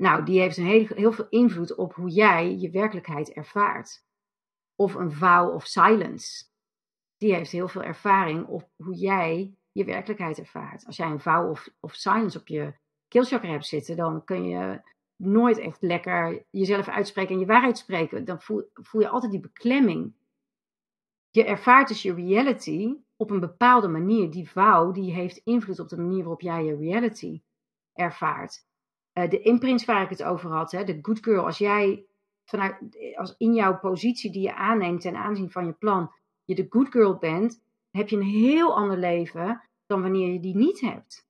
Nou, 0.00 0.24
die 0.24 0.40
heeft 0.40 0.56
een 0.56 0.66
heel, 0.66 0.86
heel 0.86 1.12
veel 1.12 1.28
invloed 1.28 1.74
op 1.74 1.94
hoe 1.94 2.10
jij 2.10 2.56
je 2.56 2.70
werkelijkheid 2.70 3.32
ervaart. 3.32 4.04
Of 4.74 4.94
een 4.94 5.12
vow 5.12 5.54
of 5.54 5.66
silence. 5.66 6.44
Die 7.26 7.34
heeft 7.34 7.50
heel 7.50 7.68
veel 7.68 7.82
ervaring 7.82 8.46
op 8.46 8.68
hoe 8.76 8.94
jij 8.94 9.54
je 9.72 9.84
werkelijkheid 9.84 10.38
ervaart. 10.38 10.86
Als 10.86 10.96
jij 10.96 11.10
een 11.10 11.20
vow 11.20 11.50
of, 11.50 11.68
of 11.80 11.94
silence 11.94 12.38
op 12.38 12.48
je 12.48 12.74
keelchakra 13.08 13.50
hebt 13.50 13.66
zitten, 13.66 13.96
dan 13.96 14.24
kun 14.24 14.48
je 14.48 14.80
nooit 15.16 15.58
echt 15.58 15.82
lekker 15.82 16.44
jezelf 16.50 16.88
uitspreken 16.88 17.34
en 17.34 17.40
je 17.40 17.46
waarheid 17.46 17.78
spreken. 17.78 18.24
Dan 18.24 18.40
voel, 18.40 18.70
voel 18.72 19.00
je 19.00 19.08
altijd 19.08 19.32
die 19.32 19.40
beklemming. 19.40 20.14
Je 21.30 21.44
ervaart 21.44 21.88
dus 21.88 22.02
je 22.02 22.14
reality 22.14 22.94
op 23.16 23.30
een 23.30 23.40
bepaalde 23.40 23.88
manier. 23.88 24.30
Die 24.30 24.50
vouw 24.50 24.92
die 24.92 25.12
heeft 25.12 25.40
invloed 25.44 25.78
op 25.78 25.88
de 25.88 25.96
manier 25.96 26.20
waarop 26.20 26.40
jij 26.40 26.64
je 26.64 26.76
reality 26.76 27.42
ervaart. 27.92 28.66
Uh, 29.12 29.30
de 29.30 29.40
imprints 29.40 29.84
waar 29.84 30.02
ik 30.02 30.10
het 30.10 30.22
over 30.22 30.50
had, 30.50 30.72
hè, 30.72 30.84
de 30.84 30.98
good 31.02 31.24
girl, 31.24 31.44
als 31.44 31.58
jij 31.58 32.06
vanuit, 32.44 32.78
als 33.16 33.34
in 33.38 33.54
jouw 33.54 33.78
positie 33.78 34.32
die 34.32 34.42
je 34.42 34.54
aanneemt 34.54 35.00
ten 35.00 35.16
aanzien 35.16 35.50
van 35.50 35.66
je 35.66 35.72
plan, 35.72 36.10
je 36.46 36.54
de 36.54 36.66
good 36.70 36.90
girl 36.90 37.16
bent, 37.16 37.62
heb 37.90 38.08
je 38.08 38.16
een 38.16 38.22
heel 38.22 38.76
ander 38.76 38.98
leven 38.98 39.62
dan 39.86 40.02
wanneer 40.02 40.32
je 40.32 40.40
die 40.40 40.56
niet 40.56 40.80
hebt. 40.80 41.28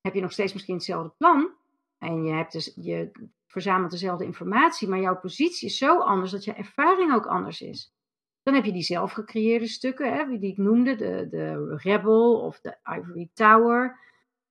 Heb 0.00 0.14
je 0.14 0.20
nog 0.20 0.32
steeds 0.32 0.52
misschien 0.52 0.74
hetzelfde 0.74 1.12
plan 1.16 1.50
en 1.98 2.24
je, 2.24 2.32
hebt 2.32 2.52
dus, 2.52 2.72
je 2.76 3.10
verzamelt 3.46 3.90
dezelfde 3.90 4.24
informatie, 4.24 4.88
maar 4.88 5.00
jouw 5.00 5.18
positie 5.18 5.68
is 5.68 5.78
zo 5.78 5.98
anders 5.98 6.30
dat 6.30 6.44
je 6.44 6.52
ervaring 6.52 7.14
ook 7.14 7.26
anders 7.26 7.60
is. 7.60 7.94
Dan 8.42 8.54
heb 8.54 8.64
je 8.64 8.72
die 8.72 8.82
zelf 8.82 9.12
gecreëerde 9.12 9.66
stukken, 9.66 10.12
hè, 10.12 10.38
die 10.38 10.50
ik 10.50 10.56
noemde, 10.56 10.96
de, 10.96 11.26
de 11.30 11.76
Rebel 11.76 12.40
of 12.40 12.60
de 12.60 12.76
Ivory 12.98 13.28
Tower. 13.32 13.98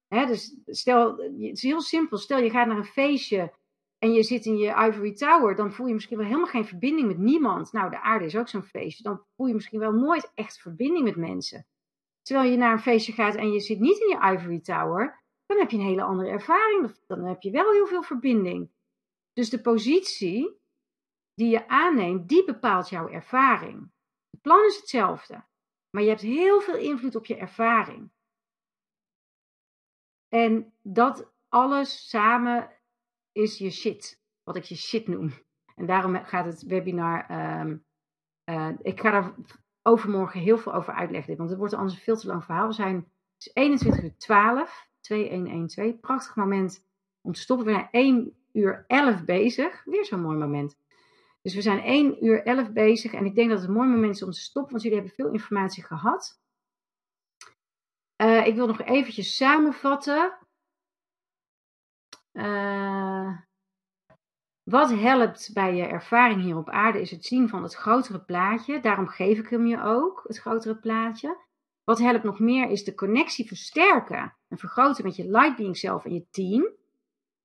Hè, 0.07 0.25
dus 0.25 0.57
stel, 0.65 1.17
het 1.17 1.33
is 1.39 1.61
heel 1.61 1.81
simpel. 1.81 2.17
Stel 2.17 2.39
je 2.39 2.49
gaat 2.49 2.67
naar 2.67 2.77
een 2.77 2.85
feestje 2.85 3.53
en 4.05 4.13
je 4.13 4.23
zit 4.23 4.45
in 4.45 4.57
je 4.57 4.87
Ivory 4.87 5.13
Tower, 5.13 5.55
dan 5.55 5.71
voel 5.71 5.87
je 5.87 5.93
misschien 5.93 6.17
wel 6.17 6.25
helemaal 6.25 6.47
geen 6.47 6.65
verbinding 6.65 7.07
met 7.07 7.17
niemand. 7.17 7.71
Nou, 7.71 7.89
de 7.89 8.01
aarde 8.01 8.25
is 8.25 8.37
ook 8.37 8.47
zo'n 8.47 8.63
feestje. 8.63 9.03
Dan 9.03 9.25
voel 9.35 9.47
je 9.47 9.53
misschien 9.53 9.79
wel 9.79 9.91
nooit 9.91 10.31
echt 10.33 10.61
verbinding 10.61 11.03
met 11.03 11.15
mensen. 11.15 11.67
Terwijl 12.21 12.51
je 12.51 12.57
naar 12.57 12.71
een 12.71 12.79
feestje 12.79 13.13
gaat 13.13 13.35
en 13.35 13.51
je 13.51 13.59
zit 13.59 13.79
niet 13.79 13.99
in 13.99 14.07
je 14.07 14.33
Ivory 14.33 14.59
Tower, 14.59 15.23
dan 15.45 15.57
heb 15.57 15.71
je 15.71 15.77
een 15.77 15.83
hele 15.83 16.03
andere 16.03 16.29
ervaring. 16.29 16.95
Dan 17.07 17.23
heb 17.23 17.41
je 17.41 17.51
wel 17.51 17.71
heel 17.71 17.87
veel 17.87 18.03
verbinding. 18.03 18.71
Dus 19.33 19.49
de 19.49 19.61
positie 19.61 20.59
die 21.33 21.49
je 21.49 21.67
aanneemt, 21.67 22.29
die 22.29 22.45
bepaalt 22.45 22.89
jouw 22.89 23.09
ervaring. 23.09 23.91
Het 24.29 24.41
plan 24.41 24.65
is 24.65 24.77
hetzelfde, 24.77 25.45
maar 25.89 26.03
je 26.03 26.09
hebt 26.09 26.21
heel 26.21 26.61
veel 26.61 26.77
invloed 26.77 27.15
op 27.15 27.25
je 27.25 27.35
ervaring. 27.35 28.11
En 30.27 30.73
dat 30.81 31.33
alles 31.49 32.09
samen 32.09 32.74
is 33.35 33.57
je 33.57 33.69
shit, 33.69 34.21
wat 34.43 34.55
ik 34.55 34.63
je 34.63 34.75
shit 34.75 35.07
noem. 35.07 35.33
En 35.75 35.85
daarom 35.85 36.15
gaat 36.15 36.45
het 36.45 36.63
webinar, 36.63 37.31
um, 37.61 37.85
uh, 38.49 38.69
ik 38.81 38.99
ga 38.99 39.11
daar 39.11 39.35
overmorgen 39.81 40.39
heel 40.39 40.57
veel 40.57 40.73
over 40.73 40.93
uitleggen, 40.93 41.37
want 41.37 41.49
het 41.49 41.59
wordt 41.59 41.73
anders 41.73 41.93
een 41.93 42.03
veel 42.03 42.17
te 42.17 42.27
lang 42.27 42.43
verhaal. 42.43 42.67
We 42.67 42.73
zijn, 42.73 42.95
het 42.95 43.45
is 43.45 43.51
21 43.53 44.03
uur 44.03 44.17
12, 44.17 44.89
2112, 44.99 45.99
prachtig 45.99 46.35
moment 46.35 46.87
om 47.21 47.33
te 47.33 47.39
stoppen. 47.39 47.65
We 47.65 47.71
zijn 47.71 47.87
1 47.91 48.37
uur 48.51 48.83
11 48.87 49.23
bezig, 49.23 49.83
weer 49.83 50.05
zo'n 50.05 50.21
mooi 50.21 50.37
moment. 50.37 50.77
Dus 51.41 51.55
we 51.55 51.61
zijn 51.61 51.79
1 51.79 52.25
uur 52.25 52.43
11 52.43 52.71
bezig 52.71 53.13
en 53.13 53.25
ik 53.25 53.35
denk 53.35 53.49
dat 53.49 53.59
het 53.59 53.67
een 53.67 53.75
mooi 53.75 53.89
moment 53.89 54.15
is 54.15 54.23
om 54.23 54.31
te 54.31 54.39
stoppen, 54.39 54.71
want 54.71 54.83
jullie 54.83 54.97
hebben 54.97 55.15
veel 55.15 55.31
informatie 55.31 55.83
gehad. 55.83 56.41
Uh, 58.21 58.47
ik 58.47 58.55
wil 58.55 58.67
nog 58.67 58.81
eventjes 58.81 59.35
samenvatten. 59.35 60.37
Uh, 62.35 63.37
wat 64.63 64.89
helpt 64.89 65.49
bij 65.53 65.75
je 65.75 65.83
ervaring 65.83 66.41
hier 66.41 66.57
op 66.57 66.69
aarde 66.69 67.01
is 67.01 67.11
het 67.11 67.25
zien 67.25 67.49
van 67.49 67.63
het 67.63 67.73
grotere 67.73 68.19
plaatje. 68.19 68.79
Daarom 68.79 69.07
geef 69.07 69.39
ik 69.39 69.49
hem 69.49 69.65
je 69.65 69.81
ook, 69.81 70.23
het 70.27 70.37
grotere 70.37 70.75
plaatje. 70.75 71.37
Wat 71.83 71.99
helpt 71.99 72.23
nog 72.23 72.39
meer 72.39 72.69
is 72.69 72.83
de 72.83 72.95
connectie 72.95 73.47
versterken 73.47 74.33
en 74.47 74.57
vergroten 74.57 75.03
met 75.03 75.15
je 75.15 75.29
light 75.29 75.55
being 75.55 75.77
zelf 75.77 76.05
en 76.05 76.13
je 76.13 76.25
team. 76.29 76.69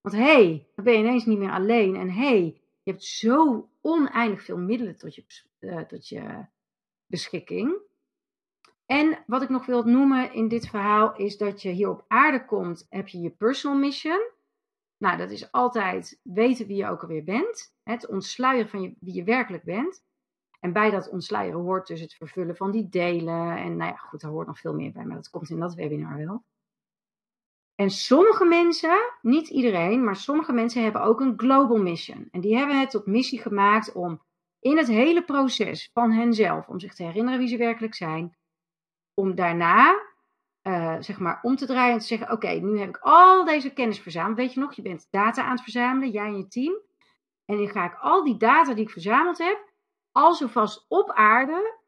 Want 0.01 0.14
hé, 0.14 0.22
hey, 0.22 0.68
dan 0.74 0.84
ben 0.84 0.93
je 0.93 0.99
ineens 0.99 1.24
niet 1.24 1.38
meer 1.38 1.53
alleen. 1.53 1.97
En 1.97 2.11
hé, 2.11 2.28
hey, 2.28 2.61
je 2.82 2.91
hebt 2.91 3.05
zo 3.05 3.68
oneindig 3.80 4.43
veel 4.43 4.59
middelen 4.59 4.97
tot 4.97 5.14
je, 5.14 5.24
uh, 5.61 5.80
tot 5.80 6.09
je 6.09 6.47
beschikking. 7.07 7.78
En 8.86 9.24
wat 9.26 9.43
ik 9.43 9.49
nog 9.49 9.66
wil 9.66 9.82
noemen 9.82 10.32
in 10.32 10.49
dit 10.49 10.68
verhaal 10.68 11.16
is 11.16 11.36
dat 11.36 11.62
je 11.62 11.70
hier 11.70 11.91
op 11.91 12.05
aarde 12.09 12.45
komt, 12.45 12.86
heb 12.88 13.09
je 13.09 13.20
je 13.20 13.30
personal 13.30 13.78
mission. 13.78 14.30
Nou, 15.01 15.16
dat 15.16 15.30
is 15.30 15.53
altijd 15.53 16.20
weten 16.22 16.66
wie 16.66 16.76
je 16.76 16.88
ook 16.88 17.03
alweer 17.03 17.24
bent. 17.24 17.74
Het 17.82 18.09
ontsluieren 18.09 18.70
van 18.70 18.96
wie 19.01 19.14
je 19.14 19.24
werkelijk 19.24 19.64
bent. 19.64 20.05
En 20.61 20.72
bij 20.72 20.90
dat 20.90 21.09
ontsluieren 21.09 21.61
hoort 21.61 21.86
dus 21.86 22.01
het 22.01 22.14
vervullen 22.14 22.57
van 22.57 22.70
die 22.70 22.88
delen. 22.88 23.57
En 23.57 23.76
nou 23.76 23.90
ja, 23.90 23.96
goed, 23.96 24.20
daar 24.20 24.30
hoort 24.30 24.46
nog 24.46 24.59
veel 24.59 24.74
meer 24.74 24.92
bij, 24.92 25.05
maar 25.05 25.16
dat 25.16 25.30
komt 25.30 25.51
in 25.51 25.61
dat 25.61 25.74
webinar 25.74 26.16
wel. 26.16 26.44
En 27.74 27.90
sommige 27.90 28.44
mensen, 28.44 28.98
niet 29.22 29.48
iedereen, 29.48 30.05
maar 30.05 30.16
sommige 30.16 30.52
mensen 30.52 30.82
hebben 30.82 31.02
ook 31.02 31.20
een 31.20 31.39
global 31.39 31.78
mission. 31.78 32.28
En 32.31 32.40
die 32.40 32.56
hebben 32.56 32.81
het 32.81 32.90
tot 32.90 33.06
missie 33.06 33.40
gemaakt 33.40 33.93
om 33.93 34.22
in 34.59 34.77
het 34.77 34.86
hele 34.86 35.24
proces 35.24 35.90
van 35.93 36.12
henzelf, 36.12 36.68
om 36.68 36.81
zich 36.81 36.94
te 36.94 37.02
herinneren 37.02 37.39
wie 37.39 37.48
ze 37.48 37.56
werkelijk 37.56 37.94
zijn, 37.94 38.36
om 39.14 39.35
daarna, 39.35 40.10
uh, 40.62 40.97
zeg 41.01 41.19
maar, 41.19 41.39
om 41.43 41.57
te 41.57 41.66
draaien 41.66 41.93
en 41.93 41.99
te 41.99 42.07
zeggen: 42.07 42.31
Oké, 42.31 42.49
nu 42.49 42.78
heb 42.78 42.89
ik 42.89 42.99
al 43.01 43.45
deze 43.45 43.73
kennis 43.73 44.01
verzameld. 44.01 44.37
Weet 44.37 44.53
je 44.55 44.61
nog, 44.61 44.73
je 44.73 44.82
bent 44.82 45.09
data 45.11 45.45
aan 45.45 45.51
het 45.51 45.62
verzamelen, 45.62 46.11
jij 46.11 46.27
en 46.27 46.37
je 46.37 46.49
team. 46.49 46.74
En 47.45 47.57
nu 47.57 47.66
ga 47.66 47.85
ik 47.85 47.99
al 48.01 48.24
die 48.24 48.37
data 48.37 48.74
die 48.74 48.85
ik 48.85 48.91
verzameld 48.91 49.39
heb, 49.39 49.73
alsvast 50.12 50.85
op 50.89 51.11
aarde 51.11 51.78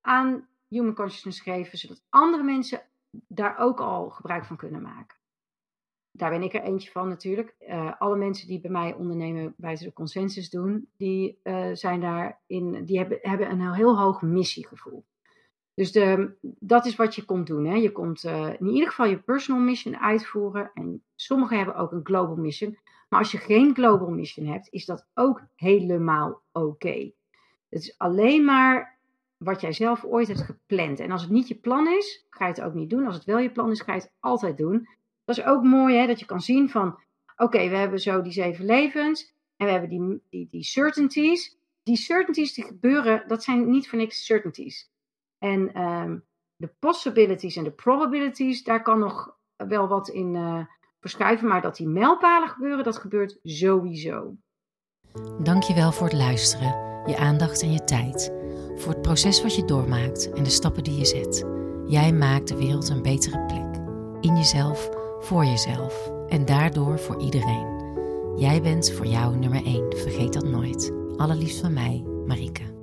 aan 0.00 0.48
Human 0.68 0.94
Consciousness 0.94 1.40
geven, 1.40 1.78
zodat 1.78 2.02
andere 2.08 2.42
mensen 2.42 2.82
daar 3.10 3.58
ook 3.58 3.80
al 3.80 4.10
gebruik 4.10 4.44
van 4.44 4.56
kunnen 4.56 4.82
maken. 4.82 5.16
Daar 6.10 6.30
ben 6.30 6.42
ik 6.42 6.54
er 6.54 6.62
eentje 6.62 6.90
van 6.90 7.08
natuurlijk. 7.08 7.54
Uh, 7.60 8.00
alle 8.00 8.16
mensen 8.16 8.46
die 8.46 8.60
bij 8.60 8.70
mij 8.70 8.94
ondernemen, 8.94 9.54
bij 9.56 9.74
de 9.74 9.92
consensus 9.92 10.50
doen, 10.50 10.88
die, 10.96 11.40
uh, 11.42 11.70
zijn 11.72 12.00
daarin, 12.00 12.84
die 12.84 12.98
hebben, 12.98 13.18
hebben 13.22 13.50
een 13.50 13.72
heel 13.72 13.98
hoog 13.98 14.22
missiegevoel. 14.22 15.04
Dus 15.74 15.92
dat 16.42 16.86
is 16.86 16.96
wat 16.96 17.14
je 17.14 17.24
komt 17.24 17.46
doen. 17.46 17.66
Hè. 17.66 17.74
Je 17.74 17.92
komt 17.92 18.24
uh, 18.24 18.48
in 18.58 18.68
ieder 18.68 18.88
geval 18.88 19.06
je 19.06 19.18
personal 19.18 19.62
mission 19.62 19.98
uitvoeren. 19.98 20.70
En 20.74 21.02
sommigen 21.14 21.56
hebben 21.56 21.76
ook 21.76 21.92
een 21.92 22.04
global 22.04 22.36
mission. 22.36 22.78
Maar 23.08 23.18
als 23.18 23.32
je 23.32 23.38
geen 23.38 23.74
global 23.74 24.10
mission 24.10 24.46
hebt, 24.46 24.68
is 24.70 24.84
dat 24.84 25.06
ook 25.14 25.42
helemaal 25.56 26.40
oké. 26.52 27.12
Het 27.68 27.82
is 27.82 27.98
alleen 27.98 28.44
maar 28.44 28.98
wat 29.36 29.60
jij 29.60 29.72
zelf 29.72 30.04
ooit 30.04 30.28
hebt 30.28 30.40
gepland. 30.40 31.00
En 31.00 31.10
als 31.10 31.22
het 31.22 31.30
niet 31.30 31.48
je 31.48 31.54
plan 31.54 31.88
is, 31.88 32.26
ga 32.30 32.46
je 32.46 32.52
het 32.52 32.62
ook 32.62 32.74
niet 32.74 32.90
doen. 32.90 33.06
Als 33.06 33.14
het 33.14 33.24
wel 33.24 33.38
je 33.38 33.50
plan 33.50 33.70
is, 33.70 33.80
ga 33.80 33.94
je 33.94 34.00
het 34.00 34.12
altijd 34.20 34.56
doen. 34.56 34.88
Dat 35.24 35.38
is 35.38 35.44
ook 35.44 35.62
mooi, 35.62 35.96
hè, 35.96 36.06
dat 36.06 36.20
je 36.20 36.26
kan 36.26 36.40
zien 36.40 36.68
van, 36.70 36.98
oké, 37.36 37.68
we 37.68 37.76
hebben 37.76 38.00
zo 38.00 38.22
die 38.22 38.32
zeven 38.32 38.64
levens 38.64 39.34
en 39.56 39.66
we 39.66 39.72
hebben 39.72 39.90
die, 39.90 40.22
die, 40.30 40.46
die 40.50 40.64
certainties. 40.64 41.58
Die 41.82 41.96
certainties 41.96 42.54
die 42.54 42.64
gebeuren, 42.64 43.28
dat 43.28 43.42
zijn 43.42 43.70
niet 43.70 43.88
voor 43.88 43.98
niks 43.98 44.24
certainties. 44.24 44.92
En 45.44 45.82
um, 45.82 46.24
de 46.56 46.74
possibilities 46.78 47.56
en 47.56 47.64
de 47.64 47.70
probabilities, 47.70 48.62
daar 48.62 48.82
kan 48.82 48.98
nog 48.98 49.36
wel 49.56 49.88
wat 49.88 50.08
in 50.08 50.34
uh, 50.34 50.58
verschuiven. 51.00 51.48
Maar 51.48 51.62
dat 51.62 51.76
die 51.76 51.88
mijlpalen 51.88 52.48
gebeuren, 52.48 52.84
dat 52.84 52.96
gebeurt 52.96 53.38
sowieso. 53.42 54.36
Dankjewel 55.42 55.92
voor 55.92 56.06
het 56.06 56.16
luisteren, 56.16 57.02
je 57.06 57.16
aandacht 57.18 57.62
en 57.62 57.72
je 57.72 57.84
tijd. 57.84 58.32
Voor 58.76 58.92
het 58.92 59.02
proces 59.02 59.42
wat 59.42 59.56
je 59.56 59.64
doormaakt 59.64 60.32
en 60.32 60.42
de 60.42 60.50
stappen 60.50 60.84
die 60.84 60.98
je 60.98 61.04
zet. 61.04 61.46
Jij 61.86 62.12
maakt 62.12 62.48
de 62.48 62.56
wereld 62.56 62.88
een 62.88 63.02
betere 63.02 63.44
plek. 63.46 63.82
In 64.20 64.36
jezelf, 64.36 64.90
voor 65.18 65.44
jezelf 65.44 66.10
en 66.28 66.44
daardoor 66.44 66.98
voor 66.98 67.20
iedereen. 67.20 67.72
Jij 68.36 68.62
bent 68.62 68.92
voor 68.92 69.06
jou 69.06 69.36
nummer 69.36 69.64
1, 69.64 69.96
vergeet 69.96 70.32
dat 70.32 70.44
nooit. 70.44 70.92
Allerliefst 71.16 71.60
van 71.60 71.72
mij, 71.72 72.04
Marieke. 72.26 72.73